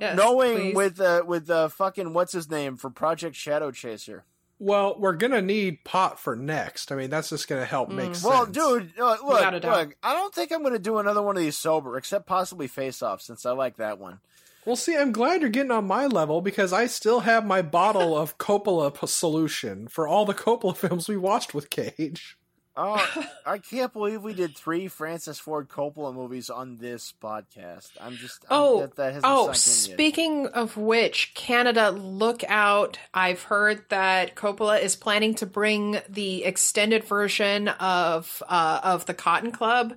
yes, 0.00 0.16
knowing 0.16 0.56
please. 0.56 0.74
with 0.74 1.00
uh, 1.00 1.22
with 1.26 1.50
uh, 1.50 1.68
fucking 1.68 2.12
what's 2.12 2.32
his 2.32 2.50
name 2.50 2.76
for 2.76 2.88
Project 2.90 3.34
Shadow 3.36 3.70
Chaser. 3.70 4.24
Well, 4.58 4.94
we're 4.98 5.14
gonna 5.14 5.40
need 5.42 5.84
pot 5.84 6.20
for 6.20 6.36
next. 6.36 6.92
I 6.92 6.94
mean, 6.94 7.08
that's 7.10 7.30
just 7.30 7.48
gonna 7.48 7.64
help 7.64 7.88
make 7.88 8.10
Mm. 8.10 8.14
sense. 8.16 8.24
Well, 8.24 8.46
dude, 8.46 8.92
uh, 8.98 9.10
look, 9.10 9.22
Without 9.24 9.54
a 9.54 9.60
doubt. 9.60 9.78
look. 9.78 9.96
I 10.02 10.12
don't 10.14 10.34
think 10.34 10.52
I'm 10.52 10.62
gonna 10.62 10.78
do 10.78 10.98
another 10.98 11.22
one 11.22 11.36
of 11.36 11.42
these 11.42 11.56
sober, 11.56 11.96
except 11.96 12.26
possibly 12.26 12.66
Face 12.68 13.02
Off, 13.02 13.22
since 13.22 13.44
I 13.46 13.52
like 13.52 13.78
that 13.78 13.98
one. 13.98 14.20
Well, 14.66 14.76
see, 14.76 14.96
I'm 14.96 15.12
glad 15.12 15.40
you're 15.40 15.50
getting 15.50 15.70
on 15.70 15.86
my 15.86 16.06
level 16.06 16.40
because 16.42 16.72
I 16.72 16.86
still 16.86 17.20
have 17.20 17.46
my 17.46 17.62
bottle 17.62 18.16
of 18.16 18.38
Coppola 18.38 19.08
solution 19.08 19.88
for 19.88 20.06
all 20.06 20.26
the 20.26 20.34
Coppola 20.34 20.76
films 20.76 21.08
we 21.08 21.16
watched 21.16 21.54
with 21.54 21.70
Cage. 21.70 22.36
Oh, 22.76 23.24
I 23.46 23.58
can't 23.58 23.92
believe 23.92 24.22
we 24.22 24.32
did 24.32 24.56
three 24.56 24.86
Francis 24.86 25.38
Ford 25.40 25.68
Coppola 25.68 26.14
movies 26.14 26.50
on 26.50 26.76
this 26.78 27.12
podcast. 27.22 27.90
I'm 28.00 28.14
just 28.16 28.44
I'm- 28.48 28.60
Oh, 28.60 28.80
that, 28.82 28.96
that 28.96 29.14
hasn't 29.14 29.24
oh! 29.26 29.52
sunk 29.52 29.86
in 29.86 29.90
yet. 29.90 29.96
Speaking 29.96 30.46
of 30.46 30.76
which, 30.76 31.34
Canada, 31.34 31.90
look 31.90 32.44
out! 32.46 32.96
I've 33.12 33.42
heard 33.42 33.84
that 33.88 34.36
Coppola 34.36 34.80
is 34.80 34.94
planning 34.94 35.34
to 35.36 35.46
bring 35.46 36.00
the 36.08 36.44
extended 36.44 37.04
version 37.04 37.68
of 37.68 38.42
uh, 38.48 38.80
of 38.84 39.04
the 39.06 39.14
Cotton 39.14 39.50
Club 39.52 39.94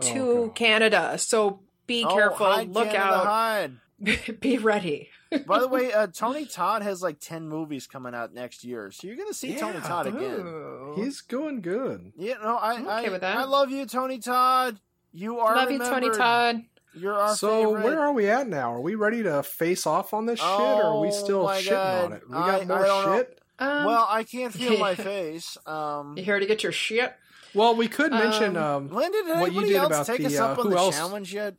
to 0.00 0.18
Oh, 0.18 0.48
Canada. 0.54 1.18
So 1.18 1.60
be 1.86 2.04
Oh, 2.04 2.14
careful. 2.14 2.46
hide, 2.46 2.70
look 2.70 2.90
Canada, 2.90 3.04
out. 3.14 3.26
hide. 3.26 3.72
be 4.40 4.58
ready. 4.58 5.08
By 5.46 5.58
the 5.58 5.68
way, 5.68 5.92
uh, 5.94 6.06
Tony 6.08 6.44
Todd 6.46 6.82
has 6.82 7.02
like 7.02 7.18
ten 7.20 7.48
movies 7.48 7.86
coming 7.86 8.14
out 8.14 8.32
next 8.34 8.62
year, 8.64 8.90
so 8.90 9.06
you're 9.06 9.16
gonna 9.16 9.32
see 9.34 9.56
Tony 9.56 9.78
Yeah. 9.78 9.88
Todd 9.88 10.06
again. 10.06 10.92
He's 10.96 11.20
going 11.22 11.60
good. 11.62 12.12
Yeah, 12.16 12.34
no, 12.42 12.56
I, 12.56 12.74
I'm 12.74 12.88
I, 12.88 13.08
with 13.08 13.20
that. 13.22 13.36
I 13.36 13.44
love 13.44 13.70
you, 13.70 13.86
Tony 13.86 14.18
Todd. 14.18 14.78
You 15.12 15.38
are 15.40 15.56
Love 15.56 15.70
you, 15.70 15.78
Tony. 15.78 16.10
Todd. 16.10 16.62
You're 16.94 17.14
our 17.14 17.34
so, 17.36 17.64
favorite. 17.74 17.84
where 17.84 18.00
are 18.00 18.12
we 18.12 18.28
at 18.28 18.48
now? 18.48 18.72
Are 18.74 18.80
we 18.80 18.94
ready 18.94 19.22
to 19.22 19.42
face 19.42 19.86
off 19.86 20.12
on 20.14 20.26
this 20.26 20.38
shit, 20.40 20.48
or 20.48 20.82
are 20.84 21.00
we 21.00 21.08
Oh, 21.08 21.10
still 21.10 21.46
shitting 21.46 21.70
God. 21.70 22.04
on 22.04 22.12
it? 22.14 22.22
We 22.28 22.36
I- 22.36 22.58
got 22.58 22.66
more 22.68 22.86
I 22.86 23.16
shit. 23.18 23.40
Um, 23.58 23.84
Well, 23.86 24.06
I 24.10 24.22
can't 24.24 24.52
feel 24.52 24.78
my 24.78 24.94
face. 25.10 25.56
Um, 25.66 26.16
you 26.18 26.24
here 26.24 26.38
to 26.38 26.44
get 26.46 26.62
your 26.62 26.72
shit? 26.72 27.14
Well, 27.54 27.74
we 27.74 27.88
could 27.88 28.12
mention. 28.12 28.56
Um, 28.58 28.90
Linda, 28.90 29.16
did 29.24 29.40
what 29.40 29.52
you 29.52 29.60
anybody 29.60 29.68
did 29.68 29.76
else 29.76 29.86
about 29.88 30.06
take 30.06 30.18
the, 30.20 30.26
us 30.26 30.38
uh, 30.38 30.46
up 30.48 30.58
on 30.58 30.64
who 30.64 30.70
the 30.70 30.76
else- 30.76 30.96
challenge 30.96 31.32
yet? 31.34 31.54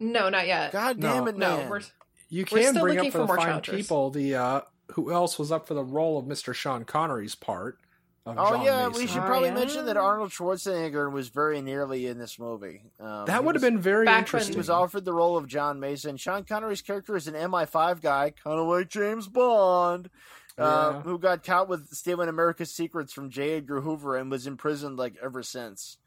No, 0.00 0.28
not 0.28 0.46
yet. 0.46 0.72
God 0.72 0.98
No. 0.98 1.12
damn 1.12 1.28
it, 1.28 1.36
no, 1.36 1.56
man. 1.58 1.68
we're 1.70 1.80
you 2.28 2.44
we're 2.50 2.62
still 2.70 2.82
bring 2.82 2.96
looking 2.96 3.08
up 3.08 3.12
for 3.12 3.12
for 3.12 3.18
the 3.18 3.26
more 3.26 3.36
fine 3.36 3.60
people 3.60 4.10
the 4.10 4.34
uh, 4.34 4.60
who 4.92 5.12
else 5.12 5.38
was 5.38 5.52
up 5.52 5.66
for 5.66 5.74
the 5.74 5.84
role 5.84 6.18
of 6.18 6.24
Mr. 6.26 6.54
Sean 6.54 6.84
Connery's 6.84 7.34
part. 7.34 7.78
Of 8.26 8.38
Oh 8.38 8.50
John 8.56 8.64
yeah, 8.64 8.86
Mason. 8.88 9.02
we 9.02 9.06
should 9.06 9.22
Oh, 9.22 9.26
probably 9.26 9.48
yeah. 9.48 9.54
mention 9.54 9.84
that 9.84 9.98
Arnold 9.98 10.30
Schwarzenegger 10.30 11.12
was 11.12 11.28
very 11.28 11.60
nearly 11.60 12.06
in 12.06 12.16
this 12.18 12.38
movie. 12.38 12.82
Um, 12.98 13.26
That 13.26 13.44
would 13.44 13.54
have 13.54 13.60
been 13.60 13.78
very 13.80 14.06
Back 14.06 14.14
when- 14.14 14.18
interesting. 14.20 14.52
He 14.54 14.58
was 14.58 14.70
offered 14.70 15.04
the 15.04 15.12
role 15.12 15.36
of 15.36 15.46
John 15.46 15.78
Mason. 15.78 16.16
Sean 16.16 16.42
Connery's 16.44 16.80
character 16.80 17.16
is 17.16 17.28
an 17.28 17.34
MI5 17.34 18.00
guy, 18.00 18.30
kind 18.30 18.58
of 18.58 18.66
like 18.66 18.88
James 18.88 19.28
Bond, 19.28 20.08
uh, 20.58 20.92
Yeah. 20.94 21.00
who 21.02 21.18
got 21.18 21.44
caught 21.44 21.68
with 21.68 21.88
stealing 21.94 22.30
America's 22.30 22.72
secrets 22.74 23.12
from 23.12 23.28
J. 23.28 23.56
Edgar 23.58 23.82
Hoover 23.82 24.16
and 24.16 24.30
was 24.30 24.46
imprisoned 24.46 24.96
like 24.96 25.16
ever 25.22 25.42
since. 25.42 25.98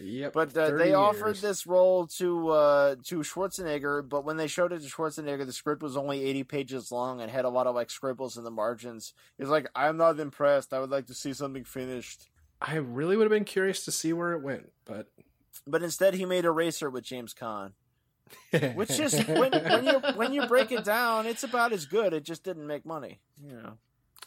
Yep, 0.00 0.32
But 0.32 0.56
uh, 0.56 0.68
30 0.68 0.84
they 0.84 0.94
offered 0.94 1.36
this 1.36 1.66
role 1.66 2.06
to 2.18 2.48
uh, 2.48 2.96
to 3.04 3.18
Schwarzenegger, 3.18 4.08
but 4.08 4.24
when 4.24 4.38
they 4.38 4.46
showed 4.46 4.72
it 4.72 4.80
to 4.82 4.88
Schwarzenegger, 4.88 5.44
the 5.44 5.52
script 5.52 5.82
was 5.82 5.96
only 5.98 6.24
eighty 6.24 6.44
pages 6.44 6.90
long 6.90 7.20
and 7.20 7.30
had 7.30 7.44
a 7.44 7.50
lot 7.50 7.66
of 7.66 7.74
like 7.74 7.90
scribbles 7.90 8.38
in 8.38 8.44
the 8.44 8.50
margins. 8.50 9.12
He's 9.36 9.48
like, 9.48 9.68
"I'm 9.74 9.98
not 9.98 10.18
impressed. 10.18 10.72
I 10.72 10.80
would 10.80 10.88
like 10.90 11.06
to 11.08 11.14
see 11.14 11.34
something 11.34 11.64
finished." 11.64 12.28
I 12.60 12.76
really 12.76 13.16
would 13.16 13.24
have 13.24 13.30
been 13.32 13.44
curious 13.44 13.84
to 13.84 13.92
see 13.92 14.12
where 14.14 14.32
it 14.32 14.42
went, 14.42 14.70
but 14.86 15.08
But 15.66 15.82
instead, 15.82 16.14
he 16.14 16.24
made 16.24 16.44
Eraser 16.46 16.88
with 16.88 17.04
James 17.04 17.34
Caan, 17.34 17.72
which 18.74 18.98
is 18.98 19.12
when, 19.26 19.52
when 19.52 19.84
you 19.84 20.00
when 20.14 20.32
you 20.32 20.46
break 20.46 20.72
it 20.72 20.84
down, 20.84 21.26
it's 21.26 21.42
about 21.42 21.72
as 21.72 21.84
good. 21.84 22.14
It 22.14 22.24
just 22.24 22.44
didn't 22.44 22.66
make 22.66 22.86
money. 22.86 23.20
You 23.44 23.56
know, 23.56 23.72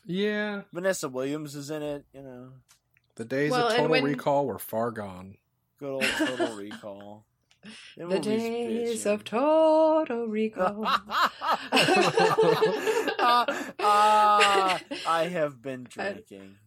yeah, 0.05 0.61
Vanessa 0.71 1.09
Williams 1.09 1.55
is 1.55 1.71
in 1.71 1.81
it. 1.81 2.05
You 2.13 2.21
know, 2.21 2.49
the 3.15 3.25
days 3.25 3.49
Well, 3.49 3.67
of 3.67 3.73
Total 3.73 3.89
when- 3.89 4.03
Recall 4.03 4.45
were 4.45 4.59
far 4.59 4.91
gone. 4.91 5.37
Good 5.79 5.89
old 5.89 6.03
Total 6.03 6.55
Recall. 6.55 7.25
That 7.97 8.09
the 8.09 8.19
days 8.19 9.05
bitchin'. 9.05 9.13
of 9.13 9.23
Total 9.23 10.27
Recall. 10.27 10.83
Ah, 13.19 13.45
ah, 13.79 14.79
I 15.07 15.23
have 15.23 15.63
been 15.63 15.83
drinking. 15.89 16.57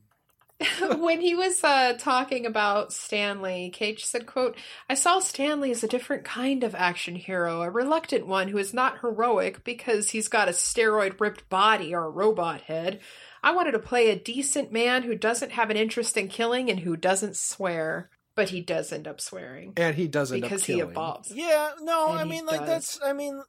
when 0.99 1.21
he 1.21 1.37
was 1.37 1.63
uh, 1.63 1.93
talking 1.99 2.45
about 2.47 2.93
Stanley, 2.93 3.71
Cage 3.71 4.05
said, 4.05 4.27
quote, 4.27 4.57
I 4.91 4.95
saw 4.95 5.21
Stanley 5.21 5.71
as 5.71 5.85
a 5.85 5.89
different 5.89 6.25
kind 6.25 6.65
of 6.65 6.75
action 6.75 7.15
hero, 7.15 7.63
a 7.63 7.71
reluctant 7.71 8.27
one 8.27 8.49
who 8.49 8.59
is 8.59 8.75
not 8.75 8.99
heroic 9.01 9.63
because 9.63 10.11
he's 10.11 10.27
got 10.27 10.49
a 10.49 10.53
steroid 10.53 11.21
ripped 11.21 11.49
body 11.49 11.95
or 11.95 12.07
a 12.07 12.11
robot 12.11 12.63
head. 12.63 12.99
I 13.41 13.53
wanted 13.53 13.71
to 13.73 13.79
play 13.79 14.11
a 14.11 14.19
decent 14.19 14.73
man 14.73 15.05
who 15.05 15.15
doesn't 15.15 15.53
have 15.53 15.71
an 15.71 15.77
interest 15.77 16.17
in 16.17 16.27
killing 16.27 16.69
and 16.71 16.81
who 16.81 16.97
doesn't 16.97 17.37
swear. 17.37 18.11
But 18.39 18.49
he 18.51 18.61
does 18.63 18.93
end 18.93 19.07
up 19.07 19.21
swearing 19.21 19.75
And 19.77 19.95
he 19.95 20.09
does 20.09 20.33
end 20.33 20.43
because 20.43 20.63
up 20.63 20.67
he 20.67 20.75
killing. 20.75 20.91
evolves. 20.93 21.31
Yeah, 21.35 21.73
no, 21.83 22.11
And 22.11 22.19
I 22.21 22.25
mean, 22.25 22.47
like 22.47 22.61
does. 22.61 22.69
that's, 22.69 23.01
I 23.05 23.13
mean, 23.13 23.43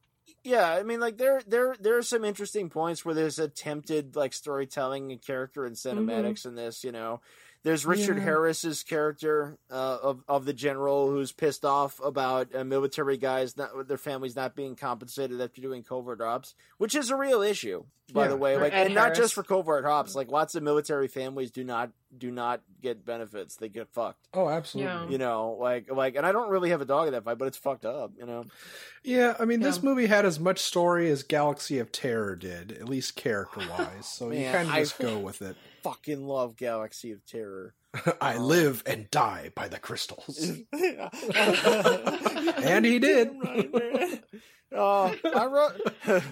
Yeah, 0.44 0.70
I 0.72 0.84
mean, 0.84 1.00
like 1.00 1.18
there, 1.18 1.42
there, 1.48 1.76
there 1.80 1.98
are 1.98 2.02
some 2.04 2.24
interesting 2.26 2.70
points 2.70 3.06
where 3.06 3.14
there's 3.16 3.40
attempted 3.40 4.16
like 4.16 4.34
storytelling 4.34 5.12
and 5.12 5.22
character 5.22 5.66
and 5.66 5.76
cinematics 5.76 6.46
in 6.46 6.56
this. 6.56 6.84
You 6.84 6.92
know, 6.94 7.20
there's 7.64 7.86
Richard 7.86 8.18
Yeah. 8.18 8.24
Harris's 8.24 8.84
character 8.84 9.58
uh, 9.70 9.98
of 10.02 10.24
of 10.30 10.46
the 10.46 10.54
general 10.54 11.10
who's 11.12 11.34
pissed 11.34 11.66
off 11.66 12.00
about 12.02 12.56
uh, 12.56 12.64
military 12.64 13.18
guys 13.18 13.58
not 13.58 13.88
their 13.90 13.98
families 13.98 14.36
not 14.38 14.56
being 14.56 14.76
compensated 14.78 15.42
after 15.42 15.60
doing 15.62 15.84
covert 15.84 16.22
ops, 16.22 16.56
which 16.78 16.96
is 16.96 17.10
a 17.10 17.18
real 17.18 17.42
issue, 17.42 17.84
by 18.14 18.24
Yeah. 18.24 18.28
the 18.30 18.38
way. 18.38 18.56
Like, 18.58 18.74
Ed 18.74 18.86
and 18.88 18.96
not 18.96 19.14
just 19.14 19.34
for 19.34 19.44
covert 19.44 19.84
ops. 19.86 20.16
Like, 20.16 20.30
lots 20.30 20.56
of 20.56 20.64
military 20.64 21.10
families 21.10 21.52
do 21.52 21.66
not 21.66 21.92
do 22.18 22.32
not 22.32 22.62
get 22.82 23.06
benefits; 23.06 23.56
they 23.56 23.70
get 23.70 23.90
fucked. 23.90 24.28
Oh, 24.34 24.50
absolutely. 24.50 24.92
Yeah. 24.92 25.10
You 25.10 25.18
know, 25.18 25.58
like 25.60 25.92
like, 25.92 26.16
and 26.16 26.26
I 26.26 26.32
don't 26.32 26.50
really 26.50 26.72
have 26.72 26.82
a 26.82 26.86
dog 26.86 27.08
in 27.08 27.14
that 27.14 27.24
fight, 27.24 27.38
but 27.38 27.48
it's 27.48 27.58
fucked 27.58 27.86
up. 27.86 28.12
You 28.18 28.26
know. 28.26 28.46
Yeah, 29.04 29.36
I 29.40 29.46
mean, 29.46 29.62
this 29.62 29.82
movie 29.82 30.08
had 30.08 30.26
as 30.26 30.40
much 30.40 30.60
story 30.60 31.10
as 31.10 31.24
Galaxy 31.24 31.80
of 31.80 31.92
Terror 31.92 32.36
did, 32.36 32.72
at 32.72 32.90
least 32.90 33.16
character 33.16 33.62
wise. 33.70 34.08
So 34.20 34.32
you 34.32 34.42
Man, 34.42 34.54
kind 34.54 34.70
of 34.70 34.76
I- 34.76 34.80
just 34.82 35.00
go 35.00 35.20
with 35.20 35.42
it. 35.42 35.56
Fucking 35.84 36.26
love 36.26 36.58
Galaxy 36.58 37.12
of 37.12 37.26
Terror. 37.26 37.74
I 38.22 38.36
um, 38.36 38.44
live 38.44 38.84
and 38.86 39.10
die 39.10 39.52
by 39.56 39.68
the 39.68 39.80
crystals. 39.80 40.38
and 40.74 41.10
he 42.86 43.00
did. 43.00 43.32
Oh, 44.76 45.16
I 45.24 45.46
wrote. 45.46 46.24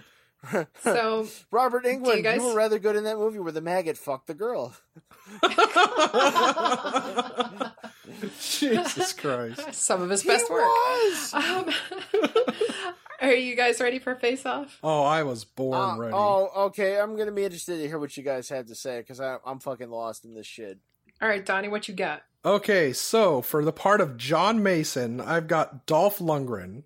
So 0.81 1.27
Robert 1.51 1.85
Englund, 1.85 2.17
you, 2.17 2.21
guys- 2.23 2.41
were 2.41 2.53
rather 2.53 2.79
good 2.79 2.95
in 2.95 3.03
that 3.05 3.17
movie 3.17 3.39
where 3.39 3.51
the 3.51 3.61
maggot 3.61 3.97
fucked 3.97 4.27
the 4.27 4.33
girl. 4.33 4.75
Jesus 8.39 9.13
Christ. 9.13 9.73
some 9.73 10.01
of 10.01 10.09
his 10.09 10.21
He 10.21 10.29
best 10.29 10.49
work. 10.49 10.61
was. 10.63 11.33
Um, 11.33 11.69
are 13.19 13.33
you 13.33 13.55
guys 13.55 13.79
ready 13.81 13.99
for 13.99 14.15
Face 14.15 14.45
Off? 14.45 14.77
Oh, 14.83 15.03
I 15.03 15.23
was 15.23 15.43
born 15.43 15.79
Uh, 15.79 15.97
ready. 15.97 16.13
oh, 16.15 16.49
okay. 16.67 16.99
I'm 16.99 17.17
gonna 17.17 17.31
be 17.31 17.43
interested 17.43 17.77
to 17.77 17.87
hear 17.87 17.99
what 17.99 18.15
you 18.15 18.23
guys 18.23 18.47
have 18.49 18.67
to 18.67 18.75
say 18.75 18.99
because 18.99 19.19
I'm 19.19 19.59
fucking 19.59 19.89
lost 19.89 20.23
in 20.23 20.33
this 20.35 20.45
shit. 20.45 20.77
All 21.21 21.27
right, 21.27 21.43
Donnie, 21.45 21.67
what 21.67 21.87
you 21.87 21.95
got? 21.95 22.21
Okay, 22.45 22.93
so 22.93 23.41
for 23.41 23.65
the 23.65 23.73
part 23.73 24.01
of 24.01 24.17
John 24.17 24.61
Mason, 24.61 25.19
I've 25.19 25.47
got 25.47 25.87
Dolph 25.87 26.19
Lundgren. 26.19 26.83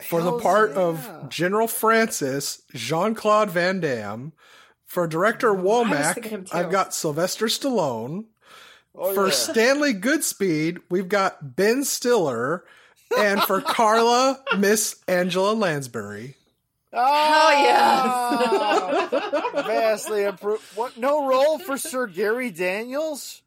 For 0.00 0.22
the 0.22 0.38
part 0.38 0.70
yeah. 0.70 0.82
of 0.82 1.28
General 1.28 1.66
Francis, 1.66 2.62
Jean 2.74 3.14
Claude 3.14 3.50
Van 3.50 3.80
Damme. 3.80 4.32
For 4.86 5.06
director 5.06 5.52
mm, 5.52 5.62
Womack, 5.62 6.14
thinking 6.14 6.30
him 6.30 6.44
too. 6.44 6.56
I've 6.56 6.70
got 6.70 6.94
Sylvester 6.94 7.46
Stallone. 7.46 8.24
Oh, 8.94 9.12
for 9.12 9.26
yeah. 9.26 9.32
Stanley 9.32 9.92
Goodspeed, 9.92 10.78
we've 10.88 11.08
got 11.08 11.56
Ben 11.56 11.84
Stiller. 11.84 12.64
And 13.18 13.42
for 13.42 13.60
Carla, 13.66 14.42
Miss 14.56 14.96
Angela 15.06 15.52
Lansbury. 15.52 16.36
Oh, 16.92 16.98
ah! 16.98 17.62
yeah! 17.62 19.08
vastly 19.62 20.24
improved. 20.24 20.62
What? 20.74 20.96
No 20.96 21.26
role 21.26 21.58
for 21.58 21.76
Sir 21.76 22.06
Gary 22.06 22.50
Daniels? 22.50 23.42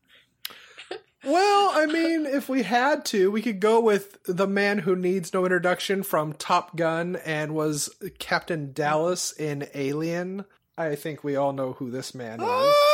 Well, 1.24 1.70
I 1.74 1.86
mean, 1.86 2.26
if 2.26 2.50
we 2.50 2.64
had 2.64 3.06
to, 3.06 3.30
we 3.30 3.44
could 3.44 3.60
go 3.60 3.80
with 3.80 4.18
the 4.26 4.48
man 4.48 4.80
who 4.80 4.96
needs 4.96 5.32
no 5.34 5.46
introduction 5.46 6.02
from 6.02 6.34
Top 6.34 6.76
Gun 6.76 7.18
and 7.26 7.54
was 7.54 7.92
Captain 8.18 8.74
Dallas 8.74 9.32
in 9.32 9.68
Alien. 9.76 10.46
I 10.78 10.96
think 10.96 11.24
we 11.24 11.36
all 11.36 11.54
know 11.54 11.74
who 11.74 11.92
this 11.92 12.16
man 12.16 12.40
is. 12.40 12.46
Oh, 12.48 12.88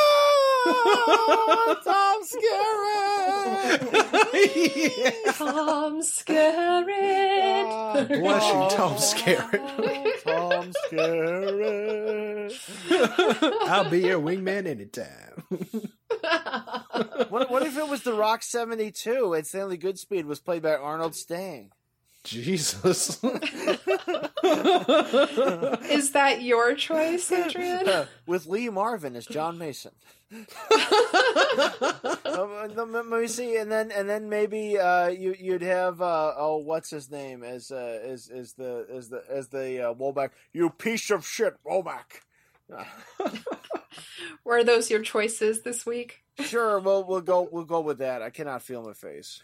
Tom 1.84 2.22
Skerritt. 3.82 4.04
Yeah. 4.34 5.32
Tom 5.32 6.00
Skerritt. 6.02 8.08
Bless 8.08 8.46
you, 8.46 8.76
Tom 8.76 8.94
Skerritt. 8.96 10.22
Tom 10.24 10.72
Skerritt. 10.90 12.52
I'll 13.68 13.88
be 13.90 14.00
your 14.00 14.20
wingman 14.20 14.66
anytime. 14.66 15.44
What, 17.28 17.50
what 17.50 17.62
if 17.62 17.76
it 17.76 17.88
was 17.88 18.02
The 18.02 18.12
Rock 18.12 18.42
72 18.42 19.34
and 19.34 19.46
Stanley 19.46 19.78
Goodspeed 19.78 20.24
was 20.24 20.40
played 20.40 20.62
by 20.62 20.74
Arnold 20.74 21.14
Stang? 21.14 21.70
Jesus. 22.28 23.22
Is 25.90 26.12
that 26.12 26.42
your 26.42 26.74
choice, 26.74 27.32
Adrian? 27.32 28.06
With 28.26 28.46
Lee 28.46 28.68
Marvin 28.68 29.16
as 29.16 29.26
John 29.26 29.58
Mason. 29.58 29.92
Um, 32.24 32.52
um, 32.78 32.92
Let 32.92 33.06
me 33.06 33.26
see, 33.26 33.56
and 33.56 33.72
then 33.72 33.90
and 33.90 34.08
then 34.08 34.28
maybe 34.28 34.78
uh, 34.78 35.08
you 35.08 35.34
you'd 35.38 35.62
have 35.62 36.00
uh, 36.00 36.34
oh 36.36 36.58
what's 36.58 36.90
his 36.90 37.10
name 37.10 37.42
as 37.42 37.72
uh, 37.72 37.98
as 38.04 38.28
as 38.28 38.52
the 38.52 38.86
as 38.94 39.08
the 39.08 39.24
as 39.28 39.48
the 39.48 39.88
uh, 39.88 39.94
Womack 39.94 40.30
you 40.52 40.70
piece 40.70 41.10
of 41.10 41.26
shit 41.26 41.54
Womack. 41.64 42.20
Were 44.44 44.62
those 44.62 44.90
your 44.90 45.02
choices 45.02 45.62
this 45.62 45.84
week? 45.84 46.22
Sure, 46.38 46.78
we'll 46.78 47.04
we'll 47.04 47.22
go 47.22 47.48
we'll 47.50 47.64
go 47.64 47.80
with 47.80 47.98
that. 47.98 48.22
I 48.22 48.30
cannot 48.30 48.62
feel 48.62 48.84
my 48.84 48.92
face. 48.92 49.42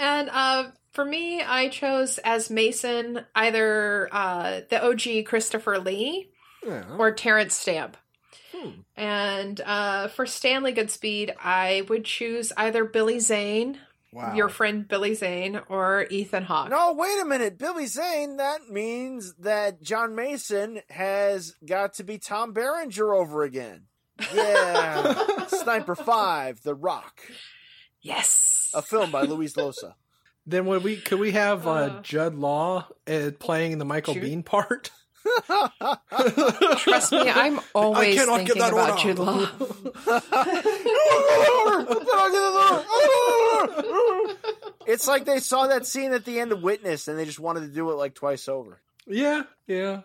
And 0.00 0.28
uh, 0.30 0.70
for 0.92 1.04
me, 1.04 1.42
I 1.42 1.68
chose 1.68 2.18
as 2.18 2.50
Mason 2.50 3.24
either 3.34 4.08
uh, 4.10 4.60
the 4.68 4.82
OG 4.84 5.26
Christopher 5.26 5.78
Lee 5.78 6.30
Yeah. 6.66 6.96
or 6.98 7.12
Terence 7.12 7.54
Stamp. 7.54 7.96
Hmm. 8.52 8.70
And 8.96 9.60
uh, 9.60 10.08
for 10.08 10.26
Stanley 10.26 10.74
Goodspeed, 10.74 11.34
I 11.38 11.84
would 11.88 12.04
choose 12.04 12.52
either 12.56 12.84
Billy 12.84 13.20
Zane, 13.20 13.78
Wow. 14.12 14.34
your 14.34 14.48
friend 14.48 14.88
Billy 14.88 15.14
Zane, 15.14 15.60
or 15.68 16.04
Ethan 16.10 16.42
Hawke. 16.42 16.70
No, 16.70 16.94
wait 16.94 17.20
a 17.22 17.24
minute, 17.24 17.58
Billy 17.58 17.86
Zane. 17.86 18.38
That 18.38 18.68
means 18.68 19.34
that 19.34 19.80
John 19.82 20.16
Mason 20.16 20.80
has 20.88 21.54
got 21.64 21.94
to 21.94 22.02
be 22.04 22.18
Tom 22.18 22.52
Berenger 22.52 23.14
over 23.14 23.42
again. 23.44 23.82
Yeah, 24.34 25.46
Sniper 25.46 25.94
Five, 25.94 26.62
The 26.62 26.74
Rock, 26.74 27.20
Yes. 28.02 28.56
A 28.74 28.82
film 28.82 29.10
by 29.10 29.22
Luis 29.22 29.54
Llosa. 29.54 29.94
Then 30.46 30.64
would 30.66 30.82
we 30.84 30.96
could 30.96 31.18
we 31.20 31.32
have 31.32 31.66
uh, 31.66 31.70
Uh. 31.70 32.02
Jude 32.02 32.34
Law 32.34 32.86
uh, 33.06 33.30
playing 33.38 33.78
the 33.78 33.84
Michael 33.84 34.14
Shoot. 34.14 34.22
Biehn 34.24 34.44
part? 34.44 34.90
Trust 36.78 37.12
me, 37.12 37.28
I'm 37.28 37.60
always 37.74 38.14
cannot 38.18 38.38
thinking 38.38 38.58
that 38.58 38.72
about 38.72 38.90
order. 38.90 39.02
Jude 39.02 39.18
Law. 39.18 39.46
it's 44.86 45.06
like 45.06 45.24
they 45.24 45.40
saw 45.40 45.66
that 45.68 45.86
scene 45.86 46.12
at 46.12 46.24
the 46.24 46.40
end 46.40 46.52
of 46.52 46.62
Witness 46.62 47.08
and 47.08 47.18
they 47.18 47.24
just 47.24 47.38
wanted 47.40 47.60
to 47.60 47.68
do 47.68 47.90
it 47.90 47.94
like 47.94 48.14
twice 48.14 48.48
over. 48.48 48.80
yeah, 49.06 49.42
yeah. 49.66 50.00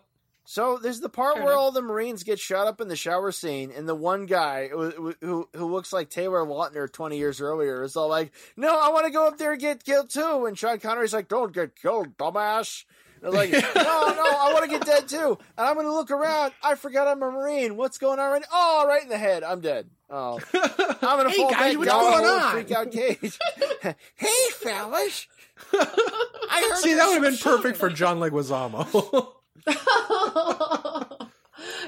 So 0.47 0.77
there's 0.77 0.99
the 0.99 1.09
part 1.09 1.35
Fair 1.37 1.43
where 1.43 1.55
all 1.55 1.71
the 1.71 1.81
Marines 1.81 2.23
get 2.23 2.39
shot 2.39 2.67
up 2.67 2.79
in 2.79 2.87
the 2.87 2.95
shower 2.95 3.31
scene, 3.31 3.71
and 3.75 3.89
the 3.89 3.95
one 3.95 4.27
guy 4.27 4.67
who 4.67 5.15
who, 5.21 5.49
who 5.55 5.65
looks 5.71 5.91
like 5.91 6.09
Taylor 6.09 6.45
Lautner 6.45 6.91
20 6.91 7.17
years 7.17 7.41
earlier 7.41 7.83
is 7.83 7.95
all 7.95 8.07
like, 8.09 8.31
"No, 8.55 8.79
I 8.79 8.89
want 8.89 9.05
to 9.05 9.11
go 9.11 9.27
up 9.27 9.37
there 9.39 9.53
and 9.53 9.59
get 9.61 9.83
killed 9.83 10.09
too." 10.11 10.45
And 10.45 10.57
Sean 10.57 10.79
Connery's 10.79 11.13
like, 11.13 11.27
"Don't 11.27 11.51
get 11.51 11.75
killed, 11.75 12.15
dumbass." 12.17 12.83
And 13.23 13.33
they're 13.33 13.41
like, 13.41 13.51
"No, 13.53 13.59
no, 13.63 14.23
I 14.23 14.51
want 14.53 14.65
to 14.65 14.69
get 14.69 14.85
dead 14.85 15.07
too." 15.07 15.37
And 15.57 15.67
I'm 15.67 15.73
going 15.73 15.87
to 15.87 15.93
look 15.93 16.11
around. 16.11 16.53
I 16.63 16.75
forgot 16.75 17.07
I'm 17.07 17.23
a 17.23 17.31
Marine. 17.31 17.75
What's 17.75 17.97
going 17.97 18.19
on? 18.19 18.31
Right 18.31 18.41
now? 18.41 18.47
Oh, 18.51 18.85
right 18.87 19.01
in 19.01 19.09
the 19.09 19.17
head. 19.17 19.43
I'm 19.43 19.61
dead. 19.61 19.89
Oh, 20.11 20.39
I'm 20.53 21.17
going 21.17 21.25
to 21.25 21.29
Hey, 21.31 21.37
fall 21.37 21.49
guys, 21.51 21.75
back 21.75 21.77
what's 21.79 21.91
down 21.91 22.01
going 22.01 22.23
the 22.23 22.29
on? 22.29 22.51
freak 22.51 22.71
out 22.71 22.91
cage. 22.91 23.39
hey, 24.15 24.49
fellas. 24.53 25.25
I 25.73 26.67
heard 26.69 26.77
See, 26.77 26.93
that 26.93 27.07
would 27.07 27.23
have 27.23 27.23
been 27.23 27.37
perfect 27.39 27.77
for 27.77 27.89
John 27.89 28.19
Leguizamo. 28.19 29.31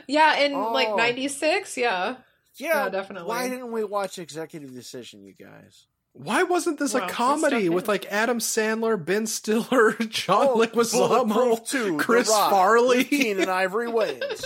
yeah, 0.07 0.37
in 0.39 0.53
Oh. 0.53 0.71
like 0.71 0.95
'96. 0.95 1.77
Yeah. 1.77 2.15
Yeah, 2.55 2.85
Yeah, 2.85 2.89
definitely. 2.89 3.29
Why 3.29 3.47
didn't 3.49 3.71
we 3.71 3.83
watch 3.83 4.17
Executive 4.17 4.73
Decision, 4.73 5.23
you 5.23 5.33
guys? 5.33 5.85
Why 6.13 6.41
wasn't 6.41 6.79
this 6.79 6.95
Well, 6.95 7.03
a 7.05 7.09
comedy 7.09 7.69
with 7.69 7.87
like 7.87 8.05
Adam 8.11 8.39
Sandler, 8.39 8.97
Ben 9.03 9.27
Stiller, 9.27 9.91
John 10.09 10.47
Oh, 10.49 10.57
Leguizamo, 10.57 11.27
Bulletproof 11.31 11.67
2, 11.67 11.91
The 11.97 12.03
Chris 12.03 12.29
Rock, 12.29 12.49
Farley? 12.49 13.03
Keenen 13.03 13.49
Ivory 13.49 13.87
Wayans. 13.91 14.43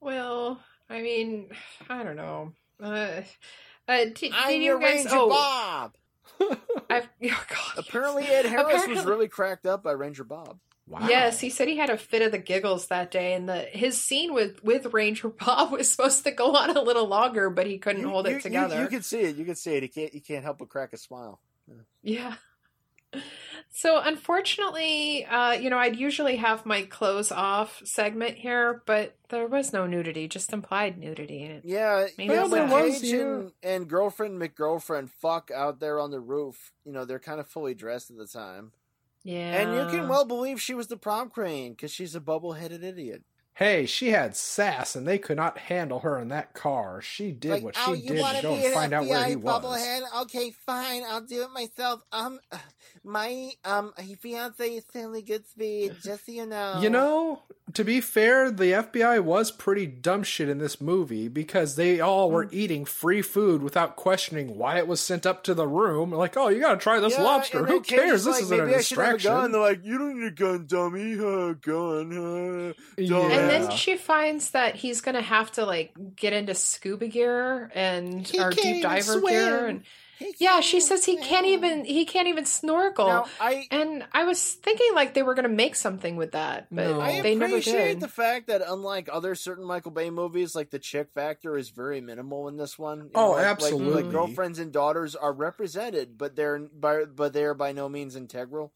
well, 0.00 0.60
I 0.88 1.02
mean, 1.02 1.50
I 1.90 2.02
don't 2.02 2.16
know. 2.16 2.52
Uh, 2.82 3.20
uh, 3.86 4.04
did, 4.04 4.14
did 4.14 4.32
I'm 4.34 4.52
you 4.54 4.58
your 4.62 4.78
guys? 4.78 5.04
Ranger 5.04 5.10
oh, 5.14 5.28
Bob. 5.28 5.92
I've, 6.90 7.08
oh 7.24 7.44
God. 7.48 7.84
Apparently, 7.86 8.24
Ed 8.24 8.46
Harris 8.46 8.86
was 8.86 9.04
really 9.04 9.28
cracked 9.28 9.66
up 9.66 9.82
by 9.82 9.92
Ranger 9.92 10.24
Bob. 10.24 10.58
Wow. 10.86 11.06
Yes, 11.06 11.40
he 11.40 11.50
said 11.50 11.68
he 11.68 11.76
had 11.76 11.90
a 11.90 11.98
fit 11.98 12.22
of 12.22 12.32
the 12.32 12.38
giggles 12.38 12.86
that 12.86 13.10
day, 13.10 13.34
and 13.34 13.46
the 13.46 13.58
his 13.58 14.02
scene 14.02 14.32
with 14.32 14.64
with 14.64 14.94
Ranger 14.94 15.28
Bob 15.46 15.72
was 15.72 15.90
supposed 15.90 16.24
to 16.24 16.30
go 16.30 16.56
on 16.56 16.74
a 16.74 16.80
little 16.80 17.06
longer, 17.06 17.50
but 17.50 17.66
he 17.66 17.78
couldn't 17.78 18.04
hold 18.04 18.26
you, 18.26 18.36
it 18.36 18.42
together. 18.42 18.76
You, 18.76 18.82
you 18.82 18.88
can 18.88 19.02
see 19.02 19.20
it. 19.20 19.36
You 19.36 19.44
can 19.44 19.54
see 19.54 19.74
it. 19.74 19.82
He 19.82 19.88
can't. 19.88 20.12
He 20.12 20.20
can't 20.20 20.44
help 20.44 20.58
but 20.58 20.70
crack 20.70 20.92
a 20.94 20.96
smile. 20.96 21.40
Yeah. 22.02 22.34
So 23.70 24.00
unfortunately, 24.02 25.24
uh, 25.26 25.52
you 25.52 25.70
know, 25.70 25.78
I'd 25.78 25.96
usually 25.96 26.36
have 26.36 26.66
my 26.66 26.82
clothes 26.82 27.30
off 27.30 27.80
segment 27.84 28.36
here, 28.36 28.82
but 28.86 29.14
there 29.28 29.46
was 29.46 29.72
no 29.72 29.86
nudity, 29.86 30.26
just 30.26 30.52
implied 30.52 30.98
nudity. 30.98 31.44
It, 31.44 31.62
Yeah, 31.64 32.06
Maybe 32.16 32.32
yeah, 32.32 32.42
it's 32.42 32.50
when 32.50 32.72
okay. 32.72 32.92
Cage 32.92 33.12
and, 33.12 33.52
and 33.62 33.88
girlfriend 33.88 34.40
McGirlfriend 34.40 35.10
fuck 35.10 35.50
out 35.54 35.80
there 35.80 36.00
on 36.00 36.10
the 36.10 36.20
roof. 36.20 36.72
You 36.84 36.92
know, 36.92 37.04
they're 37.04 37.18
kind 37.18 37.40
of 37.40 37.46
fully 37.46 37.74
dressed 37.74 38.10
at 38.10 38.16
the 38.16 38.26
time. 38.26 38.72
Yeah. 39.22 39.60
And 39.60 39.74
you 39.74 39.98
can 39.98 40.08
well 40.08 40.24
believe 40.24 40.60
she 40.60 40.74
was 40.74 40.86
the 40.86 40.96
prom 40.96 41.28
queen 41.28 41.72
because 41.72 41.92
she's 41.92 42.14
a 42.14 42.20
bubble-headed 42.20 42.82
idiot. 42.82 43.22
Hey, 43.58 43.86
she 43.86 44.10
had 44.10 44.36
sass, 44.36 44.94
and 44.94 45.04
they 45.04 45.18
could 45.18 45.36
not 45.36 45.58
handle 45.58 45.98
her 45.98 46.16
in 46.20 46.28
that 46.28 46.54
car. 46.54 47.00
She 47.02 47.32
did 47.32 47.50
Like, 47.50 47.64
what 47.64 47.74
oh, 47.76 47.92
she 47.92 48.02
you 48.02 48.10
did 48.10 48.20
wanna 48.20 48.40
go 48.40 48.54
and 48.54 48.64
an 48.64 48.72
find 48.72 48.92
out 48.92 49.06
where 49.06 49.18
FBI 49.18 49.28
he 49.30 49.34
was. 49.34 50.10
Okay, 50.22 50.52
fine. 50.64 51.02
I'll 51.02 51.22
do 51.22 51.42
it 51.42 51.50
myself. 51.50 52.04
Um, 52.12 52.38
my 53.04 53.50
um 53.64 53.92
fiance 54.20 54.64
is 54.64 54.84
Stanley 54.84 55.24
Goodspeed. 55.24 56.00
Just 56.04 56.26
so 56.26 56.32
you 56.32 56.46
know. 56.46 56.78
You 56.80 56.90
know, 56.90 57.42
to 57.74 57.84
be 57.84 58.00
fair, 58.00 58.50
the 58.50 58.72
FBI 58.72 59.20
was 59.22 59.50
pretty 59.50 59.86
dumb 59.86 60.22
shit 60.22 60.48
in 60.48 60.58
this 60.58 60.80
movie 60.80 61.28
because 61.28 61.76
they 61.76 62.00
all 62.00 62.28
Mm. 62.28 62.32
were 62.32 62.48
eating 62.50 62.84
free 62.84 63.22
food 63.22 63.62
without 63.62 63.96
questioning 63.96 64.56
why 64.56 64.78
it 64.78 64.86
was 64.86 65.00
sent 65.00 65.26
up 65.26 65.42
to 65.44 65.54
the 65.54 65.66
room. 65.66 66.10
Like, 66.10 66.36
oh, 66.36 66.48
you 66.48 66.60
got 66.60 66.72
to 66.72 66.76
try 66.78 66.98
this 67.00 67.14
Yeah, 67.14 67.22
lobster. 67.22 67.64
Who 67.66 67.80
cares? 67.80 68.24
This 68.24 68.34
like, 68.36 68.42
isn't 68.44 68.60
a 68.60 68.62
maybe 68.64 68.74
I 68.76 68.80
should 68.80 68.98
have 68.98 69.06
a 69.06 69.10
gun. 69.10 69.16
distraction. 69.18 69.52
They're 69.52 69.60
like, 69.60 69.84
you 69.84 69.98
don't 69.98 70.18
need 70.20 70.26
a 70.26 70.30
gun, 70.30 70.66
dummy. 70.66 71.14
Uh, 71.14 71.52
gun. 71.54 72.12
Uh, 72.12 72.72
dummy. 73.06 73.34
And 73.34 73.50
then 73.50 73.70
she 73.70 73.96
finds 73.96 74.50
that 74.50 74.74
he's 74.76 75.00
gonna 75.00 75.22
have 75.22 75.52
to 75.52 75.64
like 75.64 75.92
get 76.16 76.32
into 76.32 76.54
scuba 76.54 77.06
gear 77.08 77.70
and 77.74 78.26
He 78.26 78.38
or 78.38 78.50
can't 78.50 78.62
deep 78.76 78.82
diver 78.82 79.20
swim. 79.20 79.24
gear 79.32 79.66
and 79.66 79.82
He 79.82 80.07
yeah, 80.38 80.60
she 80.60 80.80
says 80.80 81.04
he 81.04 81.16
can't 81.16 81.44
swim. 81.46 81.52
even 81.64 81.84
he 81.84 82.04
can't 82.04 82.28
even 82.28 82.44
snorkel. 82.44 83.06
Now, 83.06 83.26
I 83.40 83.66
and 83.70 84.04
I 84.12 84.24
was 84.24 84.54
thinking 84.54 84.94
like 84.94 85.14
they 85.14 85.22
were 85.22 85.34
gonna 85.34 85.48
make 85.48 85.74
something 85.76 86.16
with 86.16 86.32
that, 86.32 86.66
but 86.70 86.88
No. 86.88 87.00
I 87.00 87.20
they 87.20 87.34
never 87.34 87.60
did. 87.60 88.00
the 88.00 88.08
fact 88.08 88.48
that 88.48 88.62
unlike 88.66 89.08
other 89.12 89.34
certain 89.34 89.64
Michael 89.64 89.90
Bay 89.92 90.10
movies, 90.10 90.54
like 90.54 90.70
the 90.70 90.78
chick 90.78 91.10
factor 91.14 91.56
is 91.56 91.70
very 91.70 92.00
minimal 92.00 92.48
in 92.48 92.56
this 92.56 92.78
one. 92.78 92.98
You 93.04 93.10
Oh, 93.14 93.28
like- 93.30 93.36
like- 93.38 93.46
absolutely. 93.46 94.02
Like, 94.02 94.12
girlfriends 94.12 94.58
and 94.58 94.72
daughters 94.72 95.14
are 95.16 95.32
represented, 95.32 96.18
but 96.18 96.36
they're 96.36 96.58
by 96.58 97.04
but 97.04 97.32
they 97.32 97.44
are 97.44 97.54
by 97.54 97.72
no 97.72 97.88
means 97.88 98.16
integral. 98.16 98.72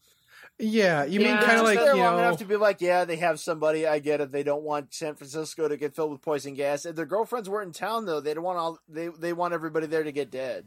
yeah, 0.59 1.03
you 1.03 1.19
mean 1.19 1.35
kind 1.37 1.57
of 1.59 1.63
like 1.65 1.79
they're 1.79 1.95
you 1.95 2.01
long 2.03 2.17
know, 2.17 2.19
enough 2.27 2.37
to 2.37 2.45
be 2.45 2.55
like, 2.55 2.79
yeah, 2.79 3.05
they 3.05 3.15
have 3.15 3.39
somebody. 3.39 3.87
I 3.87 3.97
get 3.99 4.21
it. 4.21 4.31
They 4.31 4.43
don't 4.43 4.61
want 4.63 4.93
San 4.93 5.15
Francisco 5.15 5.67
to 5.67 5.77
get 5.77 5.95
filled 5.95 6.11
with 6.11 6.21
poison 6.21 6.53
gas. 6.53 6.85
If 6.85 6.95
their 6.95 7.07
girlfriends 7.07 7.49
weren't 7.49 7.67
in 7.67 7.73
town, 7.73 8.05
though, 8.05 8.19
they 8.21 8.33
don't 8.33 8.43
want 8.43 8.59
all. 8.59 8.79
They 8.87 9.07
they 9.07 9.33
want 9.33 9.53
everybody 9.55 9.87
there 9.87 10.03
to 10.03 10.11
get 10.11 10.29
dead. 10.31 10.65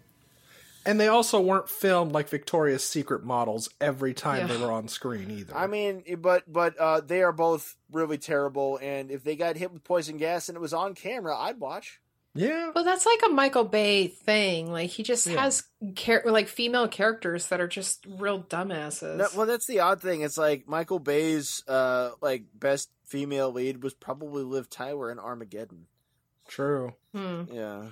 And 0.86 0.98
they 1.00 1.08
also 1.08 1.40
weren't 1.40 1.68
filmed 1.68 2.12
like 2.12 2.28
Victoria's 2.28 2.84
Secret 2.84 3.24
models 3.24 3.68
every 3.80 4.14
time 4.14 4.46
Yeah. 4.48 4.56
they 4.56 4.64
were 4.64 4.72
on 4.72 4.88
screen 4.88 5.30
either. 5.30 5.54
I 5.56 5.66
mean, 5.66 6.04
but 6.18 6.44
but 6.50 6.76
uh, 6.78 7.00
they 7.00 7.22
are 7.22 7.32
both 7.32 7.76
really 7.92 8.18
terrible. 8.18 8.78
And 8.80 9.10
if 9.10 9.24
they 9.24 9.36
got 9.36 9.56
hit 9.56 9.72
with 9.72 9.84
poison 9.84 10.16
gas 10.16 10.48
and 10.48 10.56
it 10.56 10.60
was 10.60 10.72
on 10.72 10.94
camera, 10.94 11.36
I'd 11.36 11.60
watch. 11.60 12.00
yeah, 12.34 12.70
Well, 12.74 12.84
that's 12.84 13.06
like 13.06 13.20
a 13.26 13.30
Michael 13.32 13.64
Bay 13.64 14.08
thing. 14.08 14.70
Like 14.70 14.90
he 14.90 15.02
just 15.02 15.26
Yeah. 15.26 15.40
has 15.42 15.64
char- 15.94 16.22
like 16.26 16.48
female 16.48 16.86
characters 16.88 17.48
that 17.48 17.60
are 17.60 17.68
just 17.68 18.04
real 18.06 18.42
dumbasses. 18.42 19.16
No, 19.16 19.26
well, 19.34 19.46
that's 19.46 19.66
the 19.66 19.80
odd 19.80 20.00
thing. 20.02 20.20
It's 20.20 20.36
like 20.38 20.68
Michael 20.68 20.98
Bay's 20.98 21.62
uh 21.66 22.10
like 22.20 22.44
best 22.54 22.90
female 23.04 23.50
lead 23.52 23.82
was 23.82 23.94
probably 23.94 24.42
Liv 24.42 24.68
Tyler 24.68 25.10
in 25.10 25.18
Armageddon. 25.18 25.86
true. 26.48 26.92
Hmm. 27.14 27.42
Yeah. 27.50 27.86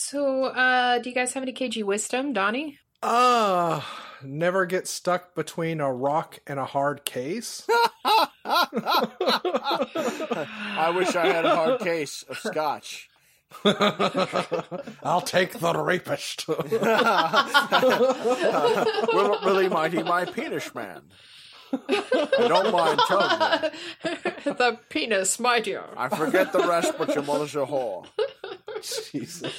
So, 0.00 0.44
uh, 0.44 1.00
do 1.00 1.08
you 1.10 1.14
guys 1.14 1.34
have 1.34 1.42
any 1.42 1.52
KG 1.52 1.82
wisdom, 1.82 2.32
Donnie? 2.32 2.78
Uh, 3.02 3.80
never 4.22 4.64
get 4.64 4.86
stuck 4.86 5.34
between 5.34 5.80
a 5.80 5.92
rock 5.92 6.38
and 6.46 6.60
a 6.60 6.64
hard 6.64 7.04
case. 7.04 7.66
I 8.44 9.02
wish 10.94 11.16
I 11.16 11.26
had 11.26 11.44
a 11.44 11.56
hard 11.56 11.80
case 11.80 12.22
of 12.28 12.38
scotch. 12.38 13.10
I'll 15.02 15.20
take 15.20 15.58
the 15.58 15.72
rapist. 15.76 16.46
Will- 16.46 16.60
Willie 19.42 19.68
Mighty, 19.68 20.04
my 20.04 20.26
penis 20.26 20.72
man. 20.76 21.02
I 21.72 22.46
don't 22.48 22.72
mind 22.72 23.00
telling 23.06 23.72
you. 24.04 24.14
the 24.54 24.78
penis, 24.88 25.38
my 25.38 25.60
dear. 25.60 25.84
I 25.96 26.08
forget 26.08 26.52
the 26.52 26.60
rest, 26.60 26.94
but 26.98 27.14
your 27.14 27.24
mother's 27.24 27.54
a 27.54 27.66
whore. 27.66 28.06
Jesus. 29.10 29.52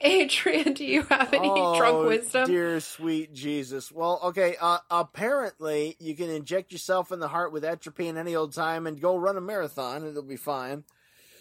Adrian, 0.00 0.74
do 0.74 0.84
you 0.84 1.02
have 1.04 1.32
any 1.32 1.48
drunk 1.48 2.06
wisdom? 2.06 2.42
Oh, 2.42 2.46
Dear 2.46 2.80
sweet 2.80 3.32
Jesus. 3.32 3.90
Well, 3.90 4.20
okay. 4.24 4.56
Uh, 4.60 4.78
apparently, 4.90 5.96
you 5.98 6.14
can 6.14 6.30
inject 6.30 6.72
yourself 6.72 7.10
in 7.12 7.20
the 7.20 7.28
heart 7.28 7.52
with 7.52 7.64
atropine 7.64 8.18
any 8.18 8.34
old 8.34 8.52
time 8.52 8.86
and 8.86 9.00
go 9.00 9.16
run 9.16 9.36
a 9.36 9.40
marathon. 9.40 10.06
It'll 10.06 10.22
be 10.22 10.36
fine. 10.36 10.84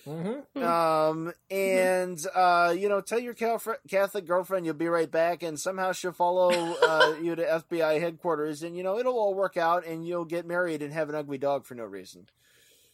Mm-hmm. 0.08 0.64
Um, 0.64 1.34
and 1.49 2.20
uh, 2.34 2.74
you 2.78 2.89
know, 2.89 3.02
tell 3.02 3.20
your 3.20 3.34
Calf- 3.34 3.68
Catholic 3.89 4.26
girlfriend 4.26 4.66
you'll 4.66 4.76
be 4.76 4.88
right 4.88 5.10
back, 5.10 5.43
and 5.43 5.60
somehow 5.60 5.91
she'll 5.91 6.12
follow 6.12 6.49
uh, 6.88 7.16
you 7.22 7.36
to 7.36 7.43
FBI 7.43 7.99
headquarters, 7.99 8.64
and 8.64 8.76
you 8.76 8.84
know 8.84 8.97
it'll 8.97 9.14
all 9.18 9.34
work 9.34 9.58
out, 9.58 9.86
and 9.86 10.06
you'll 10.08 10.26
get 10.26 10.45
married 10.47 10.82
and 10.82 10.91
have 10.93 11.10
an 11.10 11.16
ugly 11.16 11.38
dog 11.38 11.66
for 11.66 11.76
no 11.76 11.84
reason. 11.86 12.28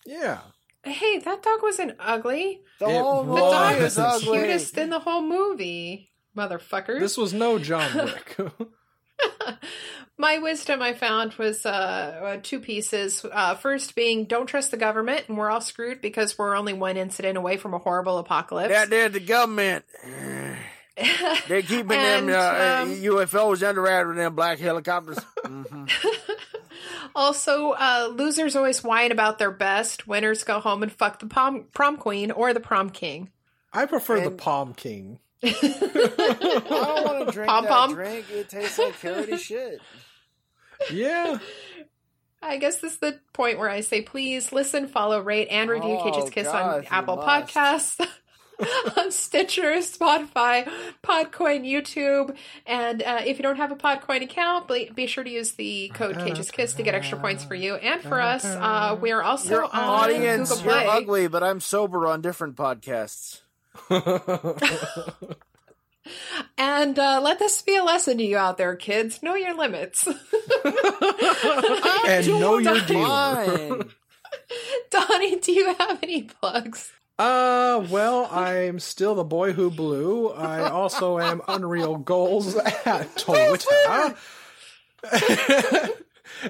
Yeah. 0.05 0.39
Hey, 0.83 1.17
that 1.19 1.43
dog 1.43 1.61
wasn't 1.63 1.95
ugly. 1.99 2.61
The 2.79 2.85
It 2.87 3.01
whole 3.01 3.23
The 3.23 3.29
movie 3.29 3.41
dog 3.41 3.75
was. 3.81 3.85
is 3.85 3.95
the 3.95 4.19
cutest 4.31 4.77
in 4.77 4.89
the 4.89 4.99
whole 4.99 5.21
movie, 5.21 6.11
motherfucker. 6.35 6.99
This 6.99 7.17
was 7.17 7.33
no 7.33 7.59
John 7.59 7.89
Wick. 7.95 8.37
My 10.17 10.39
wisdom 10.39 10.81
I 10.81 10.93
found 10.93 11.33
was 11.35 11.65
uh, 11.65 11.69
uh, 11.69 12.37
two 12.41 12.59
pieces. 12.59 13.23
Uh, 13.31 13.53
first 13.55 13.95
being 13.95 14.25
don't 14.25 14.47
trust 14.47 14.71
the 14.71 14.77
government, 14.77 15.25
and 15.27 15.37
we're 15.37 15.51
all 15.51 15.61
screwed 15.61 16.01
because 16.01 16.37
we're 16.37 16.55
only 16.55 16.73
one 16.73 16.97
incident 16.97 17.37
away 17.37 17.57
from 17.57 17.75
a 17.75 17.77
horrible 17.77 18.17
apocalypse. 18.17 18.69
That 18.69 18.89
there, 18.89 19.09
the 19.09 19.19
government. 19.19 19.85
They're 21.47 21.61
keeping 21.61 21.91
And, 21.91 22.29
them 22.29 22.35
uh, 22.35 22.81
um, 22.81 22.95
UFOs 22.95 23.61
under 23.61 23.81
wraps 23.81 24.07
with 24.07 24.17
them 24.17 24.33
black 24.33 24.57
helicopters. 24.57 25.19
hmm 25.45 25.85
also, 27.15 27.71
uh, 27.71 28.11
losers 28.11 28.55
always 28.55 28.83
whine 28.83 29.11
about 29.11 29.37
their 29.37 29.51
best. 29.51 30.07
Winners 30.07 30.43
go 30.43 30.59
home 30.59 30.81
and 30.81 30.91
fuck 30.91 31.19
the 31.19 31.27
prom, 31.27 31.65
prom 31.73 31.97
queen 31.97 32.31
or 32.31 32.53
the 32.53 32.59
prom 32.59 32.89
king. 32.89 33.29
I 33.71 33.85
prefer 33.85 34.21
the 34.21 34.31
prom 34.31 34.73
King. 34.73 35.19
I 35.43 36.65
don't 36.69 37.05
want 37.05 37.27
to 37.27 37.31
drink 37.33 37.49
Pom 37.49 37.65
that 37.65 37.89
drink. 37.93 38.25
It 38.31 38.49
tastes 38.49 38.79
like 38.79 38.99
carroty 38.99 39.37
shit. 39.39 39.81
Yeah. 40.91 41.39
I 42.41 42.57
guess 42.57 42.77
this 42.79 42.93
is 42.93 42.99
the 42.99 43.19
point 43.33 43.57
where 43.57 43.69
I 43.69 43.81
say, 43.81 44.01
please 44.01 44.51
listen, 44.51 44.87
follow, 44.87 45.19
rate, 45.21 45.47
and 45.49 45.69
review 45.69 45.97
Oh, 45.99 46.03
Cage's 46.11 46.29
Kiss 46.29 46.47
God, 46.47 46.79
on 46.79 46.85
Apple 46.91 47.15
must. 47.15 47.27
Podcasts, 47.53 48.07
on 48.97 49.11
Stitcher, 49.11 49.73
Spotify, 49.77 50.69
Podcoin, 51.03 51.65
YouTube. 51.65 52.35
And 52.67 53.01
uh, 53.01 53.21
if 53.25 53.37
you 53.37 53.43
don't 53.43 53.55
have 53.57 53.71
a 53.71 53.75
Podcoin 53.75 54.21
account, 54.23 54.67
be, 54.67 54.89
be 54.93 55.07
sure 55.07 55.23
to 55.23 55.29
use 55.29 55.53
the 55.53 55.89
code 55.95 56.17
Cage's 56.19 56.51
Kiss 56.51 56.73
to 56.75 56.83
get 56.83 56.93
extra 56.93 57.17
points 57.17 57.43
for 57.43 57.55
you 57.55 57.73
and 57.75 58.01
for 58.03 58.21
us. 58.21 58.45
Uh, 58.45 58.97
we 59.01 59.11
are 59.11 59.23
also 59.23 59.49
Your 59.49 59.63
on 59.63 59.71
audience, 59.73 60.53
Google 60.53 60.73
you're 60.79 60.89
ugly, 60.89 61.27
but 61.27 61.43
I'm 61.43 61.59
sober 61.59 62.05
on 62.05 62.21
different 62.21 62.55
podcasts. 62.55 63.41
And 66.57 66.97
uh, 66.97 67.19
let 67.21 67.37
this 67.39 67.61
be 67.61 67.75
a 67.75 67.83
lesson 67.83 68.17
to 68.17 68.23
you 68.23 68.37
out 68.37 68.57
there, 68.57 68.75
kids. 68.75 69.21
Know 69.21 69.35
your 69.35 69.55
limits. 69.55 70.07
and 72.07 72.27
know 72.27 72.57
your 72.57 72.79
dealer. 72.81 73.85
Donnie, 74.89 75.39
do 75.39 75.51
you 75.51 75.73
have 75.75 75.99
any 76.01 76.23
plugs? 76.23 76.93
Uh, 77.19 77.85
well, 77.89 78.27
I'm 78.31 78.79
still 78.79 79.15
the 79.15 79.23
boy 79.23 79.53
who 79.53 79.69
blew. 79.71 80.29
I 80.29 80.69
also 80.69 81.19
am 81.19 81.41
Unreal 81.47 81.97
Goals 81.97 82.55
at 82.55 83.15
Twitter. 83.17 84.15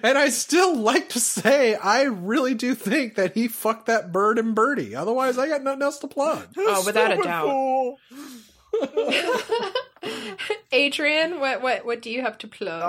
and 0.03 0.17
I 0.17 0.29
still 0.29 0.75
like 0.75 1.09
to 1.09 1.19
say, 1.19 1.75
I 1.75 2.03
really 2.03 2.53
do 2.53 2.75
think 2.75 3.15
that 3.15 3.33
he 3.33 3.47
fucked 3.47 3.87
that 3.87 4.11
bird 4.11 4.39
and 4.39 4.53
birdie. 4.55 4.95
Otherwise, 4.95 5.37
I 5.37 5.47
got 5.47 5.63
nothing 5.63 5.81
else 5.81 5.99
to 5.99 6.07
plug. 6.07 6.47
Oh, 6.57 6.83
without 6.85 7.11
a 7.11 7.21
doubt. 7.21 7.45
fool. 7.49 7.99
Adrian, 10.71 11.39
what 11.39 11.61
what 11.61 11.85
what 11.85 12.01
do 12.01 12.09
you 12.09 12.21
have 12.21 12.37
to 12.39 12.47
plug? 12.47 12.81
Uh, 12.81 12.87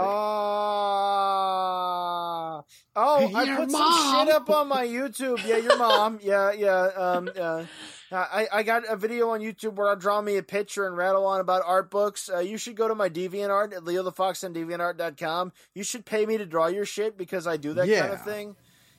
oh, 2.97 3.33
I 3.35 3.57
put 3.57 3.71
mom. 3.71 3.93
some 3.93 4.27
shit 4.27 4.35
up 4.35 4.51
on 4.51 4.69
my 4.69 4.87
YouTube. 4.87 5.45
Yeah, 5.47 5.59
your 5.59 5.77
mom. 5.79 6.19
Yeah, 6.23 6.53
yeah. 6.53 6.91
Um, 6.97 7.31
uh, 7.39 7.65
I, 8.11 8.47
I 8.53 8.63
got 8.63 8.85
a 8.89 8.97
video 8.97 9.31
on 9.31 9.41
YouTube 9.41 9.75
where 9.75 9.89
I 9.89 9.95
draw 9.95 10.21
me 10.23 10.37
a 10.39 10.43
picture 10.43 10.87
and 10.87 10.97
rattle 10.97 11.27
on 11.27 11.41
about 11.41 11.63
art 11.67 11.91
books. 11.91 12.31
Uh, 12.33 12.39
you 12.39 12.57
should 12.57 12.75
go 12.75 12.89
to 12.89 12.95
my 12.95 13.11
DeviantArt 13.11 13.75
at 13.75 13.85
leothefox 13.85 14.45
on 14.45 14.55
deviantart.com. 14.55 15.53
You 15.75 15.85
should 15.85 16.07
pay 16.07 16.25
me 16.25 16.39
to 16.39 16.47
draw 16.47 16.69
your 16.69 16.87
shit 16.87 17.19
because 17.19 17.47
I 17.47 17.59
do 17.59 17.75
that 17.75 17.87
kind 17.87 18.13
of 18.13 18.23
thing. 18.23 18.57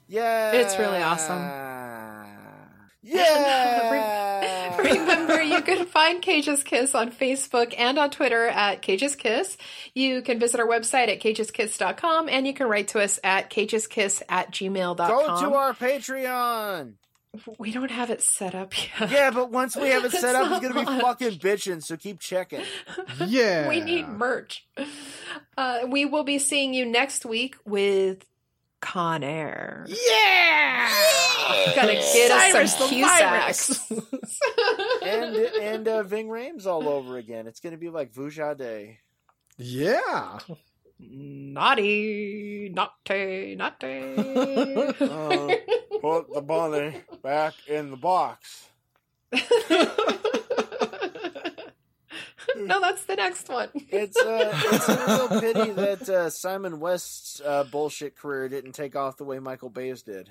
Yeah. 0.07 0.51
It's 0.53 0.77
really 0.77 1.01
awesome. 1.01 2.37
Yeah. 3.01 4.77
Remember, 4.77 5.41
you 5.41 5.61
can 5.61 5.85
find 5.85 6.21
Cage's 6.21 6.63
Kiss 6.63 6.95
on 6.95 7.11
Facebook 7.11 7.73
and 7.77 7.97
on 7.97 8.09
Twitter 8.09 8.47
at 8.47 8.81
Cage's 8.81 9.15
Kiss. 9.15 9.57
You 9.93 10.21
can 10.21 10.39
visit 10.39 10.59
our 10.59 10.67
website 10.67 11.07
at 11.09 11.19
cageskiss.com 11.21 12.29
and 12.29 12.45
you 12.47 12.53
can 12.53 12.67
write 12.67 12.89
to 12.89 12.99
us 12.99 13.19
at 13.23 13.49
cageskiss 13.49 14.21
at 14.29 14.51
gmail.com. 14.51 15.07
Go 15.07 15.41
to 15.41 15.55
our 15.55 15.73
Patreon. 15.73 16.93
we 17.57 17.71
don't 17.71 17.91
have 17.91 18.09
it 18.09 18.21
set 18.21 18.55
up 18.55 18.73
yet. 18.99 19.11
Yeah, 19.11 19.31
but 19.31 19.51
once 19.51 19.75
we 19.75 19.89
have 19.89 20.03
it 20.05 20.11
set 20.13 20.35
up, 20.35 20.51
it's 20.51 20.65
It's 20.65 20.73
gonna 20.73 20.95
be 20.95 21.01
fucking 21.01 21.39
bitching. 21.39 21.83
So 21.83 21.95
keep 21.97 22.19
checking. 22.19 22.63
Yeah. 23.25 23.69
We 23.69 23.81
need 23.81 24.07
merch. 24.07 24.67
Uh, 25.57 25.79
we 25.87 26.05
will 26.05 26.23
be 26.23 26.39
seeing 26.39 26.73
you 26.73 26.85
next 26.85 27.25
week 27.25 27.55
with 27.65 28.25
Con 28.81 29.23
Air. 29.23 29.85
Yeah! 29.87 30.89
Gotta 31.75 31.93
get 31.93 32.03
Cyrus 32.03 32.73
us 32.73 32.79
the 32.79 32.87
some 32.87 32.89
Cusacks. 32.89 33.91
and 35.03 35.35
and 35.35 35.87
uh, 35.87 36.03
Ving 36.03 36.27
Rhames 36.27 36.65
all 36.65 36.87
over 36.87 37.17
again. 37.17 37.47
It's 37.47 37.59
going 37.59 37.71
to 37.73 37.77
be 37.79 37.89
like 37.89 38.13
Vuja 38.13 38.57
Day. 38.57 38.99
Yeah. 39.57 40.39
naughty, 40.99 42.69
naughty, 42.73 43.55
naughty. 43.55 44.15
Uh, 45.09 45.55
put 46.01 46.33
the 46.33 46.41
bunny 46.41 47.01
back 47.21 47.53
in 47.67 47.91
the 47.91 47.97
box. 47.97 48.69
no, 52.59 52.79
that's 52.81 53.03
the 53.05 53.15
next 53.15 53.49
one. 53.49 53.69
It's 53.89 54.17
uh, 54.17 54.51
it's 54.53 54.89
a 54.89 55.05
real 55.07 55.27
pity 55.41 55.71
that 55.71 56.09
uh, 56.09 56.29
Simon 56.29 56.79
West's 56.79 57.41
uh, 57.41 57.63
bullshit 57.65 58.15
career 58.15 58.49
didn't 58.49 58.73
take 58.73 58.95
off 58.95 59.17
the 59.17 59.23
way 59.25 59.39
Michael 59.39 59.69
Bay's 59.69 60.01
did. 60.03 60.29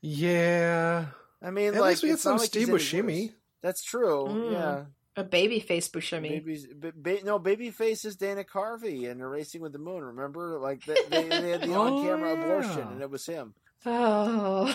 Yeah. 0.00 1.06
I 1.42 1.50
mean, 1.50 1.74
At 1.74 1.80
like 1.80 1.90
least 1.90 2.02
we 2.02 2.08
had 2.10 2.18
some 2.18 2.36
like 2.38 2.46
Steve 2.46 2.68
any 2.68 2.78
Buscemi. 2.78 3.32
That's 3.62 3.82
true. 3.82 4.26
Mm. 4.28 4.52
Yeah. 4.52 4.84
A 5.16 5.24
baby 5.24 5.58
face 5.60 5.88
Buscemi. 5.88 6.28
Baby's, 6.30 6.66
ba- 6.66 6.92
ba- 6.94 7.24
no, 7.24 7.38
Babyface 7.40 8.04
is 8.06 8.16
Dana 8.16 8.44
Carvey 8.44 9.10
and 9.10 9.28
Racing 9.28 9.60
with 9.60 9.72
the 9.72 9.78
Moon. 9.78 10.02
Remember, 10.04 10.58
like 10.58 10.84
they, 10.84 10.94
they, 11.10 11.28
they 11.28 11.50
had 11.50 11.62
the 11.62 11.74
Oh, 11.74 11.98
on-camera 11.98 12.34
yeah. 12.34 12.42
abortion, 12.44 12.88
and 12.92 13.02
it 13.02 13.10
was 13.10 13.26
him. 13.26 13.54
Oh. 13.84 14.66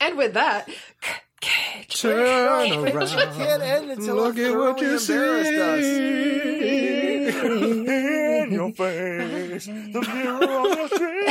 and 0.00 0.16
with 0.16 0.34
that, 0.34 0.66
c- 0.68 0.74
cage. 1.02 1.20
Turn 1.88 2.18
around. 2.18 2.86
you 2.86 2.92
can't 2.92 3.62
end 3.62 3.90
until 3.90 4.16
Look 4.16 4.38
at 4.38 4.56
what 4.56 4.80
you 4.80 4.98
thoroughly 4.98 5.48
embarrassed 5.48 5.88
see. 5.94 7.44
In 8.44 8.52
your 8.52 8.72
face, 8.72 9.66
the 9.66 10.00
mirror 10.00 10.44
on 10.44 10.76
your 10.76 10.88
screen. 10.88 11.24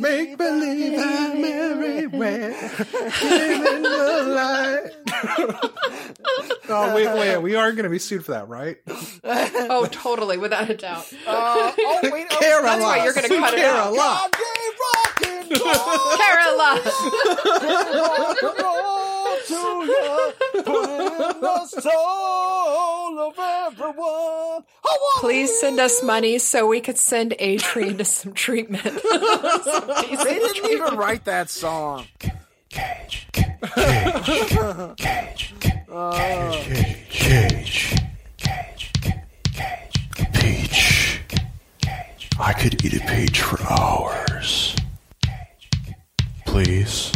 Make 0.00 0.36
believe 0.38 0.98
I'm 0.98 1.44
everywhere. 1.44 2.50
in 3.22 3.82
the 3.82 4.22
light. 4.28 4.90
oh, 6.68 6.94
wait, 6.94 7.06
wait. 7.06 7.38
We 7.38 7.54
are 7.54 7.72
going 7.72 7.84
to 7.84 7.90
be 7.90 7.98
sued 7.98 8.24
for 8.24 8.32
that, 8.32 8.48
right? 8.48 8.78
Oh, 9.68 9.86
totally, 9.90 10.38
without 10.38 10.70
a 10.70 10.76
doubt. 10.76 11.06
Uh, 11.26 11.72
oh 11.78 12.00
wait, 12.04 12.26
oh, 12.30 12.60
that's 12.62 12.82
why 12.82 13.02
you're 13.04 13.12
gonna 13.12 13.28
cut 13.28 13.54
it 13.54 13.64
out. 13.64 13.92
Caroline. 15.48 16.82
God 16.82 17.60
gave 17.60 17.94
rock 17.94 18.42
and 18.42 18.58
roll. 18.62 19.16
Caroline. 19.26 19.42
to 19.46 19.60
you, 19.86 20.32
the 21.40 21.66
soul 21.66 23.18
of 23.20 23.34
everyone. 23.38 24.64
Please 25.18 25.60
send 25.60 25.78
us 25.80 26.02
money 26.02 26.38
so 26.38 26.66
we 26.66 26.80
could 26.80 26.98
send 26.98 27.34
Adrian 27.38 27.98
to 27.98 28.04
some 28.04 28.32
treatment. 28.32 28.82
Some 28.84 28.92
They 29.04 30.16
didn't 30.16 30.70
even 30.70 30.96
write 30.96 31.24
that 31.24 31.48
song. 31.50 32.06
Cage. 32.68 33.26
Cage. 33.32 33.56
Cage. 33.62 34.44
Cage. 34.96 35.54
Cage. 37.10 37.94
Cage. 38.38 38.92
Cage. 39.54 40.32
Peach. 40.34 41.22
I 42.38 42.52
could 42.52 42.84
eat 42.84 42.94
a 42.94 43.00
peach 43.06 43.40
for 43.40 43.62
hours. 43.72 44.76
Please. 46.56 47.12